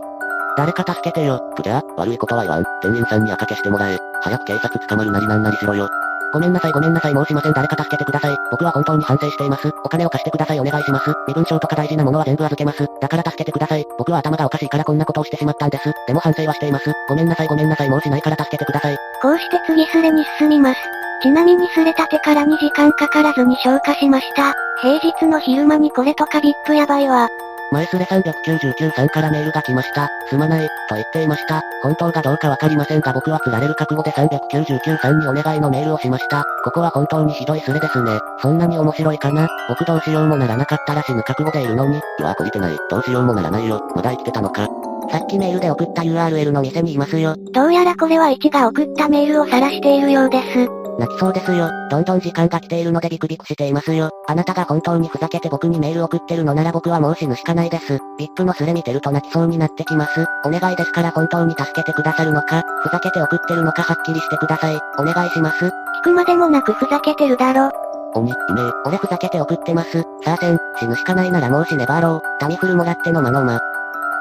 [0.56, 1.40] 誰か助けてよ。
[1.56, 2.64] プじゃ悪いことは言わん。
[2.82, 3.98] 店員さんに赤消してもらえ。
[4.22, 5.90] 早く警察捕まるなりなんなりしろよ。
[6.34, 8.36] ごめんなさいごめんなさい申しません誰か助けてください。
[8.50, 9.72] 僕は本当に反省しています。
[9.84, 11.14] お金を貸してくださいお願いします。
[11.28, 12.88] 身分証とか大事なものは全部預けます。
[13.02, 13.86] だから助けてください。
[14.00, 15.92] 僕は頭がおかしいからこんなことをしてしまったんです。
[16.08, 16.92] でも反省はしています。
[17.08, 18.98] ごめんなさいごめんなさいもうしないから助けてください。
[19.22, 21.03] こうして次スレに進みます。
[21.22, 24.54] ちなみにスレ立てから2時間かからずに消化しました。
[24.82, 27.30] 平日の昼間にこれとか VIP やばいわ。
[27.72, 30.08] 前スレ399さんからメールが来ました。
[30.30, 31.62] すまない、と言っていました。
[31.82, 36.44] 本当がどうかわかりませんが僕は釣られる覚悟で399さんにお願いのメールをしました。
[36.64, 38.20] ここは本当にひどいスレですね。
[38.42, 42.00] そんなに面白いかな僕どうしようもならなかったら死ぬ覚悟でいるのに。
[42.20, 42.78] うわ、懲りてない。
[42.90, 43.82] どうしようもならないよ。
[43.96, 44.68] まだ生きてたのか。
[45.12, 47.36] さっきメールで送った URL の店にいますよ。
[47.54, 50.83] どうやらこれは1が送ったメールを晒しているようです。
[51.00, 51.70] 泣きそうですよ。
[51.90, 54.10] どんどん時間が来ているのでビクビクしていますよ。
[54.28, 58.00] あなたが本当にふざけて僕にメール送ってるのなら僕はもう死ぬしかないです。
[58.20, 60.26] VIP のスレ見てると泣きそうになってきます。
[60.46, 64.80] お願いですから本当に助けてくださるのか、ふざけて送ってるのかはっきりしてください。
[65.00, 65.66] お願いします。
[65.66, 65.72] 聞
[66.04, 67.72] くまでもなくふざけてるだろ。
[68.16, 68.72] 鬼、いねえ。
[68.86, 70.04] 俺ふざけて送ってます。
[70.24, 72.22] さあせん、死ぬしかないならもう死ねばろう。
[72.40, 73.60] タミフルもらってのまのま。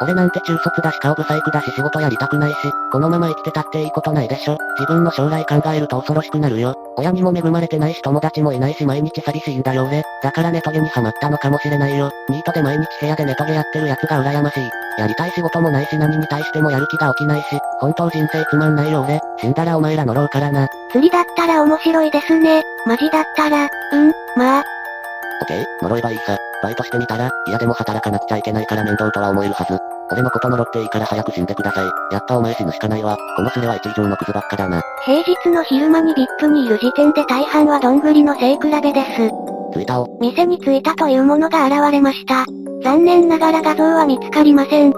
[0.02, 2.56] 俺なんて中卒だし顔不細工だし仕事やりたくないし、
[2.90, 4.58] このまま生きてたっていいことないでしょ。
[4.78, 6.74] 自分の将来考えると恐ろしくなるよ。
[6.96, 10.02] 親にも恵まれてないし友達もいないし毎日寂しいんだよ俺。
[10.22, 12.10] だからネトゲにハマったのかもしれないよ。
[12.28, 14.70] ニートで毎日部屋でネトゲやってる奴が羨ましい。
[14.98, 19.20] やりたい仕事もないし何に対してもやる気が起きないし、本当人生つまんないよ俺。
[19.38, 20.68] 死んだらお前ら乗ろうからな。
[20.90, 22.62] 釣りだったら面白いですね。
[22.86, 24.64] マジだったら、うん、まあ。
[25.40, 26.36] オッケー、呪えばいいさ。
[26.62, 29.78] バイトしてみたら、嫌でも働かなくちゃいけないから面倒とは思えるはず。
[30.12, 31.86] 俺のこと呪っていいから早く死んでください。
[32.12, 33.16] やっぱお前死ぬしかないわ。
[33.36, 34.80] このスレは一以上のクズばっかだな。
[35.04, 39.30] 平日の昼間に VIP にいる時点で大半はどんぐりの背比べです。
[39.72, 40.06] ツイタを。
[40.20, 42.44] 店に着いたというものが現れました。
[42.84, 44.92] 残念ながら画像は見つかりません。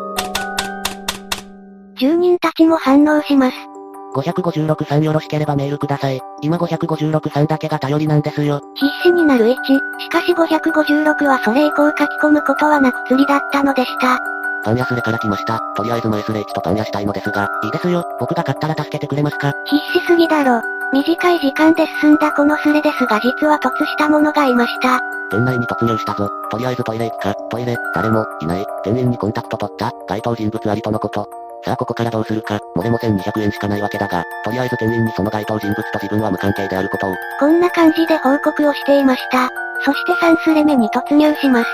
[1.96, 3.73] 住人たちも反応します。
[4.14, 6.20] 556さんよろしければメールください。
[6.42, 8.60] 今556さんだけが頼りなんですよ。
[8.74, 9.54] 必死になる1。
[9.54, 14.18] しかし556はそれ以降書き込むことはなく釣りだったのでした。
[14.64, 15.60] パン屋スレから来ました。
[15.76, 17.48] とりあえず前スレ1とパン屋したいのですが。
[17.64, 18.02] いいですよ。
[18.18, 19.52] 僕が買ったら助けてくれますか？
[19.66, 20.62] 必死すぎだろ。
[20.92, 25.00] 短い時間で進んだこのスレですが実は突した者がいました。
[25.30, 26.28] 店内に突入したぞ。
[26.50, 27.34] とりあえずトイレ行くか。
[27.50, 28.66] トイレ、誰も、いない。
[28.84, 29.90] 店員にコンタクト取った。
[30.06, 31.26] 該当人物ありとのこと。
[31.64, 32.60] さあここからどうするか。
[32.76, 37.14] 漏れも1200円しかないわけだが、とりあえず店員にその該当人物と自分は無関係であることを。
[37.40, 39.48] こんな感じで報告をしていました。
[39.84, 41.70] そして3スレ目に突入します。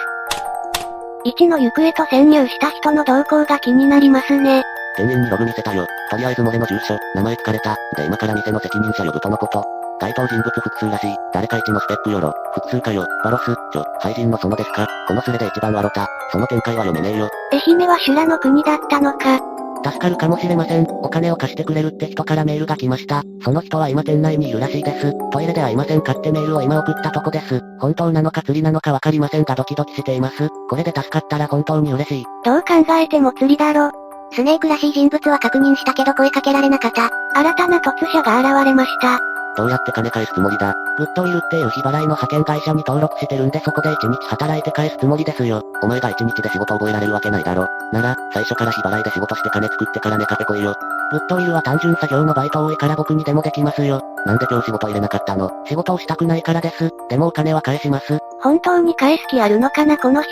[1.26, 4.62] 1の行方と潜入した人の動向が気になりますね。
[4.96, 5.86] 店員にログ見せたよ。
[6.10, 7.76] とりあえず漏れの住所、名前聞かれた。
[7.96, 9.64] で今から店の責任者呼ぶとのこと。
[10.00, 11.16] 該当人物複数らしい。
[11.32, 12.32] 誰か一のスペックよろ。
[12.54, 13.06] 複数かよ。
[13.22, 14.86] バロス、ちょ、廃人のそのですか。
[15.06, 16.08] このスレで一番笑った。
[16.32, 17.28] その展開は読めねえよ。
[17.52, 19.40] 愛媛は修羅の国だったのか。
[19.84, 20.86] 助かるかもしれません。
[21.02, 23.22] お金を貸してくれるって人からメールが来ました。
[23.42, 25.12] その人は今店内にいるらしいです。
[25.30, 27.60] トイレで会いませんかってメールを今送ったとこです。
[27.78, 30.48] 本当なのか釣りなのかわかりませんがドキドキしています。
[30.68, 32.24] これで助かったら本当に嬉しい。
[32.44, 33.90] どう考えても釣りだろ。
[34.32, 37.10] スネークらしい人物は確認したけど声かけられなかった。
[37.34, 39.29] 新たな突者が現れました。
[39.56, 40.74] どうやって金返すつもりだ？
[40.96, 45.62] グッドウィルっていう日払いの派遣会社に登録してるんでそこで1日働いて返すつもりですよ。
[45.82, 47.66] お前が1日で仕事覚えられるわけないだろ。
[47.92, 50.74] なら、最初から日払いで仕事して金作ってから寝かけこいよ。
[51.10, 54.00] グッドウィルは単純作業のバイト多いから僕にでもできますよ。
[54.26, 55.50] なんで今日仕事入れなかったの？
[55.66, 56.90] 仕事をしたくないからです。
[57.08, 58.18] でもお金は返します。
[58.40, 60.30] 本当に返す気あるのかなこの人。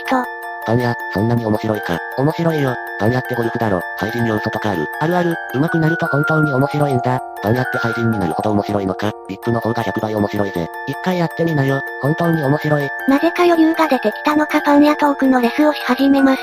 [0.65, 1.97] パン屋、そんなに面白いか。
[2.17, 2.75] 面白いよ。
[2.99, 3.81] パン屋ってゴルフだろ。
[3.97, 4.85] 廃人要素とかある。
[4.99, 5.35] あるある。
[5.53, 7.19] 上手くなると本当に面白いんだ。
[7.41, 9.11] パン屋って廃人になるほど面白いのか。
[9.27, 10.67] ビップの方が100倍面白いぜ。
[10.87, 11.81] 一回やってみなよ。
[12.01, 12.89] 本当に面白い。
[13.07, 16.41] なぜか余裕が出てきたのかパン屋トークのレスをし始めます。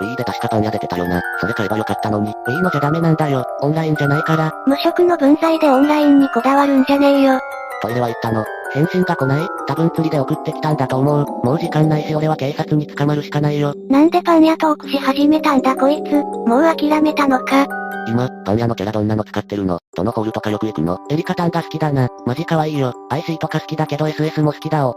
[0.00, 1.20] Wii で確かパン屋出てたよな。
[1.40, 2.32] それ買えばよかったのに。
[2.46, 3.44] Wii のじゃダメなんだよ。
[3.60, 4.52] オンラインじゃないから。
[4.66, 7.40] 無職の分際でオンラインにこだわるんじゃねえよ。
[7.82, 8.44] トイレは行ったの。
[8.74, 9.48] 返信が来ない？
[9.66, 11.26] 多分釣りで送ってきたんだと思う。
[11.44, 13.74] もう時間ないし俺は警察に捕まるしかないよ。
[13.88, 16.12] なんでパン屋トークし始めたんだこいつ？
[16.12, 17.66] もう諦めたのか？
[18.08, 19.78] 今、パン屋のキャラどんなの使ってるの？
[19.96, 20.98] どのホールとかよく行くの？
[21.10, 22.08] エリカタンが好きだな。
[22.26, 22.92] マジ可愛いよ。
[23.10, 24.96] IC とか好きだけど SS も好きだお。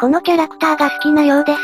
[0.00, 1.58] このキャラクターが好きなようです。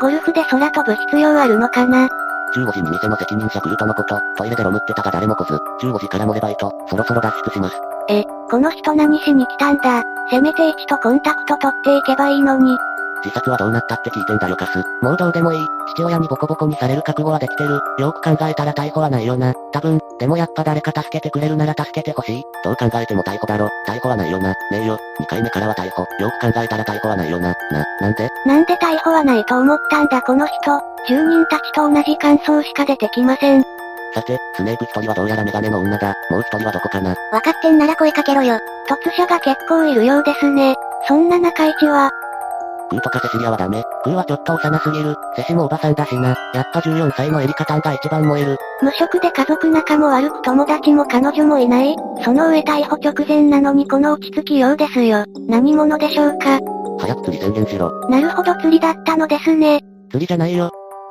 [0.00, 2.08] ゴルフで空飛ぶ必要あるのかな？
[2.56, 7.76] 15時に店の責任者来るとのこと、トイレでロムってたが誰も来ず、15時からもレバイト、そろそろ脱出します。
[8.08, 12.76] え、この人何しに来たんだせめて一とコンタクト取っていけばいいのに。
[13.24, 14.82] 自殺はどうなったって聞いてんだよカス。
[15.02, 15.60] もうどうでもいい。
[15.94, 17.80] 父親にボコボコにされる覚悟はできてる。
[17.98, 19.52] よく考えたら逮捕はないよな。
[19.72, 22.42] 多分、でもやっぱ誰か助けてくれるなら助けてほしい。
[22.64, 23.68] どう考えても逮捕だろ。
[23.86, 24.50] 逮捕はないよな。
[24.50, 24.98] ねえよ。
[25.20, 26.02] 2回目からは逮捕。
[26.02, 27.54] よく考えたら逮捕はないよな。
[27.70, 28.30] な、なんで？
[28.46, 30.80] なんで逮捕はないと思ったんだこの人。
[31.08, 33.62] 住人たちと同じ感想しか出てきません。
[34.12, 36.14] さて、スネーク一人はどうやらメガネの女だ。
[36.30, 37.10] もう一人はどこかな？
[37.32, 38.58] わかってんなら声かけろよ。
[38.88, 40.74] 突者が結構いるようですね。
[41.06, 42.10] そんな中市は、
[42.90, 43.82] クーとかセシリアはダメ。
[44.02, 45.14] クーはちょっと幼すぎる。
[45.36, 46.36] セシもおばさんだしな。
[46.52, 48.58] やっぱ14歳のエリカタンが一番燃える。
[48.82, 51.96] 無職で家族仲も悪く友達も彼女もいない。
[52.24, 55.24] その上逮捕直前なのにこの落ち着きようですよ。
[55.48, 56.58] 何者でしょうか？
[56.98, 58.08] 早く釣り宣言しろ。
[58.08, 59.80] なるほど釣りだったのですね。
[60.10, 60.70] 釣りじゃないよ。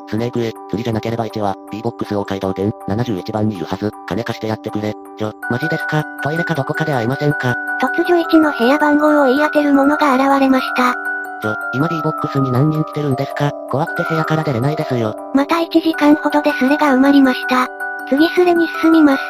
[0.10, 3.92] スネークへ、釣りじゃなければ1は、B-BOX 大街道店、71番にいるはず。
[4.08, 4.92] 金貸してやってくれ。
[5.20, 6.04] ちょ、マジですか？
[6.24, 7.56] トイレかどこかで会えませんか？
[7.80, 10.96] 突如1の部屋番号を言い当てる者が現れました。
[11.42, 13.52] ちょ、今 D ボックスに何人来てるんですか？
[13.70, 15.16] 怖くて部屋から出れないですよ。
[15.34, 17.68] また1時間ほどでスレが埋まりました。
[18.10, 19.24] 次スレに進みます。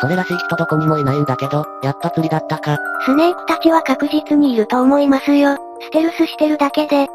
[0.00, 2.78] それらしい人どこにもいないんだけど、やっぱ釣りだったか。
[3.04, 5.56] スネークたちは確実にいると思いますよ。
[5.80, 7.08] ステルスしてるだけで、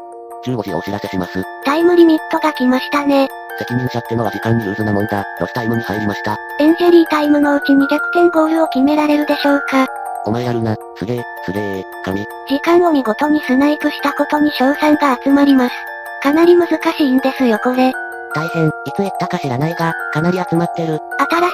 [0.46, 1.42] 15時をお知らせします。
[1.64, 3.28] タイムリミットが来ましたね。
[3.58, 5.24] 責任者ってのは時間にルーズなもんだ。
[5.40, 6.36] ロスタイムに入りました。
[6.60, 9.86] インジュリータイムのうちに逆転ゴールを決められるでしょうか
[10.26, 10.76] お前やるな。
[10.96, 12.20] すげえ、すげえ、神。
[12.48, 15.74] 時間を見事にスナイプしたことに賞賛が集まります。
[16.22, 17.92] かなり難しいんですよこれ。
[18.34, 20.98] 大変、いつ行ったか知らないが、かなり集まってる。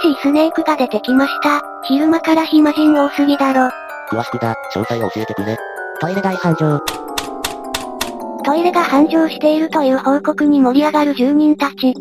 [0.01, 1.60] 新しいスネークが出てきました。
[1.82, 3.70] 昼間から暇人多すぎだろ。
[4.10, 5.59] 詳しくだ、詳細を教えてくれ。
[6.01, 6.80] トイレ大繁盛。
[8.44, 11.94] トイレが繁盛しているという報告に盛り上がる住人たち。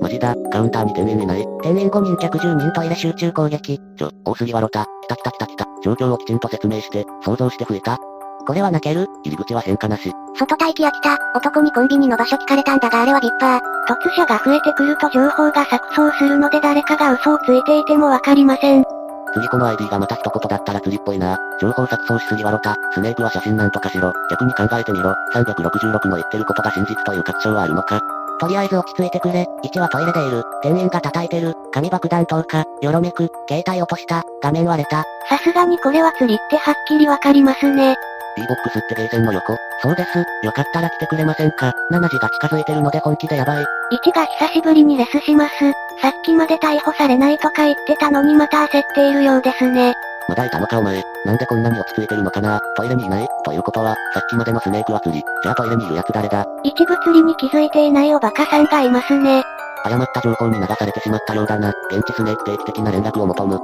[0.00, 1.46] マジだ、カウンターに店員いない。
[1.62, 3.80] 店員5人客10人トイレ集中攻撃。
[3.96, 4.84] ちょ、多すぎわろた。
[4.84, 5.75] 来た来た来た来た。
[5.86, 7.96] 状況をきちんと説明して、想像して増えた。
[8.44, 9.06] これは泣ける？
[9.24, 10.12] 入り口は変化なし。
[10.36, 11.16] 外待機や来た。
[11.36, 13.60] 男にコンビニの場所聞かれたんだがあれはビッパー。
[13.88, 18.84] 突者が増えてくると情報が錯綜するので誰かが嘘をついていてもわかりません。
[19.32, 21.38] 釣り子の ID がまた一言だったら釣りっぽいな。
[21.60, 22.76] 情報錯綜しすぎわろた。
[22.92, 24.12] スネークは写真なんとかしろ。
[24.30, 25.14] 逆に考えてみろ。
[25.34, 28.00] 366の言ってることが真実という確証はあるのか？
[28.38, 29.46] とりあえず落ち着いてくれ。
[29.64, 30.44] 1はトイレでいる。
[30.62, 31.54] 店員が叩いてる。
[31.72, 32.64] 紙爆弾投下。
[32.82, 33.30] よろめく。
[33.48, 34.24] 携帯落とした。
[34.42, 35.04] 画面割れた。
[35.28, 37.96] さすがにこれは釣りってはっきりわかりますね。
[38.36, 39.56] B-BOX ってゲーセンの横。
[39.82, 40.18] そうです。
[40.44, 43.64] よかったら来てくれませんか ?7 時が近づいてるので本気でやばい。
[43.92, 45.54] 1が久しぶりにレスします。
[46.02, 49.94] さっきまで逮捕されないとか言ってたのにまた焦っているようですね。
[50.28, 51.02] まだいたのかお前。
[51.24, 53.28] なんでこんなに落ち着いてるのかなトイレにいない？
[53.44, 55.22] ということは、さっきまでのスネークは釣り。
[55.42, 56.46] じゃあトイレにいる奴誰だ？
[56.64, 59.42] 一部釣りに気づいていないおバカさんがいますね。
[59.84, 61.72] 誤った情報に流されてしまったようだな。
[61.90, 63.60] 現地スネーク定期的な連絡を求む。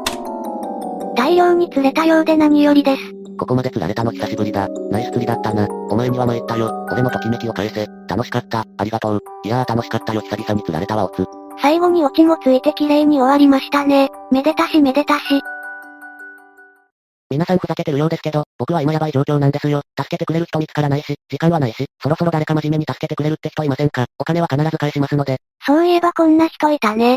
[1.16, 3.02] 大量に釣れたようで何よりです。
[3.39, 4.68] ここまで釣られたの久しぶりだ。
[4.90, 5.66] ナイス釣りだったな。
[5.90, 6.86] お前には参ったよ。
[6.93, 7.89] 俺のときめきを返せ。
[8.09, 8.64] 楽しかった。
[8.78, 9.20] ありがとう。
[9.44, 10.20] いやー楽しかったよ。
[10.20, 11.26] 久々に釣られたわオツ。
[11.60, 14.10] 最後にオチもついて綺麗に終わりましたね。
[14.30, 15.22] めでたしめでたし。
[17.33, 19.81] 皆さんふざけてるようですけど、僕は今やばい状況なんですよ。
[19.99, 24.05] 助けてくれる人見つからないし、時間はないし、そろそろ誰か真面目に助けてくれるって人いませんか？
[24.19, 25.39] お金は必ず返しますので。
[25.65, 27.17] そういえばこんな人いたね。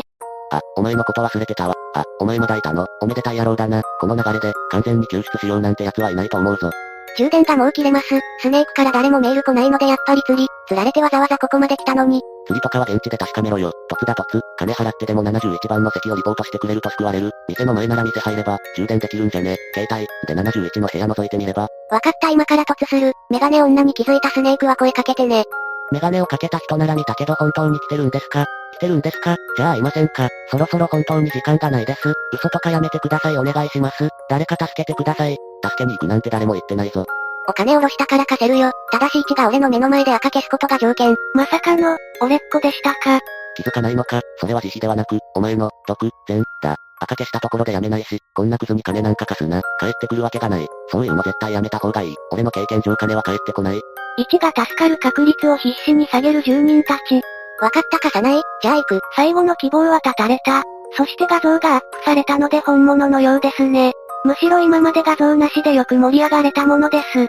[0.52, 1.74] あ、お前のこと忘れてたわ。
[1.94, 2.86] あ、お前まだいたの？
[3.02, 3.82] おめでたい野郎だな。
[4.00, 6.70] この流れで、完全に救出しようなんて奴はいないと思うぞ。
[7.18, 8.06] 充電がもう切れます。
[8.40, 10.48] スネークから誰もメール来ないのでやっぱり釣り。
[10.66, 12.22] 釣られてわざわざここまで来たのに。
[12.46, 13.72] 釣りとかは現地で確かめろよ。
[13.90, 14.40] 突だ突。
[14.58, 17.30] 金払ってでも71番の席をリポートしてくれると救われる。
[17.48, 19.56] 店の前なら店入れば、充電できるんじゃね。
[19.74, 21.68] 携帯、で71の部屋覗いてみれば。
[21.90, 23.12] わかった今から突する。
[23.30, 25.44] メガネ女に気づいたスネークは声かけてね。
[25.92, 28.46] メガネをかけた人なら見たけど本当に来てるんですか？
[28.74, 29.36] 来てるんですか？
[29.56, 32.12] じゃあいませんかそろそろ本当に時間がないです。
[32.32, 34.08] 嘘とかやめてくださいお願いします。
[34.28, 35.36] 誰か助けてください。
[35.64, 37.04] 助けに行くなんて誰も言ってないぞ。
[37.48, 38.72] お金下ろしたから貸せるよ。
[38.90, 41.14] ただし1が俺の目の前で赤消すことが条件。
[41.34, 43.20] まさかの、俺っ子でしたか。
[43.56, 46.76] 気づかないのかそれは慈悲ではなく、お前の、独、善、だ。
[46.98, 49.60] 赤消したところでやめないし、こんなクズに金なんか貸すな。
[49.78, 50.66] 帰ってくるわけがない。
[50.90, 52.14] そういうの絶対やめた方がいい。
[52.32, 53.80] 俺の経験上金は返ってこない。
[54.18, 57.20] 1が助かる確率を必死に下げる住人たち。
[57.60, 58.42] わかった貸さない？
[58.62, 59.00] じゃあ行く。
[59.14, 60.62] 最後の希望は絶たれた。
[60.96, 63.92] そして画像がアップされたので本物のようですね。
[64.26, 67.26] むしろ今まで画像なしでよく盛り上がれたものです。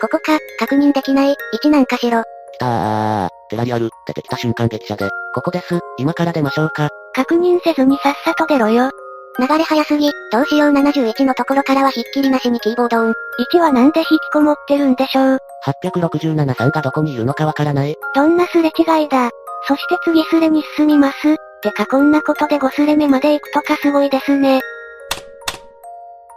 [0.00, 1.36] ここか、確認できない。
[1.62, 2.22] 1なんかしろ。
[2.54, 3.28] 来たー。
[3.48, 5.08] テラリアル、出てきた瞬間激写で。
[5.34, 5.78] ここです。
[5.98, 6.88] 今から出ましょうか。
[7.14, 8.90] 確認せずにさっさと出ろよ。
[9.38, 10.10] 流れ早すぎ。
[10.32, 13.14] どうしよう71のところからはひっきりなしにキーボードオン。
[13.54, 15.38] 1はなんで引きこもってるんでしょう。
[15.86, 17.96] 867さんがどこにいるのかわからない。
[18.14, 19.30] どんなすれ違いだ。
[19.68, 21.36] そして次スレに進みます。
[21.62, 24.60] てかこんなことで5スレ目まで行くとかすごいですね。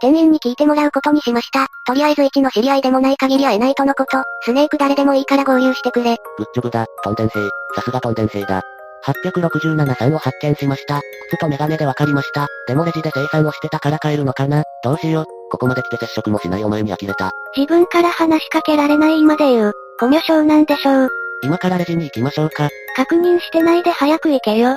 [0.04, 1.68] 店員に聞いてもらうことにしました。
[1.86, 4.22] とりあえず1の知り合いでもない限り会えないとのこと。
[4.42, 6.18] スネーク誰でもいいから合流してくれ。
[6.36, 7.40] グッジョブだ、トンデン兵。
[7.74, 8.60] さすがトンデン兵だ。
[9.06, 11.00] 867さんを発見しました。
[11.30, 12.48] 靴とメガネでわかりました。
[12.68, 15.24] でもレジで生産をしてたから帰るのかなどうしよう。
[15.50, 17.30] ここまで来て接触もしないお前に呆れた。
[17.56, 19.72] 自分から話しかけられない今で言う。
[19.98, 21.08] コミュ障なんでしょう。
[21.42, 22.68] 今からレジに行きましょうか。
[22.96, 24.76] 確認してないで早く行けよ。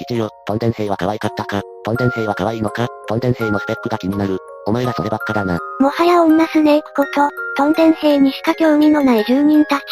[0.00, 4.38] 一よ、トンデン兵は可愛かったか、トンデン兵は可愛いのか、トンデン兵のスペックが気になる。
[4.68, 5.58] お前らそればっかだな。
[5.80, 9.84] もはや女スネークこと、トンデン兵にしか興味のない住人たち。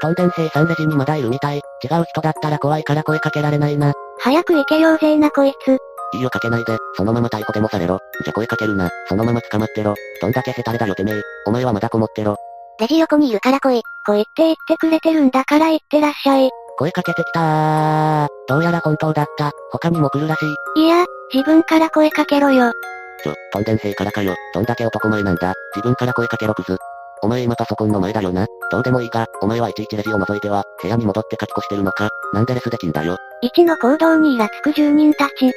[0.00, 1.58] トンデン兵さんレジにまだいるみたい。
[1.58, 1.60] 違
[2.00, 3.92] う人だったら怖いから声かけられないな。
[4.20, 5.76] 早く行けようぜなこいつ。
[6.14, 7.98] いいよかけないで、そのまま逮捕でもされろ。
[8.24, 9.94] じゃ声かけるな、そのまま捕まってろ。
[10.22, 11.20] どんだけヘタレだよてめえ。
[11.44, 12.36] お前はまだこもってろ。
[12.80, 13.82] レジ横にいるから来い。
[14.06, 16.50] 来いって言ってくれてるんだから行ってらっしゃい。
[16.78, 18.28] 声かけてきたー。
[18.48, 19.52] どうやら本当だった。
[19.70, 20.38] 他にも来るらし
[20.76, 20.86] い。
[20.86, 22.72] いや、自分から声かけろよ。
[23.24, 24.34] ちょ、トンデン兵からかよ。
[24.52, 25.54] どんだけ男前なんだ。
[25.74, 26.76] 自分から声かけろクズ。
[27.22, 28.46] お前今パソコンの前だよな。
[28.70, 32.10] どうでもいいが、お前はいちいちレジを除いては、部屋に戻って書き越してるのか。
[32.34, 33.16] なんでレスできんだよ。
[33.42, 35.52] 1の行動にイラつく住人たち。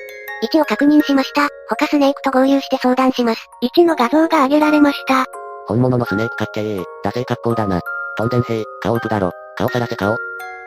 [0.53, 1.49] 1を確認しました。
[1.68, 3.49] 他スネークと合流して相談します。
[3.76, 5.26] 1の画像が上げられました。
[5.68, 6.84] 本物のスネークかっけえ。
[7.03, 7.81] ダセー格好だな。
[8.18, 9.31] トンデン兵、顔オープだろ。
[9.57, 10.15] 顔さらせ顔。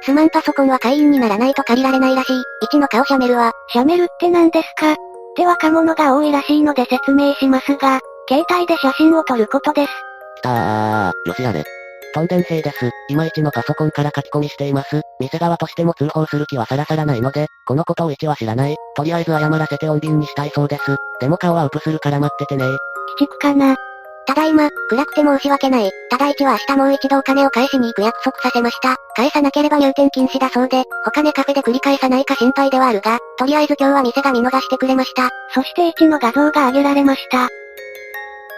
[0.03, 2.43] すまんパソコンは会員にならないと借りられないらしい。
[2.75, 3.53] 1の顔シャメるわ。
[3.69, 4.93] シャメルって何ですか？
[4.93, 4.97] っ
[5.41, 9.93] て若者が多いらしいので説明しますが、携帯で写真を撮ることです。
[10.37, 11.65] きたー、よしやれ。
[12.13, 12.91] トンデン兵です。
[13.09, 15.01] 今一のパソコンから書き込みしています。
[15.19, 18.77] 店側としても通報する気はさらさらないので、このことを一は知らない。
[18.97, 20.97] とりあえず謝らせて穏便にしたいそうです。
[21.21, 22.77] でも顔はウプするから待っててね鬼
[23.19, 23.77] 畜かな。
[24.31, 25.91] ただいま、暗くて申し訳ない。
[26.09, 28.95] ただ1は明日もう一度お金を返しに行く約束させました。
[29.17, 35.31] 返さなければ入店禁止だそうで、他ねカフェで繰り返さないか心配ではあるが、とりあえず今日は店が見逃してくれました。
[35.53, 37.49] そして1の画像が上げられました。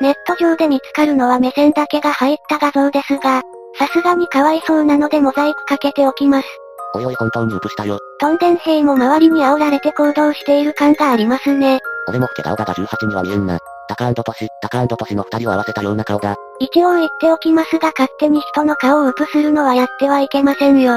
[0.02, 3.40] ネット上で見つかるのは目線だけが入った画像ですが、
[3.78, 6.48] さすがにかわいそうなのでモザイクかけておきます。
[6.96, 7.98] おいおい本当にウプしたよ。
[8.20, 11.80] トンデン兵も周りに煽られて行動している感がありますね。
[12.08, 13.58] 俺も老け顔だが18には見えんな。
[13.94, 16.36] タカトシ、タカトシの二人を合わせたような顔だ。
[16.60, 20.94] 一応言っておきますが勝手に人の顔をウプするのはやってはいけませんよ。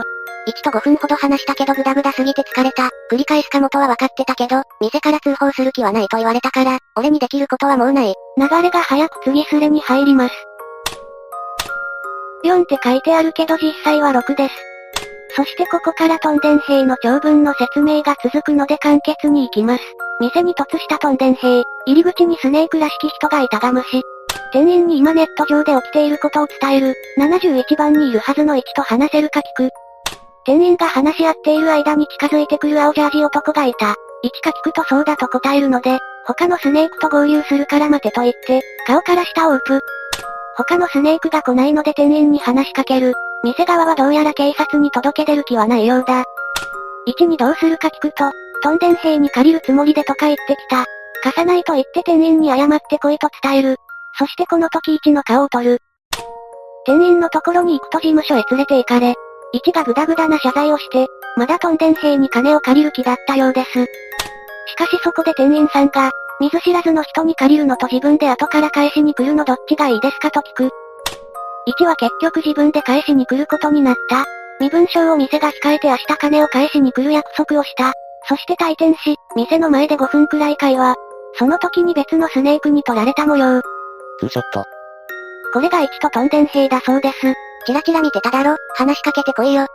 [0.47, 2.89] 1と5分ほど話したけどグダグダすぎて疲れた。
[3.11, 8.13] 繰り返すかもとは分かってたけど、店から通報する気はないと言われたから、俺にできることはもうない。
[8.37, 10.33] 流れが早く次スレに入ります。
[12.45, 14.74] 4って書いてあるけど実際は6です。
[15.35, 19.83] そしてここからトンデン兵の長文の説明が続くので簡潔に行きます。
[20.21, 24.01] 店に突したトンデン兵、入り口にスネークらしき人がいたが無視。
[24.53, 26.95] 店員に今ネット上で起きていることを伝える。
[27.19, 29.71] 71番にいるはずの1と話せるか聞く。
[30.45, 33.87] 店員が話し合っている間に近づいてくる青ジャージ男がいた。
[33.87, 33.93] 1
[34.41, 39.81] か聞くとそうだと答えるので、他のスネークと合流するから待てと言って、顔から下を打プ。
[40.55, 43.13] 他のスネークが来ないので店員に話しかける。
[43.45, 46.23] 店側はどうやら警察に届け出る気はないようだ。
[47.07, 48.31] 1にどうするか聞くと、
[48.63, 50.85] トンデン兵に借りるつもりでとか言ってきた。
[51.21, 53.77] 貸さないと言って店員に謝ってこいと伝える。
[54.17, 55.79] そしてこの時1の顔を取る。
[56.87, 59.13] 店員のところに行くと事務所へ連れて行かれ、
[59.53, 61.05] 1がグダグダな謝罪をして、
[61.37, 63.69] まだトンデン兵に金を借りる気だったようです。
[63.69, 66.09] しかしそこで店員さんが、
[66.39, 70.84] 見ず知らずの人に借りるのと自分で後から返しに来るのどっちがいいですかと聞く。
[71.67, 74.25] 1は結局自分で返しに来ることになった。
[74.59, 77.93] 身分証を店が控えて明日金を返しに来る約束をした。
[78.27, 80.95] そして退店し、店の前で5分くらい会話。
[81.37, 83.61] その時に別のスネークに取られた模様。
[84.19, 84.63] ツーショット。
[85.53, 87.33] これが1とトンデン兵だそうです。
[87.65, 89.67] チラチラ見てただろ話しかけてこいよ。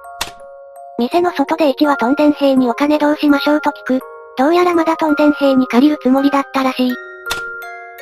[0.99, 4.01] 店の外で1はトンデン兵にお金どうしましょうと聞く。
[4.39, 6.93] どうやらまだトンデン兵に借りるつもりだったらしい。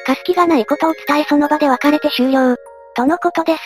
[0.07, 2.57] 貸す気がないことを伝えその場で別れて終了。
[2.99, 3.61] とのことです。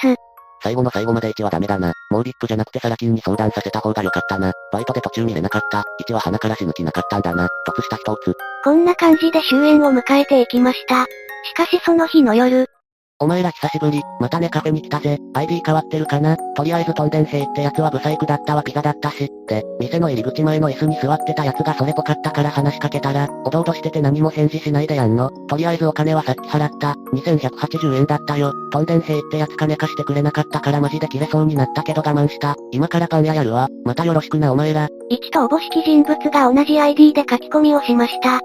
[0.63, 1.95] 最後の最後まで1はダメだな。
[2.11, 4.53] もうリップじゃなくてサラ金に相談させた方が良かったな。
[4.71, 5.85] バイトで途中見れなかった。
[6.07, 7.49] 1は鼻から死ぬ気なかったんだな。
[7.67, 8.37] 突した人をつ。
[8.63, 11.07] こんな感じで終焉を迎えていきました。
[11.45, 12.69] しかしその日の夜、
[13.23, 15.17] お前ら久しぶり、またねカフェに来たぜ。
[15.35, 16.37] ID 変わってるかな？
[16.57, 19.31] とりあえずトンデン兵ってやつはブサイクだったわピザだったし。
[19.47, 25.31] で、店の入り口前の椅子に座ってたやつがそれぽかったから話しかけたら、おどおどしてて何も返事しないでやんの。
[25.47, 26.97] とりあえずお金はさっき払った。
[27.15, 28.53] 2180円だったよ。
[28.73, 32.57] トンデン兵ってやつ金貸してくれなかったからマジで切れそうになったけど我慢した。
[32.73, 33.69] 今からパン屋やるわ。
[33.85, 34.89] またよろしくなお前ら。
[35.13, 38.41] 1とおぼしき人物が同じ ID で書き込みをしました。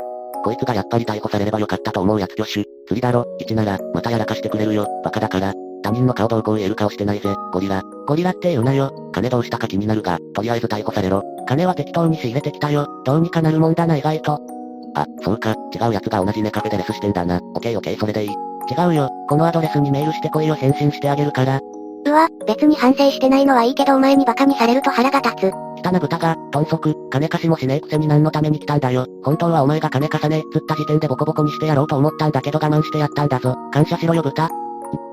[0.48, 2.64] こいつがやっぱり逮捕されればよかったと思うやつ挙手。
[2.88, 4.88] 釣りだろ、1なら、またやらかしてくれるよ。
[5.04, 5.54] バカだから。
[5.84, 7.84] 他人の顔どうこう言える顔してないぜ、ゴリラ。
[8.08, 8.94] ゴリラって言うなよ。
[9.12, 11.22] 金どうしたか気になるが、とりあえず逮捕されろ。
[11.50, 12.88] 金は適当に仕入れてきたよ。
[13.04, 14.40] どうにかなるもんだな意外と。
[14.96, 17.42] あ、そうか、違う奴が同じネカフェでレスしてんだな。
[17.56, 18.30] オッケーオッケーそれでいい。
[18.30, 21.60] 違うよ、このアドレスにメールしてこいよ返信してあげるから。
[22.06, 25.67] うわ、別に反省してないのはいいけどお前にバカにされると腹が立つ。
[25.84, 29.06] 汚豚が、豚足、金貸しもしねえくせに何のために来たんだよ。
[29.24, 33.56] 本当はお前が金貸さねえっつった時点でボコボコにしてやろうと思ったんだけど我慢してやったんだぞ。
[33.72, 34.50] 感謝しろよ豚。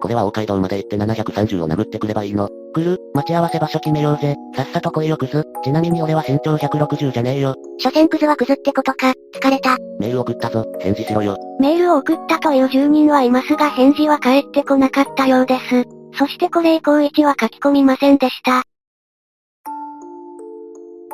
[0.00, 2.48] これは大街道まで行って730を殴ってくればいいの。
[2.74, 4.36] 来る、待ち合わせ場所決めようぜ。
[4.54, 5.44] さっさと来いよクズ。
[5.62, 7.54] ちなみに俺は身長160じゃねえよ。
[7.78, 9.12] 所詮クズはクズってことか。
[9.34, 9.76] 疲れた。
[9.98, 10.64] メール送ったぞ。
[10.80, 11.36] 返事しろよ。
[11.60, 15.84] メールを送ったという住人はいますが返事は返ってこなかったようです。
[16.16, 18.62] そしてこれ以降1は書き込みませんでした。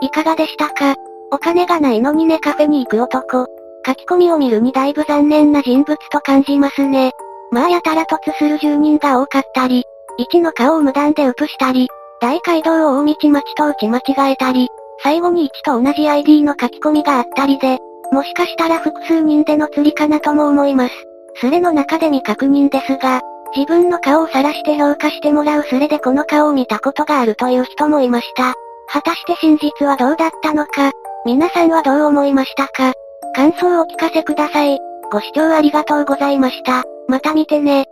[0.00, 0.94] いかがでしたか？
[1.30, 3.46] お金がないのにねカフェに行く男。
[3.86, 7.12] 書き込みを見るにだいぶ残念な人物と感じますね。
[7.50, 9.84] まあやたら突する住人が多かったり、
[10.32, 11.88] 1の顔を無断でウプしたり、
[12.20, 14.68] 大街道を大道町と打ち間違えたり、
[15.02, 17.78] 最後に1と同じ ID の書き込みがあったりで、
[18.12, 20.94] もしかしたら複数人での釣りかなとも思います。
[21.36, 23.20] スレの中で未確認ですが、
[23.56, 28.54] 自分の顔を晒して評価してもらうスレでこの顔を見たことがあるという人もいました。
[28.92, 30.90] 果たして真実はどうだったのか、
[31.24, 32.92] 皆さんはどう思いましたか？
[33.36, 34.80] 感想をお聞かせください。
[35.12, 36.82] ご視聴ありがとうございました。
[37.06, 37.84] また見てね。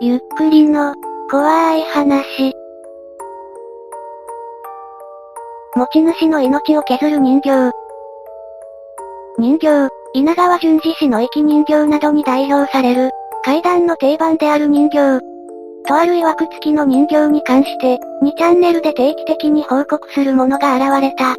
[0.00, 0.94] ゆっくりの、
[1.30, 2.52] 怖い話。
[5.76, 7.70] 持ち主の命を削る人形。
[9.38, 13.10] 人形、稲川淳二氏の駅人形などに代表される、
[13.44, 15.20] 階段の定番である人形。
[15.86, 21.36] とある曰く付きの人形に関して、2チャンネルで定期的に報告するものが現れた。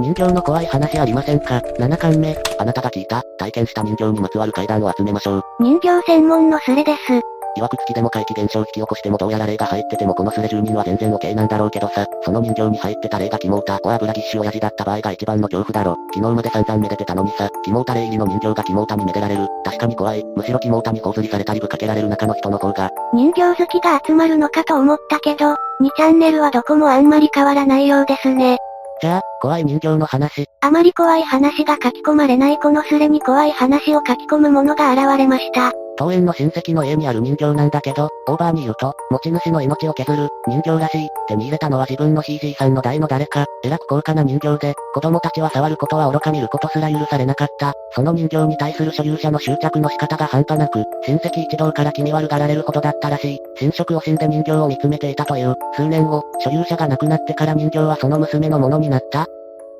[0.00, 2.36] 人形の怖い話ありませんか ?7 巻目。
[2.58, 5.42] あなたが聞いた、体験した人形にまつわる階段を集めましょう。
[5.60, 7.33] 人形専門のスレです。
[7.56, 15.96] 曰く付きでも怪奇現象を引き起こしてもどうやら霊が入っててもこのスレ住人は全然 OK なんだろうけどさ、その人形に入ってた霊がキモータ、お油ぎっしゅ親父だった場合が一番の恐怖だろ。
[16.14, 19.48] 昨日まで散々めでてたのにさ、キモータ霊入りの人形がキモータにめでられる。
[19.64, 20.24] 確かに怖い。
[20.36, 22.90] むしろキモータに頬ずりされたりぶかけられる中の人の方が。
[23.12, 25.56] 人形好きが集まるのかと思ったけど、2
[25.96, 28.58] チャンネルはどこもあんまり変わらないようですね。
[29.00, 30.46] じゃあ、怖い人形の話。
[30.60, 35.72] あまり怖い話が書き込まれないこのスレに怖い話を書き込むものが現れました。
[35.96, 47.72] 当園の親戚の家にある人形なんだけど、オーバーに言うと、持ち主の命を削る、人形らしい、手に入れたのは自分のひいじいさんの代の誰か、えらく高価な人形で、子供たちは触ることは愚か見ることすら許されなかった。
[47.92, 53.38] その人形に対する所有者の執着の仕方が半端なく、親戚一同から気味悪がられるほどだったらしい。
[53.58, 59.26] 侵食を死んで人形を見つめていたという、数年後、所有者が亡くなってから人形はその娘のものになった。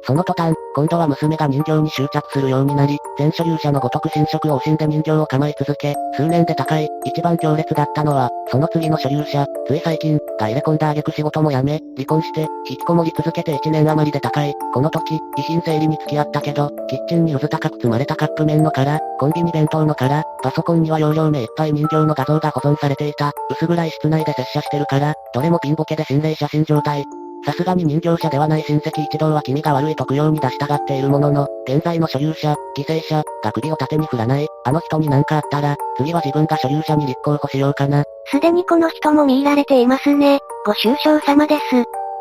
[0.06, 27.04] その途端、今度は娘が人形に執着するようになり、前所有者のごとく侵食を惜しんで人形を構え続け、数年で高い、一番強烈だったのは、その次の所有者、つい最近、が入れ込んだ挙句仕事も辞め、離婚して、引きこもり続けて1年余りで高い、この時、遺品整理に付き合ったけど、キッチンにうず高く積まれたカップ麺の殻、コンビニ弁当の殻、パソコンには容量目いっぱい人形の画像が保存されていた、薄暗い室内で接写してるから、どれもピンボケで心霊写真状態、
[27.44, 38.04] さすがに人形者ではない親戚一同は気味が悪い特用に出したがっているものの、現在の所有者、犠牲者、が首を縦に振らない、あの人に何かあったら、次は自分が所有者に立候補しようかな。
[38.30, 40.38] すでにこの人も見入られていますね。
[40.64, 41.62] ご愁傷様です。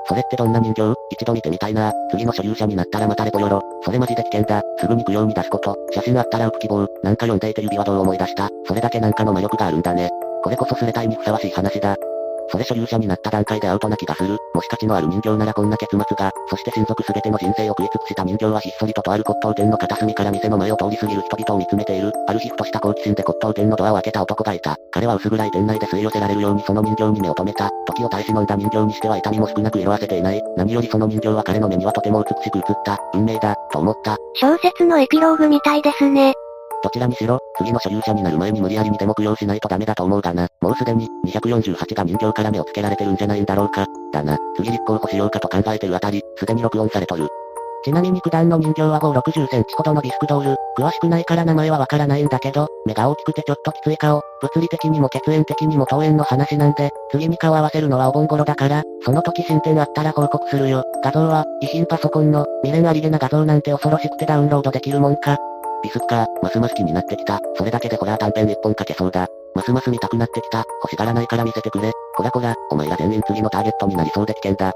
[0.05, 0.93] それってどんな人形？
[1.11, 1.93] 一度見てみたいな。
[2.11, 3.61] 次の所有者になったらまたレポよろ。
[3.85, 4.61] それマジで危険だ。
[4.77, 5.77] すぐに供養に出すこと。
[5.93, 6.87] 写真あったら浮く希望。
[7.03, 8.49] なんか読んでいて指輪どう思い出した。
[8.67, 10.09] それだけなんかの魔力があるんだね。
[10.43, 11.95] これこそスレタイにふさわしい話だ。
[12.53, 14.37] それ所有者になった段階でアウトな気がする。
[14.53, 22.11] もし価値のある人形ならこんな結末が、そして親族すべての人生を食い尽くした人形はひっそりととある骨董店の片隅から店の前を通り過ぎる人々を見つめている。
[22.27, 24.77] ある日ふとした好奇心で骨董店のドアを開けた男がいた。
[24.91, 27.71] 彼は薄暗い店内で吸い寄せられるようにその人形に目を留めた。
[27.87, 30.41] 時を耐え忍んだ人形にしては痛みも少なく色あせていない。
[30.55, 32.99] 何よりその人形は彼の目にはとても美しく映った。
[33.15, 34.17] 運命だ、と思った。
[34.35, 36.35] 小説のエピローグみたいですね。
[36.83, 40.47] どちらにしろ、次の所有者になる前に無理やり見ても供養しないとダメだと思うがな。
[40.61, 43.85] もうすでに、248が人形から目をつけられてるんじゃないんだろうか。
[44.11, 44.37] だな。
[44.57, 47.29] 次立候補しようかと考えてるあたり、すでに録音されとる。
[47.85, 50.55] ちなみに九段の人形は5、60センチほどのディスクドール。
[50.77, 54.21] 詳しくないから名前はわからないんだけど、目が大きくてちょっときつい顔。
[54.41, 60.83] 物理的にも血縁的にも登園の話なんで、次に顔合わせるのはお盆頃だから、その時進展あったら報告するよ。
[61.03, 65.37] 画像は、遺品パソコンの、未練ありげな画像なんて恐ろしくてダウンロードできるもんか。
[65.83, 67.39] ビスクか、ますます気になってきた。
[67.55, 69.27] それだけでホラー短編一本書けそうだ。
[69.53, 70.59] ますます見たくなってきた。
[70.59, 71.91] 欲しがらないから見せてくれ。
[72.15, 74.73] こらこら、お前ら全員次のターゲットになりそうで危険だ。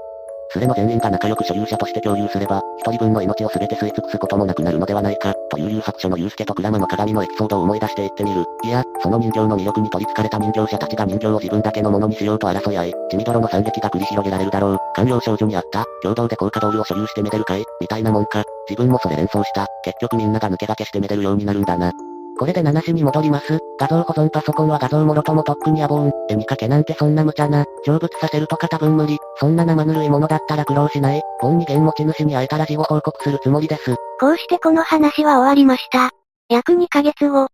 [0.50, 8.44] スレの全員が仲良く所有者として共有すれば、一人分の命を全て吸い尽くすこともなくなるのではないか、という誘白書のユ介とクラマの鏡のエピソードを思い出していってみる。
[8.64, 14.78] いや、その人形の魅力に取り憑かれた人形者たちが人形を自分だけのものにしようと争い合い、血みどろの惨劇が繰り広げられるだろう。
[14.94, 18.42] 官僚少女にあった、共同で高価ドールを所有してめでるかいみたいなもんか。
[18.68, 19.66] 自分もそれ連想した。
[19.84, 21.92] 結局みんなが抜け駆けしてめでるようになるんだな。
[22.38, 23.58] これで7しに戻ります。
[23.78, 27.64] 画像保存パソコンは画像もろともとっくに野望絵にかけなんてそんな無茶な。
[27.84, 29.18] 成仏させるとか多分無理。
[29.36, 31.22] そんな生ぬるいものだったら苦労しない。
[31.40, 33.96] ボンに現持ち主に会えたら事後報告するつもりです。
[34.20, 36.10] こうしてこの話は終わりました。
[36.48, 37.48] 約2ヶ月後。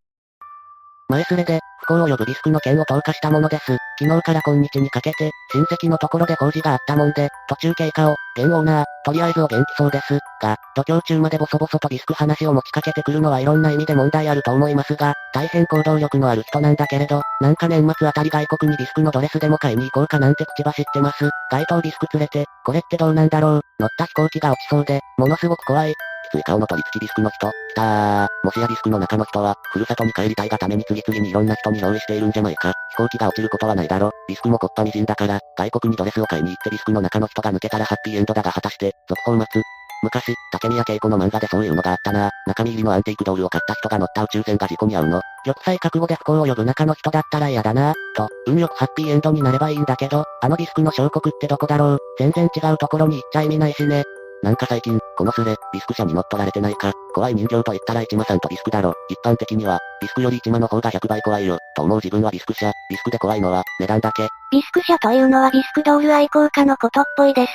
[1.14, 3.76] 前すれで、不幸を呼ぶリスクの件を投下したものです。
[4.00, 10.18] 昨日から今日にかけて、親戚のところで工事があったもんで、途中経過を、現オーナー、とりあえずお元気そうです。
[10.42, 21.30] が、度胸中までボソボソとリスク話を持ちかけてくるのはいろんな意味で問題あると思いますが、大変行動力のある人なんだけれど、なんか年末あたり外国にリスクのドレスでも買いに行こうかなんて口走ってます。
[21.52, 23.60] 街頭リスク連れて、これってどうなんだろう？
[23.78, 25.94] 乗った飛行機が落ちそうで、ものすごく怖い。
[26.34, 28.28] つい顔の取り付きリスクの人、きたー。
[28.42, 32.72] もしやリスクの中の人は、ふるさとに帰りたいがために次々にいろんな人に用意しているんじゃないか。
[32.90, 34.10] 飛行機が落ちることはないだろ。
[34.28, 39.62] リスクもこっぱみじんだから、外国にドレスを買いに行ってリスクの中の人が抜けたらハッピーエンドだが果たして、続報待つ。
[40.02, 42.30] 昔、竹宮恵子の漫画でそういうのがあったな。
[42.46, 45.20] 中身入りのアンティークドールを買った人が乗った宇宙船が事故に遭うの。
[45.44, 54.04] 玉砕覚悟で不幸を呼ぶ中の人だったら嫌だなと、運よくハッピーエンドになればいいんだけど、あのリスクの小国ってどこだろう全然違うところに行っちゃ意味ないしね。
[54.44, 56.92] なんか最近、このスレ、リスク車に乗っ取られてないか。
[57.14, 58.92] 怖い人形と言ったら一間さんとリスクだろ。
[59.08, 61.56] 一般的には、リスクより一間の方が100倍怖いよ。
[61.74, 62.70] と思う自分はリスク車。
[62.90, 64.28] リスクで怖いのは、値段だけ。
[64.52, 67.52] リスク車というのはビスクドール愛好家のことっぽいです。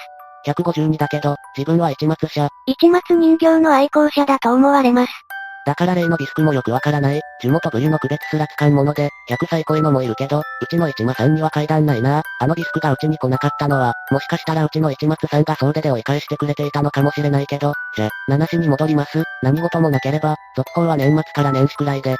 [0.48, 2.48] 152だけど、自分は一松車。
[2.66, 5.29] 一松人形の愛好者だと思われます。
[5.66, 7.22] だから例のディスクもよくわからない。
[7.42, 12.24] 樹元部位の区別すらつかんもので、100歳超えのもいるけど、うちの一間さんには階段ないな。
[12.40, 19.24] あのディスクがうちに来なかったのは、もしかしたらうちの一松さんが総出で追い返してくれていたのかもしれないけど、じゃ、七しに戻ります。
[19.44, 22.16] 何事もなければ、続報は年末から年始くらいで。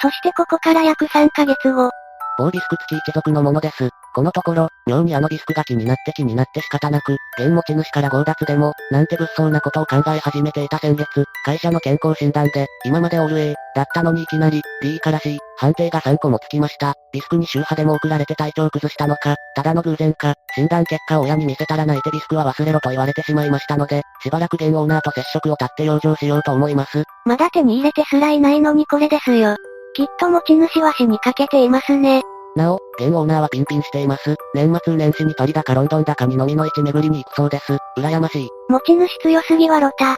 [0.00, 1.90] そしてここから約3ヶ月後。
[2.36, 3.90] 某ディスク付き一族のものです。
[4.14, 16.94] このところ、妙にあのディスクが気になって気になって仕方なく、現持ち主から強奪でも、なんて物騒なことを考え始めていた先月、会社の健康診断で、今までオール A、だったのにいきなり、D から C、判定が3個もつきました。
[17.12, 27.02] ディスクに周波でも送られて体調崩したのか、ただの偶然か、診断結果を親に見せたら泣いてディスクは忘れろと言われてしまいましたので、しばらく現オーナーと接触を絶って養生しようと思います。
[27.24, 29.56] まだ手に入れてすらいないのにこれですよ。
[29.94, 32.22] きっと持ち主は死にかけていますね。
[32.56, 34.36] なお、現オーナーはピンピンしています。
[34.54, 37.78] 年末年始にパリだかロンドンだかに飲みの市巡りに行くそうです。
[37.98, 38.48] 羨ましい。
[38.68, 40.16] 持ち主強すぎはロタ。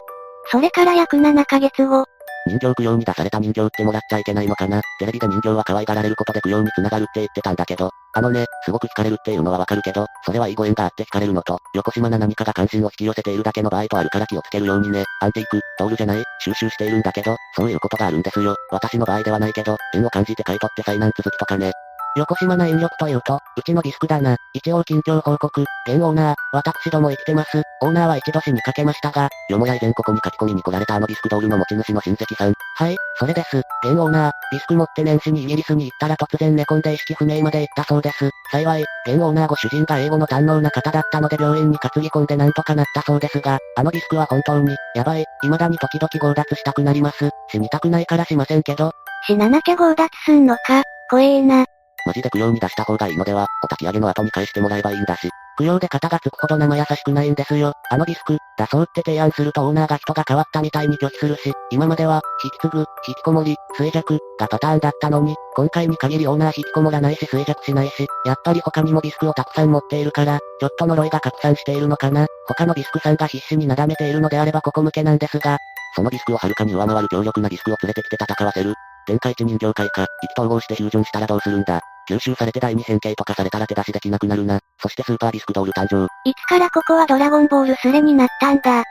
[0.51, 2.05] それから約7ヶ月後。
[2.47, 4.81] 人形供養に出された人形ってもらっちゃいけないのかな。
[4.99, 15.03] テレビで人形は可愛がられることで供養に繋がるって言ってたんだけど、あのね、すごく惹かれるっていうのはわかるけど、それはいいご縁があって惹かれるのと、横島な何かが関心を引き寄せているだけの場合とあるから気をつけるようにね。
[15.21, 18.55] アンティーク、トールじゃない、収集しているんだけど、そういうことがあるんですよ。
[18.71, 21.71] 私の場合ではないけど、縁を感じて買い取って災難続きとかね。
[22.17, 24.37] 横島な引力というと、うちのディスクだな。
[24.53, 25.61] 一応近況報告。
[25.87, 27.61] 現オーナー、私ども生きてます。
[27.81, 32.53] オーナーは一度死にかけましたが、よもや以前ここに書き込みに来られたあのディスクドールの持ち主の親戚さん。
[32.75, 33.57] はい、それです。
[33.83, 38.31] 現オーナー、ディスク持って年始にイギリスに行ったら突然寝込んで意識不明まで行ったそうです。
[38.51, 47.29] 幸い、現オーナーご主人が英語の堪能な方だったので病院に担ぎ込んでなんとかなったそうですが、あのディスクは本当に、やばい、未だに時々強奪したくなります。
[47.51, 48.91] 死にたくないからしませんけど。
[49.27, 51.65] 死ななきゃ強奪すんのか、怖えな。
[52.07, 55.29] マジで供養に出した方がいいのでは、お焚き上げの後に返してもらえばいいんだし。
[55.59, 57.73] 供養で肩がつくほど生優しくないんですよ。
[57.89, 72.27] あのディスク、出そうって提案するとオーナーが人が変わったみたいに拒否するし、今までは、引き継ぐ、引きこもり、衰弱、がパターンだったのに、今回に限りオーナー引きこもらないし衰弱しないし、やっぱり他にもディスクをたくさん持っているから、ちょっと呪いが拡散しているのかな。
[72.47, 75.57] 他のディスクさんが必死になだめているのであればここ向けなんですが、
[75.95, 78.75] そのディスクをはるかに上回る強力なディスクを連れてきて戦わせる。
[79.07, 81.81] 天下一人形会か、意気投合してフュージョンしたらどうするんだ。
[82.09, 84.59] 吸収されて第二変形とかされたら手出しできなくなるな。
[84.81, 86.07] そしてスーパーディスクドール誕生。
[86.25, 88.83] いつからここはドラゴンボールスレになったんだ。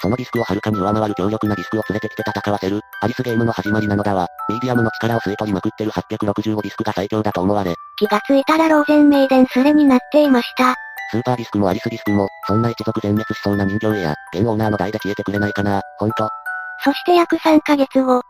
[0.00, 4.26] そのディスクをはるかに上回る強力なディスクを連れてきて戦わせる、アリスゲームの始まりなのだわ。
[4.48, 7.74] ミディアムの力を吸い取りまくってる865ディスクが最強だと思われ。
[7.98, 10.74] 気がついたらローゼンメイデンスレになっていました。
[11.10, 16.28] スーパーディスクもアリスディスクも、そんな一族全滅しそうな人形や、現オーナーの代で消えてくれないかな、ほんと。
[16.82, 18.22] そして約3ヶ月後、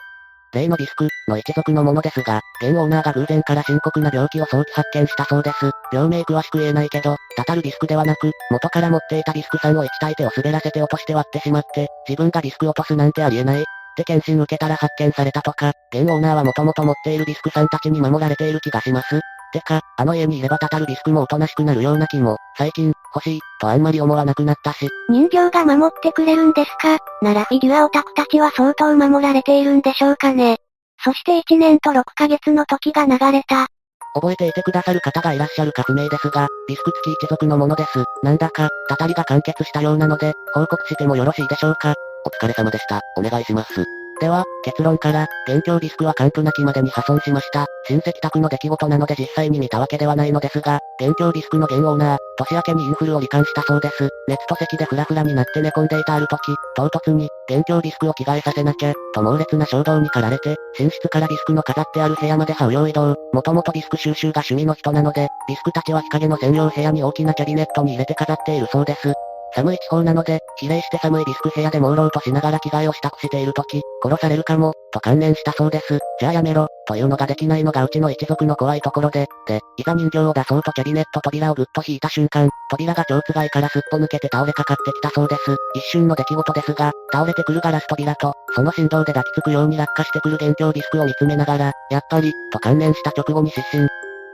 [0.52, 5.70] 例のディスクの一族のものですが、現オーナーが偶然から深刻な病気を早期発見したそうです。
[5.92, 13.62] 病名詳しく言えないけど、たたるディスクではなく、元から持っていたディスクさんを1体手を滑らせて落として割ってしまって、自分がディスク落とすなんてありえない。
[13.62, 13.64] っ
[13.96, 19.20] て検診受けたら発見されたとか、現オーナーはもともと持っているディスクさんたちに守られている気がします。
[19.52, 24.88] てか、あの家にいればたたるビスクもおとなしくなるような気も、最近、欲しい、とあんまり思わなくなったし。
[25.08, 26.98] 人形が守ってくれるんですか？
[27.22, 30.58] ならフィギュアオタクたちは相当守られているんでしょうかね。
[31.02, 33.66] そして1年と6ヶ月の時が流れた。
[34.14, 38.04] 覚えていてくださる方がいらっしゃるか不明ですが、ビスク付き一族のものです。
[38.22, 41.94] なんだか、たたりが完結したようなので、報告してもよろしいでしょうか？
[42.26, 43.00] お疲れ様でした。
[43.16, 43.99] お願いします。
[44.20, 47.66] では、結論から、現況ビスクは完膚なきまでに破損しました。
[47.88, 54.10] 親戚宅の出来事なので実際に見たわけではないのですが、現況ビスクの現オーナー、年明けにインフルを罹患したそうです。
[54.28, 56.38] 熱と咳でフラフラになって寝込んでいたある時、
[56.76, 63.16] 唐突に、現況ビスクを着替えさせなきゃ、と猛烈な衝動に駆られて、寝室からビスクの飾ってある部屋まで羽を移動。
[63.32, 69.14] もともとビスク収集が趣味の人なので、ビスクたちは日陰の専用部屋に大きなキャビネットに入れて飾っているそうです。
[69.54, 75.98] 寒い地方なので、比例して寒いビスク部屋で朦朧としながら着替えを支度している時、殺されるかも、と関連したそうです。
[76.18, 85.56] じゃあやめろ、というのができないのがうちの一族の怖いところで、で、いざ人形を出そうとキャビネット扉をぐっと引いた瞬間、扉が蝶ついからすっぽ抜けて倒れかかってきたそうです。
[85.74, 93.88] 一瞬の出来事ですが、倒れてくるガラス扉と、その振動で抱きつくように落下してくる元凶ビスクを見つめながら、やっぱり、と関連した直後に失神、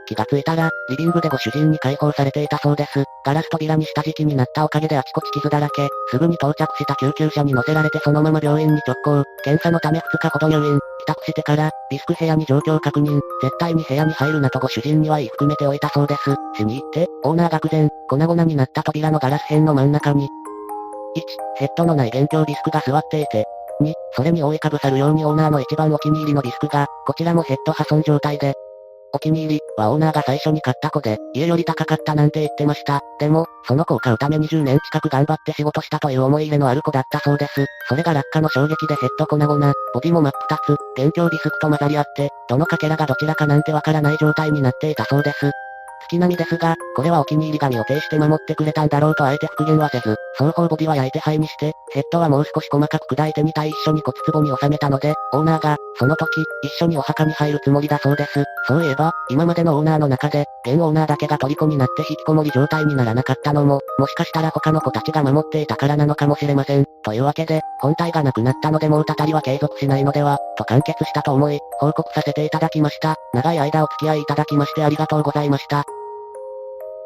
[0.07, 3.03] 気がついたら、リビングでご主人に解放されていたそうです。
[3.25, 16.35] ガラス扉に下敷きになったおかげであちこち傷だらけ、すぐに到着した救急車に乗せられてそのまま病院に直行、検査のため2日ほど入院、帰宅してから、ビスク部屋に状況確認、絶対に部屋に入るなとご主人には言い含めておいたそうです。
[16.55, 20.27] 死に行って、オーナー愕然、粉々になった扉のガラス片の真ん中に、
[21.17, 21.21] 1、
[21.55, 23.45] ヘッドのない元凶ビスクが座っていて、
[23.81, 28.53] 2、それに覆いかぶさるようにオーナーの一番お気に入りのビスクが、こちらもヘッド破損状態で、
[29.13, 33.01] お気に入りはオーナーが最初に買った子で、家より高かったなんて言ってました。
[33.19, 37.65] でも、その子を買うため20年近く頑張って仕事したという思い入れのある子だったそうです。
[37.87, 45.51] それが落下の衝撃でヘッド粉々、ボディも真っ二つ、元凶ビスクと混ざり合って、どのかけらがどちらかなんてわからない状態になっていたそうです。
[46.07, 56.27] 月並みですが、これはお気に入り紙を呈して守ってくれたんだろうとあえて復元はせず、双方ボディは焼いて灰にして、ヘッドはもう少し細かく砕いて2体一緒に骨壺に収めたので、オーナーが、その時、
[56.63, 58.43] 一緒にお墓に入るつもりだそうです。
[58.67, 66.85] そういえば、今までのオーナーの中で、現オーナーだけが虜になって引きこもり状態にならなかったのも、もしかしたら他の子たちが守っていたからなのかもしれません。
[67.03, 73.15] というわけで、本体がなくなったのでもうたたりは継続しないのでは、と完結したと思い、報告させていただきました。
[73.33, 75.83] 長い間お付き合いいただきましてありがとうございました。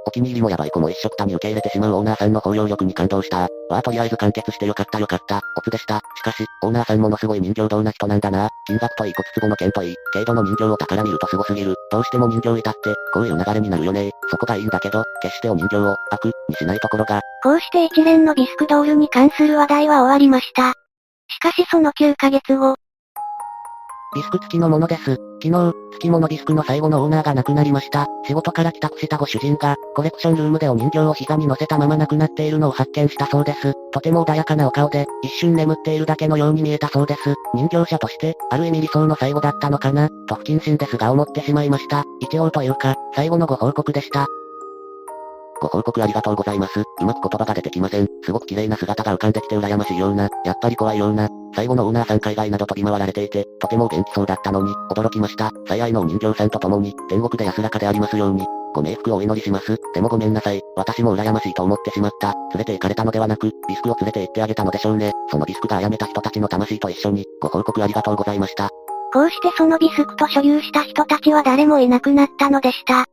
[0.05, 3.41] お気に入りもやばい子も一緒くたに受け入れてしまうオーナーさんの包容力に感動した。
[3.41, 5.41] わあとりあえず完結してよかったよかった。
[5.57, 6.01] オツでした。
[6.15, 8.49] しかし、オーナーさんものすごい人形道な人なんだな。
[8.65, 11.75] 金額といい骨壺の剣といい、軽度の人形を宝にると凄すぎる。
[11.91, 14.11] どうしても人形いたって、こういう流れになるよね。
[14.29, 17.21] そこがいいんだけど、決してお人形を、悪、にしないところが。
[17.43, 20.73] こうして一連のビスクドールに関する話題は終わりました。
[21.27, 22.75] しかしその9ヶ月後、
[24.13, 25.17] ビスク付きのものです。
[25.41, 28.07] 昨日、月物ビスクの最後のオーナーが亡くなりました。
[28.27, 33.73] 仕事から帰宅したご主人が、コレクションルームでお人形を膝に乗せたまま亡くなっているのを発見したそうです。
[33.93, 37.35] とても穏やかなお顔で、一瞬眠っているだけのように見えたそうです。
[37.53, 42.03] 人形者として、ある意味理想の最後だったのかな、と不謹慎ですが思ってしまいました。
[42.19, 44.27] 一応というか、最後のご報告でした。
[45.61, 46.79] ご報告ありがとうございます。
[46.79, 48.07] うまく言葉が出てきません。
[48.23, 55.51] すごく綺麗な姿が浮かんできて羨ましいような、やっぱり怖いような、最後のオーナーさん海外など飛び回られていて、とても元気そうだったのに、驚きました。
[55.67, 58.45] 最愛のお人形さんと共に、天国で安らかでありますように。
[58.73, 59.77] ご冥福をお祈りします。
[59.93, 60.61] でもごめんなさい。
[60.75, 62.33] 私も羨ましいと思ってしまった。
[62.53, 65.11] 連れて行かれたのではなく、ビスクを連れて行ってあげたのでしょうね。
[65.29, 68.69] そのビスクが殺めた人たちの魂と一緒に、ご報告ありがとうございました。
[69.13, 73.05] こうしてそのビスクと所有した人たちは誰もいなくなったのでした。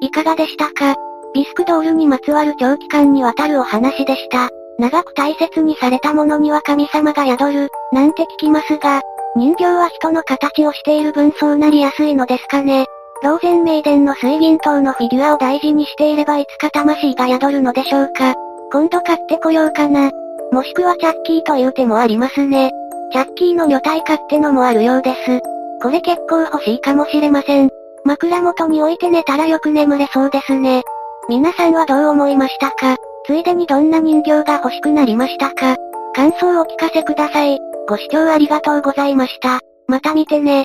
[0.00, 0.94] いかがでしたか？
[1.34, 4.48] ビスクドールにまつわる長期間にわたるお話でした。
[4.78, 9.02] 長く大切にされたものには神様が宿る、なんて聞きますが、
[9.36, 12.86] 人形は人の形をしている分そうなりやすいのですかね。
[13.22, 18.34] ローゼンメイデンの水銀塔のフィギュアを大事にしていればいつか魂が宿るのでしょうか。
[18.72, 20.10] 今度買ってこようかな。
[20.50, 22.70] もしくはチャッキーという手もありますね。
[23.12, 25.40] チャッキーの女体買ってのもあるようです。
[25.82, 27.70] これ結構欲しいかもしれません。
[28.04, 30.82] 枕元に置いて寝たらよく眠れそうですね。
[31.28, 32.96] 皆さんはどう思いましたか？
[33.26, 35.76] ついでにどんな人形が欲しくなりましたか？
[36.14, 37.58] 感想をお聞かせください。
[37.88, 39.60] ご視聴ありがとうございました。
[39.86, 40.64] また見てね。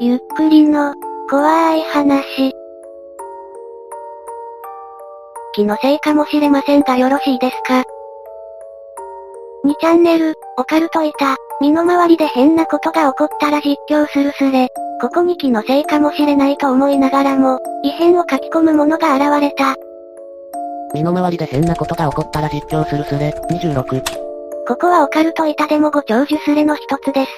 [0.00, 0.94] ゆっくりの、
[1.30, 2.52] 怖い話。
[5.54, 7.84] 気のせいかもしれませんがよろしいですか
[9.64, 14.68] ?2 チャンネル、オカルトいた、身の回りで変なことが起こったら実況するすれ。
[15.00, 19.76] ここに気のせいかもしれないと思いながらも、異変を書き込む者が現れた。
[20.92, 24.02] 身の回りで変なことが起こったら実況するスレ、26。
[24.66, 27.30] ここはオカルト板でもご長寿スレの一つです。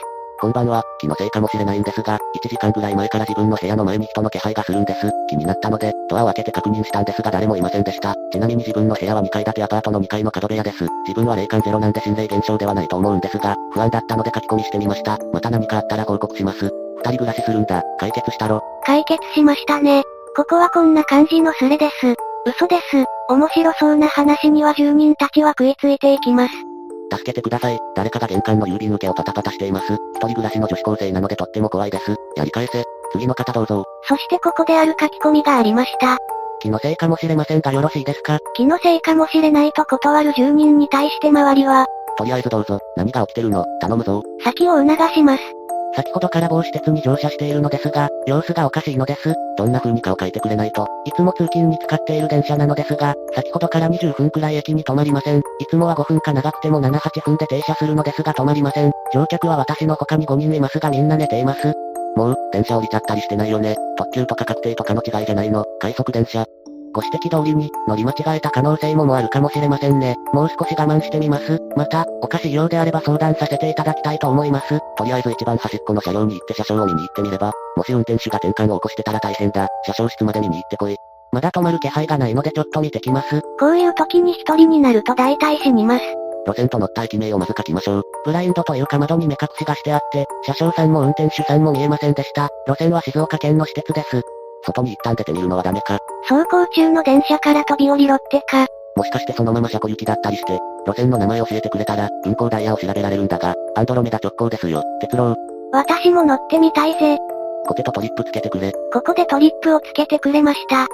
[0.44, 5.10] こんばんは、気のせいかもしれないんですが、1時間ぐらい前から自分の部屋の前に人の気配がするんです。
[5.30, 8.14] 気になったので、ドアを開けて確認したんですが誰もいませんでした。
[8.30, 10.84] ちなみに自分の部屋は2階建てアパートの2階の角部屋です。
[11.08, 15.16] 自分は霊感ゼロなんで心霊現象ではないと思うんですが、不安だったので書き込みしてみました。
[15.32, 16.70] また何かあったら報告します。
[16.98, 18.60] 二人暮らしするんだ、解決したろ。
[18.84, 20.02] 解決しましたね。
[20.36, 22.16] ここはこんな感じのスレです。
[22.44, 23.06] 嘘です。
[23.30, 26.73] 面白そうな話には住人たちは食いついていきます。
[27.10, 27.78] 助けてください。
[27.94, 29.92] 誰かが玄関の郵便受けをパタパタしています。
[29.92, 32.16] 一人暮らしの女子高生なのでとっても怖いです。
[32.36, 32.84] やり返せ。
[33.12, 33.84] 次の方どうぞ。
[34.02, 36.18] そしてここである書き込みがありました。
[36.60, 38.38] 気のせいかもしれませんがよろしいですか？
[38.54, 41.86] 気のせいかもしれないと断る住人に対して周りは、
[42.16, 42.78] とりあえずどうぞ。
[42.96, 43.64] 何が起きてるの？
[43.80, 44.22] 頼むぞ。
[44.42, 45.42] 先を促します。
[45.96, 49.34] 先ほどから某施設に乗車しているのですが、様子がおかしいのです。
[49.56, 50.86] どんな風に顔書いてくれないと。
[51.04, 55.38] いつも通勤に使っている電車なのですが、先ほどから20分くらい駅に止まりません。
[55.38, 58.92] いつもは5分か長くても7、8分で停車するのですが止まりません。
[59.12, 61.72] 乗客は私の他に5人いますがみんな寝ています。
[62.16, 63.76] もう、電車降りちゃったりしてないよね。
[63.96, 65.64] 特急とか確定とかの違いじゃないの。
[65.80, 66.44] 快速電車。
[66.94, 70.16] ご指摘通りに、乗り間違えた可能性ももあるかもしれませんね。
[70.32, 71.60] もう少し我慢してみます。
[71.76, 74.78] また、おかしいようであれば相談させていただきたいと思います。
[74.96, 79.66] とりあえず一番端っこの車両に行って車掌を見に行ってみれば、もし運転手が転換を起こしてたら大変だ。
[79.86, 80.96] 車掌室まで見に行ってこい。
[81.32, 83.42] まだ止まる気配がないのでちょっと見てきます。
[83.58, 86.04] こういう時に一人になると大体死にます。
[86.46, 88.02] 路線と乗った駅名をまず書きましょう。
[88.24, 92.50] ブラインドというか窓に目隠しがしてあって、車掌さんも運転手さんも見えませんでした。
[92.68, 94.22] 路線は静岡県の私鉄です。
[94.64, 95.98] 外に一旦出てみるのはダメか。
[96.28, 98.66] 走行中の電車から飛び降りろってか。
[98.96, 104.82] もしかしてそのまま車庫行きだったりして、路線の名前教えてくれたら、運行ダイヤを調べられるんだが、アンドロメダ直行ですよ。
[105.00, 105.34] 鉄郎。
[105.72, 107.18] 私も乗ってみたいぜ。
[107.66, 108.72] コテとトリップつけてくれ。
[108.92, 110.82] ここでトリップをつけてくれました。
[110.82, 110.86] は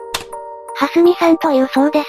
[0.92, 2.06] すみさんというそうです。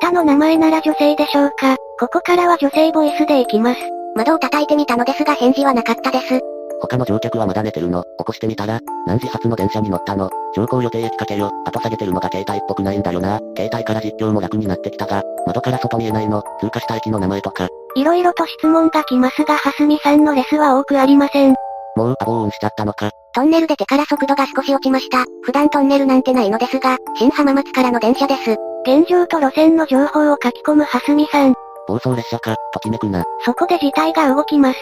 [0.00, 1.76] 下の名前なら女性でしょうか。
[1.98, 3.80] ここからは女性ボイスでいきます。
[4.14, 6.40] 窓を叩いてみたのですが返事はなかったです。
[6.86, 8.02] 他の乗客はまだ寝てるの？
[8.18, 10.28] 起こしてみたら、何時発の電車に乗ったの？
[10.54, 11.50] 乗降予定駅かけよ。
[11.66, 13.38] 後下げてるのが携帯っぽくないんだよな。
[13.56, 16.42] 携帯から実況も楽になってきたが、窓から外見えないの。
[16.60, 17.68] 通過した駅の名前とか。
[17.96, 21.54] いろいろと質問が来ますがはすみさんのレスは多くありません。
[21.96, 23.10] もう、アボーンしちゃったのか。
[23.34, 25.24] トンネル出てから速度が少し落ちました。
[25.42, 28.56] 普段トンネルなんてないのですが、新浜松からの電車です。
[28.86, 31.54] 現状と路線の情報を書き込むはすみさん。
[31.86, 33.24] 暴走列車か、ときめくな。
[33.44, 34.78] そこで事態が動きます。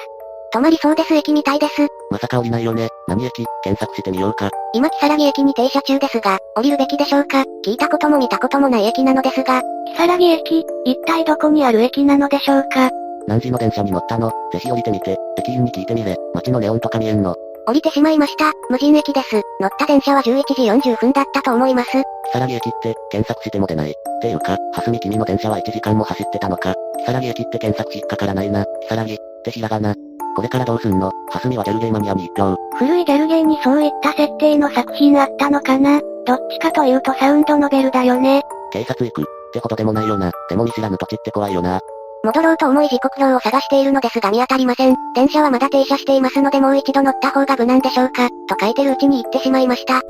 [0.55, 1.89] 止まりそうです駅みたいです。
[2.11, 2.89] まさか降りないよね。
[3.09, 3.47] 何駅？
[3.62, 4.51] 検索してみようか。
[4.74, 7.45] 今木更木駅に停車中ですが、降りるべきでしょうか？
[7.65, 12.91] 聞いたことも見たこともない駅なのですが、木更木駅、一体どこにある駅なのでしょうか？
[13.27, 14.31] 何時の電車に乗ったの？
[14.53, 15.16] ぜひ降りてみて。
[15.39, 16.16] 駅員に聞いてみれ。
[16.35, 17.35] 街のネオンとか見えんの？
[17.66, 18.53] 降りてしまいました。
[18.69, 19.41] 無人駅です。
[19.61, 21.93] 乗った電車は11時40分だったと思います。
[21.93, 23.91] 木更木駅って、検索しても出ない。
[23.91, 26.74] っていうか、はすみ君の電車は1時間も走ってたのか。
[26.99, 28.66] 木更木駅って検索引っかからないな。
[28.83, 29.95] 木更木、ってひらがな。
[30.34, 31.10] これからどうすんの？
[31.30, 32.56] はすみはギャルゲーマニアに一票。
[32.76, 36.00] 古いギャルゲーにそういった設定の作品あったのかな？
[36.26, 38.42] どっちかというとサウンドノベルだよね。
[38.72, 39.22] 警察行く。
[39.22, 40.30] ってほどでもないよな。
[40.48, 41.80] でも見知らぬ土地って怖いよな。
[42.24, 44.96] 戻ろうと思い時刻表を探しているのですが見当たりません。
[45.14, 50.00] 電車はまだ停車していますのでもう一度乗った方が無難でしょうか、と書いてるうちに行ってしまいました。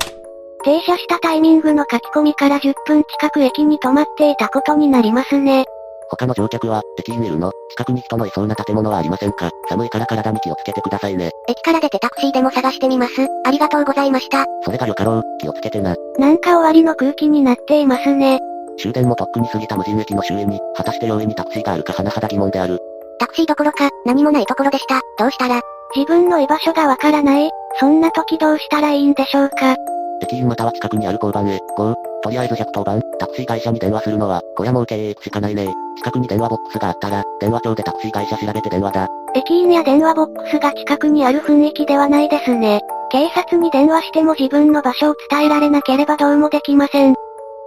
[0.63, 5.65] 停車したタイミングの書き込みから10分近く駅に止まっていたことになりますね。
[6.09, 9.49] 他の乗客は、駅員いるの近くに人のいそうな建物はありませんか？
[9.69, 11.31] 寒いから体に気をつけてくださいね。
[11.47, 13.13] 駅から出てタクシーでも探してみます。
[13.45, 14.45] ありがとうございました。
[14.63, 15.23] それがよかろう。
[15.39, 15.95] 気をつけてな。
[16.19, 18.39] なんか終わりの空気になっていますね。
[18.77, 22.79] 終電もとっくに過ぎた無人駅の周囲に、果たして容易にタクシーがあるか甚だ疑問である。
[23.19, 24.99] タクシーどころか、何もないところでした。
[25.19, 25.61] どうしたら、
[25.95, 27.49] 自分の居場所がわからない
[27.79, 29.75] そんな時どうしたらいいんでしょうか？
[30.21, 39.07] 駅員または近くにある交番へ、こう、とりあえず110番、タクシー会社に電話するのは、こりゃもう経営行くしかないね近くに電話ボックスがあったら、電話帳でタクシー会社調べて電話だ。
[39.35, 42.81] 駅員や電話ボックスが近くにある雰囲気ではないですね。
[43.11, 47.15] 警察に電話しても自分の場所を伝えられなければどうもできません。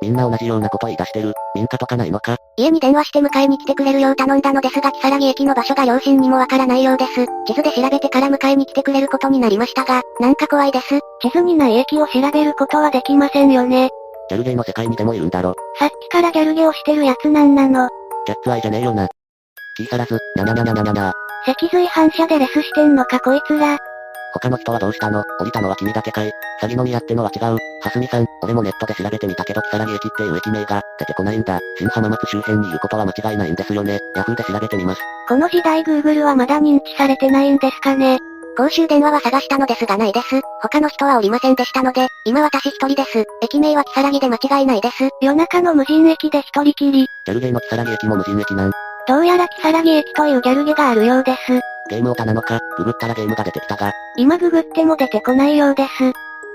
[0.07, 1.35] みんな同じようなこと言い出してる。
[1.57, 2.37] 民家とかないのか？
[2.57, 7.27] 家に電話して迎えに来てくれるよう頼んだのですが木更木駅の場所が両親にもわからないようです。
[7.47, 11.01] 地図で調べてから迎えに来てくれることになりましたが、なんか怖いです。
[11.21, 13.91] 地図にない駅を調べることはできませんよね。
[14.31, 15.55] ギャルゲーの世界にでもいるんだろ。
[15.79, 17.89] さっきからギャルゲをしてるやつなんなの。
[18.27, 19.09] キャッツアイじゃねえよな。
[19.77, 21.13] 気さらず、にゃにゃにゃにゃにゃにゃにゃ
[21.47, 23.77] 脊髄反射でレスしてんのかこいつら。
[24.39, 25.25] 他の人はどうしたの？
[25.41, 26.31] 降りたのは君だけかい？
[26.63, 27.59] 詐欺の宮ってのは違う。
[27.83, 31.61] はすみさん、俺もネットで調べてみたけど、木更木駅っていう駅名が出てこないんだ。
[31.79, 33.99] 新浜松周辺にいることは間違いないんですよね。
[34.15, 35.01] ヤフーで調べてみます。
[35.29, 38.19] この時代 Google はまだ認知されてないんですかね。
[38.57, 40.41] 公衆電話は探したのですがないです。
[40.63, 43.25] 他の人はおりませんでしたので、今私一人です。
[43.43, 45.11] 駅名は木更木で間違いないです。
[45.21, 47.01] 夜中の無人駅で一人きり。
[47.01, 48.73] ギャルゲーの木更木駅も無人駅なん。
[49.07, 51.61] どうやら木更木駅というギャルゲがあるようです。
[51.89, 53.93] ゲームオタなのか、ググったらゲームが出てきたが。
[54.17, 56.05] 今ググっても出てこないようです。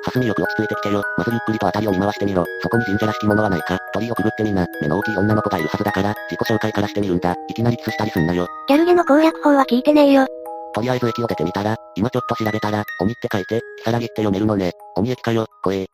[0.04, 1.04] はすみよく落ち着いてきてよ。
[1.16, 2.44] まずゆっくりと辺りを見回してみろ。
[2.62, 3.78] そこに神社らしきものはないか。
[3.94, 4.66] 鳥をくぐってみな。
[4.82, 7.36] 目の大きい女の子がいるはずだから、自己紹介からしてみるんだ。
[7.50, 8.48] いきなりキスしたりすんなよ。
[8.68, 10.26] ギャルゲの攻略法は聞いてねえよ。
[10.74, 14.72] とりあえず駅を出てみたら、今ちょっと調べたら、鬼って書いて、キサラギって読めるのね。
[14.96, 15.86] 鬼駅かよ、怖え。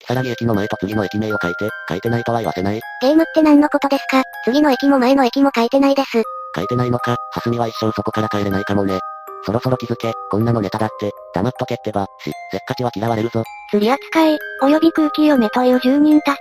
[0.00, 2.80] キサラギ駅の前と次の駅名を書いて、書いてないとは言わせない。
[3.00, 4.22] ゲームって何のことですか？
[4.44, 6.22] 次の駅も前の駅も書いてないです。
[6.54, 9.00] 書いてないのか、はすみは一生そこから帰れないかもね。
[9.44, 13.42] そろそろ気づけ、こんなのネタだって、黙っとけってば、し、せっかちは嫌われるぞ。
[13.70, 16.38] 釣り扱い、及び空気読めという住人たち。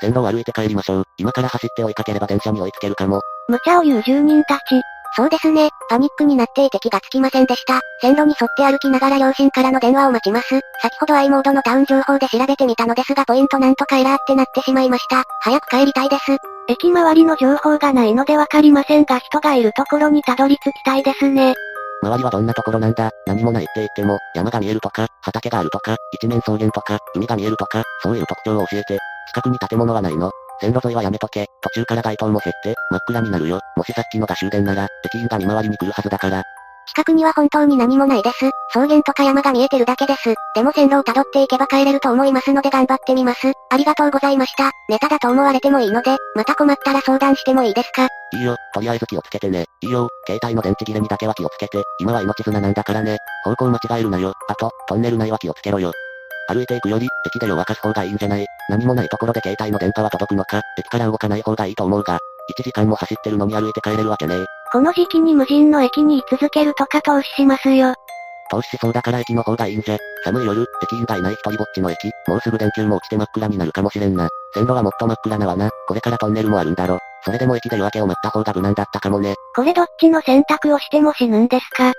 [0.00, 1.04] 線路を歩いて帰りましょう。
[1.18, 3.20] 今から走って追いかければ電車に追いつけるかも。
[3.48, 4.60] 無茶を言う住人たち。
[5.16, 7.80] そうですね、パニックになっていて気がつきませんでした。
[8.00, 10.48] 線路に沿って歩きながら両親からの電話を待ちます。
[10.48, 15.24] 先ほど i モードのタウン情報で調べてみたのですがポイントなんとかエラーってなってしまいました。
[15.40, 16.38] 早く帰りたいです。
[16.70, 21.54] 駅周りの情報がないのでわかりませんが人がいるところにたどり着きたいですね。
[22.00, 23.10] 周りはどんなところなんだ？
[23.26, 28.98] 何もないって言っても、山が見えるとか、畑があるとか、一面草原とか、海が見えるとか、そういう特徴を教えて。
[29.34, 30.30] 近くに建物はないの？
[30.60, 31.46] 線路沿いはやめとけ。
[31.60, 33.60] 途中から街灯も減って、真っ暗になるよ。
[33.76, 36.44] もしさっきのが終電なら、駅員が見回りに来るはずだから。
[36.94, 38.50] 近くには本当に何もないです。
[38.70, 40.34] 草原とか山が見えてるだけです。
[40.56, 43.52] でも線路を辿っていけば帰れると思いますので頑張ってみます。
[43.70, 44.72] ありがとうございました。
[44.88, 48.08] ネタだと思われてもいいので、また困ったら相談してもいいですか？
[48.32, 49.66] いいよ、とりあえず気をつけてね。
[49.82, 53.18] いいよ、携帯の電池切れにだけは気をつけて、今は命綱なんだからね。
[53.44, 54.32] 方向間違えるなよ。
[54.48, 55.92] あと、トンネル内は気をつけろよ。
[56.48, 58.46] 歩いていくより、駅で夜沸かす方がいいんじゃない？
[58.68, 62.18] 何もないところで携帯の電波は届くのか、駅から動かない方がいいと思うが、
[62.58, 64.34] 1時間も走ってるのに歩いて帰れるわけね
[64.72, 67.94] この時期に無人の駅に居続けるとか投資しますよ。
[68.52, 69.98] 投資しそうだから駅の方がいいんじゃ。
[70.24, 74.28] 寒い夜、駅員がいない一人ぼっちの駅、もうすぐ電球も落ちて真っ暗になるかもしれんな。
[74.54, 75.70] 線路はもっと真っ暗なわな。
[75.88, 76.98] これからトンネルもあるんだろ。
[77.24, 79.34] それでも駅で夜明けを待った方が無難だったかもね。
[79.56, 81.92] これどっちの選択をしても死ぬんですか？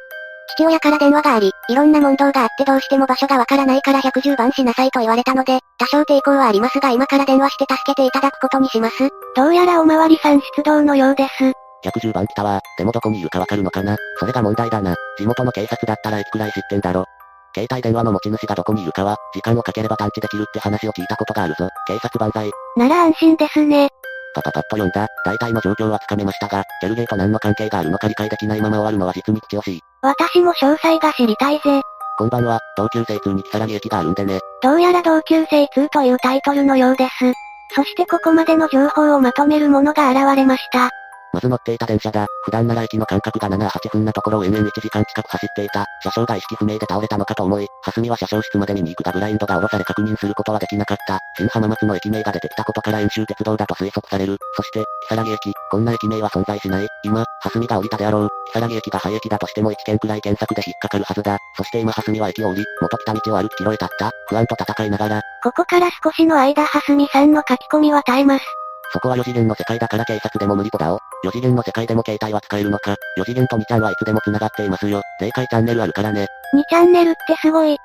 [0.58, 9.10] 父親から電話があり、いろんな問答があってどうしても場所がわからないから110番しなさいと言われたので、多少抵抗はありますが今から電話して助けていただくことにします。
[9.36, 11.54] どうやらおまわりさん出動のようです。
[11.84, 12.62] 110番来たわ。
[12.78, 13.98] でもどこにいるかわかるのかな？
[14.20, 14.96] それが問題だな。
[15.18, 17.06] 地元の警察だったら駅くらい知ってんだろ。
[17.54, 21.68] 携帯電話の持ち主がどこにいるかは、時間をかければ探知できるって話を聞いたことがあるぞ。
[21.88, 22.50] 警察万歳。
[22.78, 23.90] なら安心ですね。
[24.34, 25.08] パパパッと読んだ。
[25.26, 29.82] 大体の状況はつかめましたが、ギャルゲーと何の関係があるのか理解できないまま終わるのは実に口惜しい。
[30.02, 31.82] 私も詳細が知りたいぜ。
[32.18, 34.40] こんばんは、同級生2に木更木駅があるんでね。
[34.64, 37.34] どうやら同級生2というタイトルのようです。
[37.76, 40.90] そしてここまでの情報をまとめるものが現れました。
[41.34, 42.28] まず乗っていた電車だ。
[42.44, 45.86] 普段なら駅の間隔が7、8分なところを延々1時間近く走っていた。
[46.04, 51.20] 車掌が意識不明で倒れたのかと思い、蓮見は車掌室まで見に行くがブラインドが下ろされ確認することはできなかった。
[51.38, 54.38] 新浜松の駅名が出てきたことから遠州鉄道だと推測される。
[54.56, 55.54] そして、木更木駅。
[55.70, 56.88] こんな駅名は存在しない。
[57.04, 58.30] 今、蓮見が降りたであろう。
[58.48, 61.38] 木更木駅が廃駅だとしても1件くらい検索で引っかかるはずだ。
[61.56, 64.12] そして今蓮見は駅を降り、元来た道を歩きキロへ立った。
[64.28, 65.22] 不安と戦いながら。
[65.44, 68.46] ここから少しの間蓮見さんの書き込みは絶えます。
[68.94, 71.00] そこは4次元の世界だから警察でも無理ぽだお。
[71.26, 72.96] 4次元の世界でも携帯は使えるのか。
[73.18, 75.02] 4次元と2ちゃんはいつでも繋がっていますよ。
[75.20, 76.28] 霊界チャンネルあるからね。
[76.54, 77.78] 2チャンネルってすごい。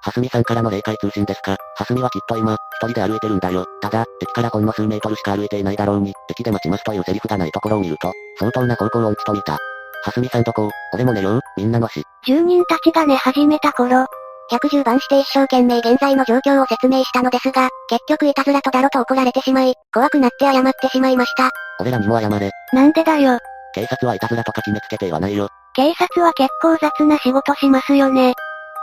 [0.00, 1.56] はすみさんからの霊界通信ですか。
[1.76, 3.64] はすみはきっと今、一人で歩いてるんだよ。
[3.80, 9.52] ただ、駅からほんの数メートルしか歩いていないだろうに、駅で待ちますというセリフがないところを見ると、相当な方向音痴と見た。
[9.52, 12.02] はすみさんどこ俺も寝よう、みんなの死。
[12.26, 14.06] 住人たちが寝始めた頃、
[14.50, 21.50] 110番して一生懸命現在の状況を説明したのですが、結局いたずらとだろと怒られてしまい、怖くなって謝ってしまいました。
[21.80, 22.50] 俺らにも謝れ。
[22.72, 23.38] なんでだよ。
[23.74, 25.48] 警察はいたずらとか決めつけて言わないよ。
[25.74, 28.34] 警察は結構雑な仕事しますよね。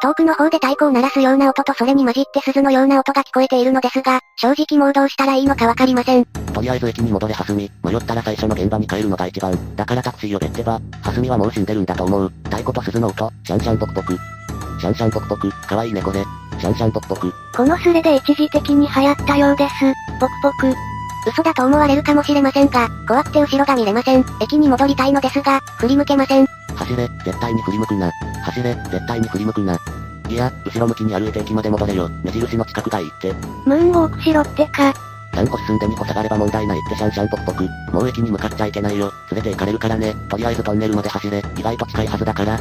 [0.02, 6.26] 遠くの方で太鼓を鳴らすような音とそれに混じって鈴のような音が聞こえているのですが、正直もうどうしたらいいのかわかりません。
[6.26, 9.56] とりあえず駅に戻れはすみ、迷ったら最初の現場に帰るのが一番。
[9.76, 12.34] だからタクシー呼べってば、はすみはもう死んでるんだと思う。
[12.46, 14.18] 太鼓と鈴の音、シャンシャンポクポク。
[14.82, 16.26] シャンシャンポクポク、かわいいねこれ。
[16.60, 17.32] シャンシャンポクポク。
[17.56, 19.74] このスレで一時的に流行ったようです。
[20.20, 20.74] ポクポク。
[21.30, 24.26] 嘘だと思われるかもしれませんが、怖くて後ろが見れません。
[24.42, 26.48] 駅に戻りたいのですが、振り向けません。
[26.76, 28.12] 走れ、絶対に振り向くな。
[28.44, 29.78] 走れ、絶対に振り向くな。
[30.28, 32.10] いや、後ろ向きに歩いて駅まで戻れよ。
[32.24, 33.34] 目印の近くがいいって。
[33.66, 34.92] ムーンウォークしろってか。
[35.34, 37.68] 3歩進んで2歩下がれば問題ないってシャンシャンポクポク。
[37.94, 39.14] もう駅に向かっちゃいけないよ。
[39.32, 40.16] 連れて行かれるからね。
[40.28, 41.44] とりあえずトンネルまで走れ。
[41.56, 42.60] 意外と近いはずだから。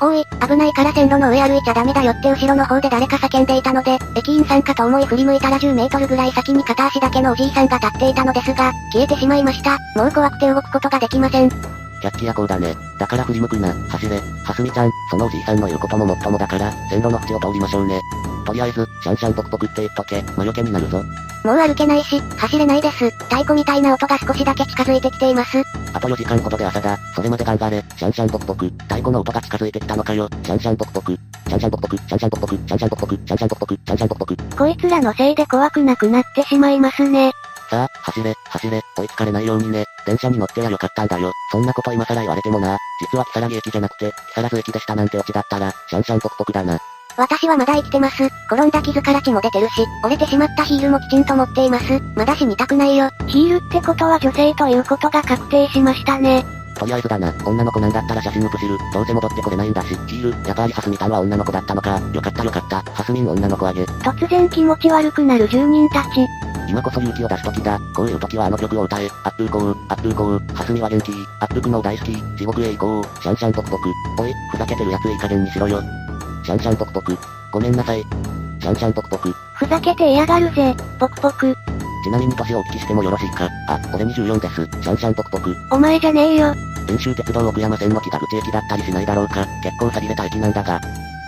[0.00, 9.78] おい、危ないから線路の上歩いちゃダメだよって後ろの方で誰か叫んでいたので、駅員さんかと思い振り向いたら10メートルぐらい先に片足だけのおじいさんが立っていたのですが、消えてしまいました。
[9.96, 11.85] もう怖くて動くことができません。
[12.06, 12.74] 百鬼夜行だね。
[12.98, 14.16] だから振り向くな、走れ。
[14.44, 18.00] はすみちゃん、そのおじいさんの言うことももっともだから、線路の縁を通りましょうね。
[18.46, 21.02] とりあえず、シャンシャンポクポクって言っとけ、魔除けになるぞ。
[21.44, 23.10] もう歩けないし、走れないです。
[23.10, 25.62] 太鼓みたいな音が少しだけ近づいてきています。
[25.92, 26.96] あと4時間ほどで朝だ。
[27.14, 27.82] それまで頑張れ。
[27.96, 28.66] シャンシャンポクポク。
[28.66, 30.28] 太鼓の音が近づいてきたのかよ。
[30.44, 31.12] シャンシャンポクポク。
[31.12, 31.96] シャンシャンポクポク。
[31.96, 32.56] シャンシャンポクポク。
[32.56, 33.16] シャンシャンポクポク。
[33.26, 33.74] シャンシャンポクポク。
[33.74, 34.36] シャンシャンポクポク。
[34.56, 37.32] こいつらのせいで怖くなくなってしまいますね。
[37.70, 39.84] さあ、走れ、走れ、追いつかれないようにね。
[40.06, 41.32] 電車に乗ってりゃよかったんだよ。
[41.50, 42.78] そんなこと今更言われてもな。
[43.00, 46.78] 実はきさらぎ駅じゃなくて、木更津駅でしたなんてオチだったら、シャンシャンポクポクだな。
[47.16, 48.24] 私はまだ生きてます。
[48.50, 49.72] 転んだ傷から血も出てるし、
[50.04, 52.00] 折れてしまったヒールもきちんと持っています。
[52.14, 53.10] まだ死にたくないよ。
[53.26, 56.44] ヒールってことは女性ということが確定しましたね。
[56.78, 58.78] とりあえずだな、女の子なんだったら写真写る。
[58.92, 62.00] どうせ戻ってこれないんだし、ヒール、やっぱりハスミタンは女の子だったのか。
[62.12, 63.82] よかったよかった、ハスミン女の子あげ。
[63.84, 66.26] 突然気持ち悪くなる住人たち。
[66.68, 67.78] 今こそ勇気を出す時だ。
[67.94, 69.08] こういう時はあの曲を歌え。
[69.24, 71.12] アップーコー、アップーコー、ハスミは元気。
[71.40, 72.12] アップクノ大好き。
[72.36, 73.22] 地獄へ行こう。
[73.22, 73.88] シャンシャンポクポク。
[74.18, 75.80] おい、ふざけてるやついい加減にしろよ。
[76.44, 77.16] シャンシャンポクポク。
[77.52, 78.02] ごめんなさい。
[78.60, 79.32] シャンシャンポクポク。
[79.54, 81.56] ふざけて嫌がるぜ、ポクポク。
[82.06, 83.50] ちなみに年をお聞きしてもよろしいか？
[83.66, 84.54] あ、俺24です。
[84.80, 85.56] シャンシャンポクポク。
[85.72, 86.54] お前じゃねえよ。
[86.88, 89.44] 遠州鉄道奥山線の北口駅だったりしないだろうか？
[89.60, 90.80] 結構寂れた駅なんだが。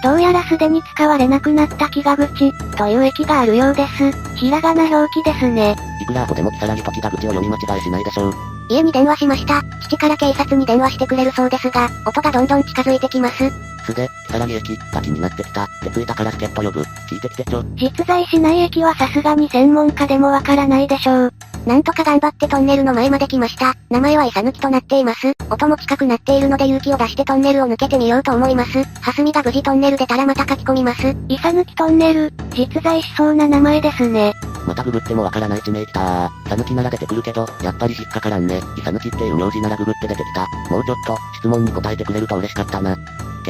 [0.04, 4.36] どうやらすでに使われなくなった木が口、という駅があるようです。
[4.36, 5.74] ひらがな表記ですね。
[6.00, 8.34] いくらアホでも木更木と木が口を読み間違いしないでしょう。
[8.70, 9.60] 家に電話しました。
[9.82, 13.50] 父から警察に電話してくれるそうですが、音がどんどん近づいてきます。
[13.88, 15.64] すで、木更木駅、が気になってきた。
[15.64, 16.82] って着いたから助っ人呼ぶ。
[16.82, 17.62] 聞いてきてちょ。
[17.76, 21.32] 実在しない駅はさすがに専門家でもわからないでしょう。
[21.66, 23.74] なんとか頑張ってトンネルの前まで来ました。
[23.90, 25.32] 名前はイサ抜きとなっています。
[25.50, 28.84] 音も近くなっているので勇気を出してトンネルを抜けてみようと思います。
[29.00, 31.16] ハスミが無事トンネル出たらまた書き込みます。
[31.28, 34.34] イサ抜きトンネル、実在しそうな名前ですね。
[34.66, 36.48] またググってもわからない地名来たー。
[36.48, 38.60] さぬきなら出てくるけど、やっぱり引っかからんね。
[38.76, 40.46] イサ抜きっていう名字ならググって出てきた。
[40.70, 42.96] もうちょっと、質問に答えてくれると嬉しかったな。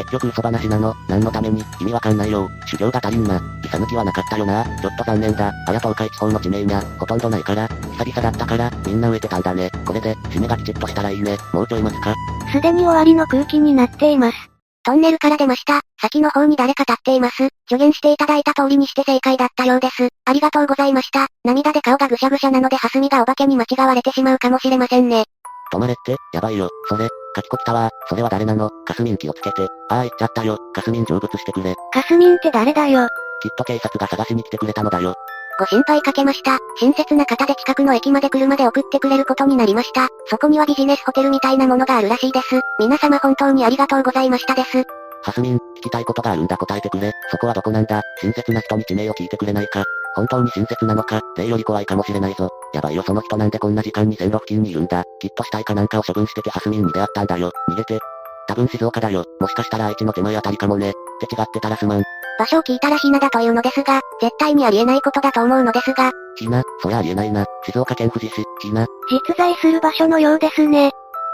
[0.05, 2.49] 結局嘘話なの、何のために、意味わかんないよ。
[2.67, 3.37] 修行が足りんな。
[3.65, 4.65] イサ抜きはなかったよな。
[4.65, 5.53] ちょっと残念だ。
[5.67, 7.69] 綾東海地方の地名にゃ、ほとんどないから、
[7.99, 9.71] 久々だったから、みんな植えてたんだね。
[9.85, 11.37] これで、締めがきちっとしたらいいね。
[11.53, 12.15] もうちょい待つか。
[12.53, 14.37] すでに終わりの空気になっています。
[14.85, 15.81] トンネルから出ました。
[16.01, 17.49] 先の方に誰か立っています。
[17.69, 20.09] 助言していただいた通りにして正解だったようです。
[20.25, 21.27] ありがとうございました。
[21.45, 25.25] 涙で顔がぐしゃぐしゃなのでハスミがお化けに間違われてしまうかもしれませんね。
[25.73, 26.71] 止まれって、やばいよ。
[26.89, 27.07] それ、
[27.39, 27.91] 書きこきたわ。
[28.09, 28.71] それは誰なの？
[28.85, 29.69] かすみん気をつけて。
[29.89, 30.59] ああ言っちゃったよ。
[30.75, 31.75] かすみん成仏してくれ。
[31.93, 33.07] かすみんって誰だよ？
[33.41, 35.15] きっと警察が探しに来てくれたのだよ。
[35.61, 36.59] ご心配かけました。
[36.81, 40.09] 親切な方で近くの駅まで車で送ってくれることになりました。
[40.27, 42.61] そこにはビジネスホテルみたいなものがあるらしいです。
[42.79, 44.85] 皆様本当にありがとうございましたです。
[45.23, 47.13] ハスミン、聞きたいことがあるんだ答えてくれ。
[47.31, 48.03] そこはどこなんだ？
[48.21, 49.85] 親切な人に地名を聞いてくれないか。
[50.15, 52.49] 本当に親切なのか、例より怖いかもしれないぞ。
[52.75, 55.05] やばいよその人なんでこんな時間に線路付近にいるんだ。
[55.21, 57.51] きっと死体かなんかを処分しててハスミンに出会ったんだよ。
[57.71, 57.99] 逃げて。
[58.47, 59.25] 多分静岡だよ。
[59.41, 60.91] もしかしたら愛知の手前あたりかもね。
[60.91, 62.03] って違ってたらすまん。
[62.39, 66.13] 場所を聞いたらひなだというのですが、絶対にありえないことだと思うのですが。
[66.37, 67.45] ひな、そりゃありえないな。
[67.65, 68.87] 静岡県富士市、ひな。
[69.11, 70.93] 実在する場所のようですね。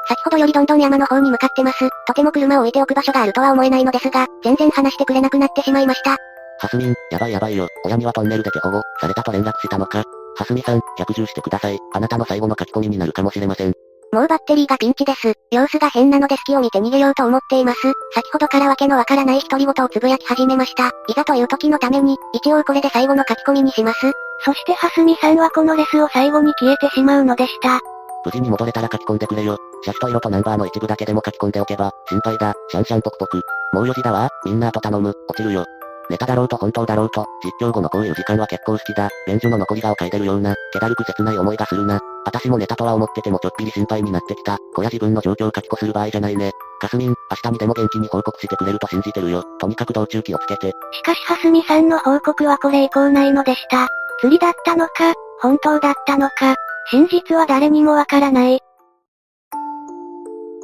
[0.08, 1.88] 先ほどよりどんどん山の方に向かってます。
[2.06, 6.16] とても車を置いておく場所があるとは思えないのですが、全然話してくれなくなってしまいました。
[6.58, 7.68] ハスミン、やばいやばいよ。
[7.84, 10.04] 親にはトンネルで手保護されたと連絡したのか。
[10.36, 11.78] ハスミさん、百獣してください。
[11.92, 13.72] あなたの最後の書き込みになるかもしれません。
[14.12, 15.34] もうバッテリーがピンチです。
[15.50, 17.80] 様子が変なので隙を見て逃げようと思っています。
[18.14, 20.88] 先ほどからわけのわからない独り言をつぶやき始めました。
[21.08, 24.12] いざという時のために、一応これで最後の書き込みにします。
[24.44, 27.80] そしてハスミさんはこのレスを最後に消えてしまうのでした。
[28.24, 29.58] 無事に戻れたら書き込んでくれよ。
[29.82, 32.54] シャツと色とナンバーの一部だけでも書き込んでおけば、心配だ。
[32.68, 33.42] シャンシャンポクポク。
[33.72, 34.28] もう4時だわ。
[34.44, 35.12] みんな後頼む。
[35.28, 35.64] 落ちるよ。
[36.10, 39.08] ネタだろうと本当だろうと、実況後のこういう時間は結構好きだ。
[39.26, 42.00] 便所の残り顔書いてるような、気だるく切ない思いがするな。
[42.26, 44.58] 私もネタとは思っててもちょっぴり心配になってきた。
[44.74, 46.52] こや自分の状況を書きこする場合じゃないね。
[46.80, 49.44] かすみん、明日にでも元気に報告してくれると信じてるよ。
[49.58, 50.72] とにかく道中気をつけて。
[50.92, 53.88] しかしはすみさんの報告はこれ以降ないのでした。
[54.20, 56.54] 釣りだったのか、本当だったのか、
[56.90, 58.60] 真実は誰にもわからない。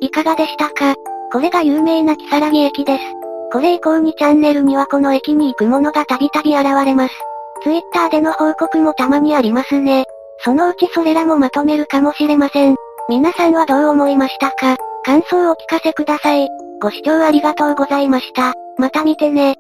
[0.03, 0.95] いかがでしたか？
[1.33, 3.03] これが有名な木更木駅です。
[3.52, 7.14] これ以降にチャンネルにはこの駅に行くものがたびたび現れます。
[7.62, 10.05] ツイッターでの報告もたまにありますね。
[10.44, 12.77] そのうちそれらもまとめるかもしれません。
[13.09, 14.77] 皆さんはどう思いましたか？
[15.05, 16.48] 感想をお聞かせください。
[16.81, 18.55] ご視聴ありがとうございました。
[18.78, 19.56] また見てね。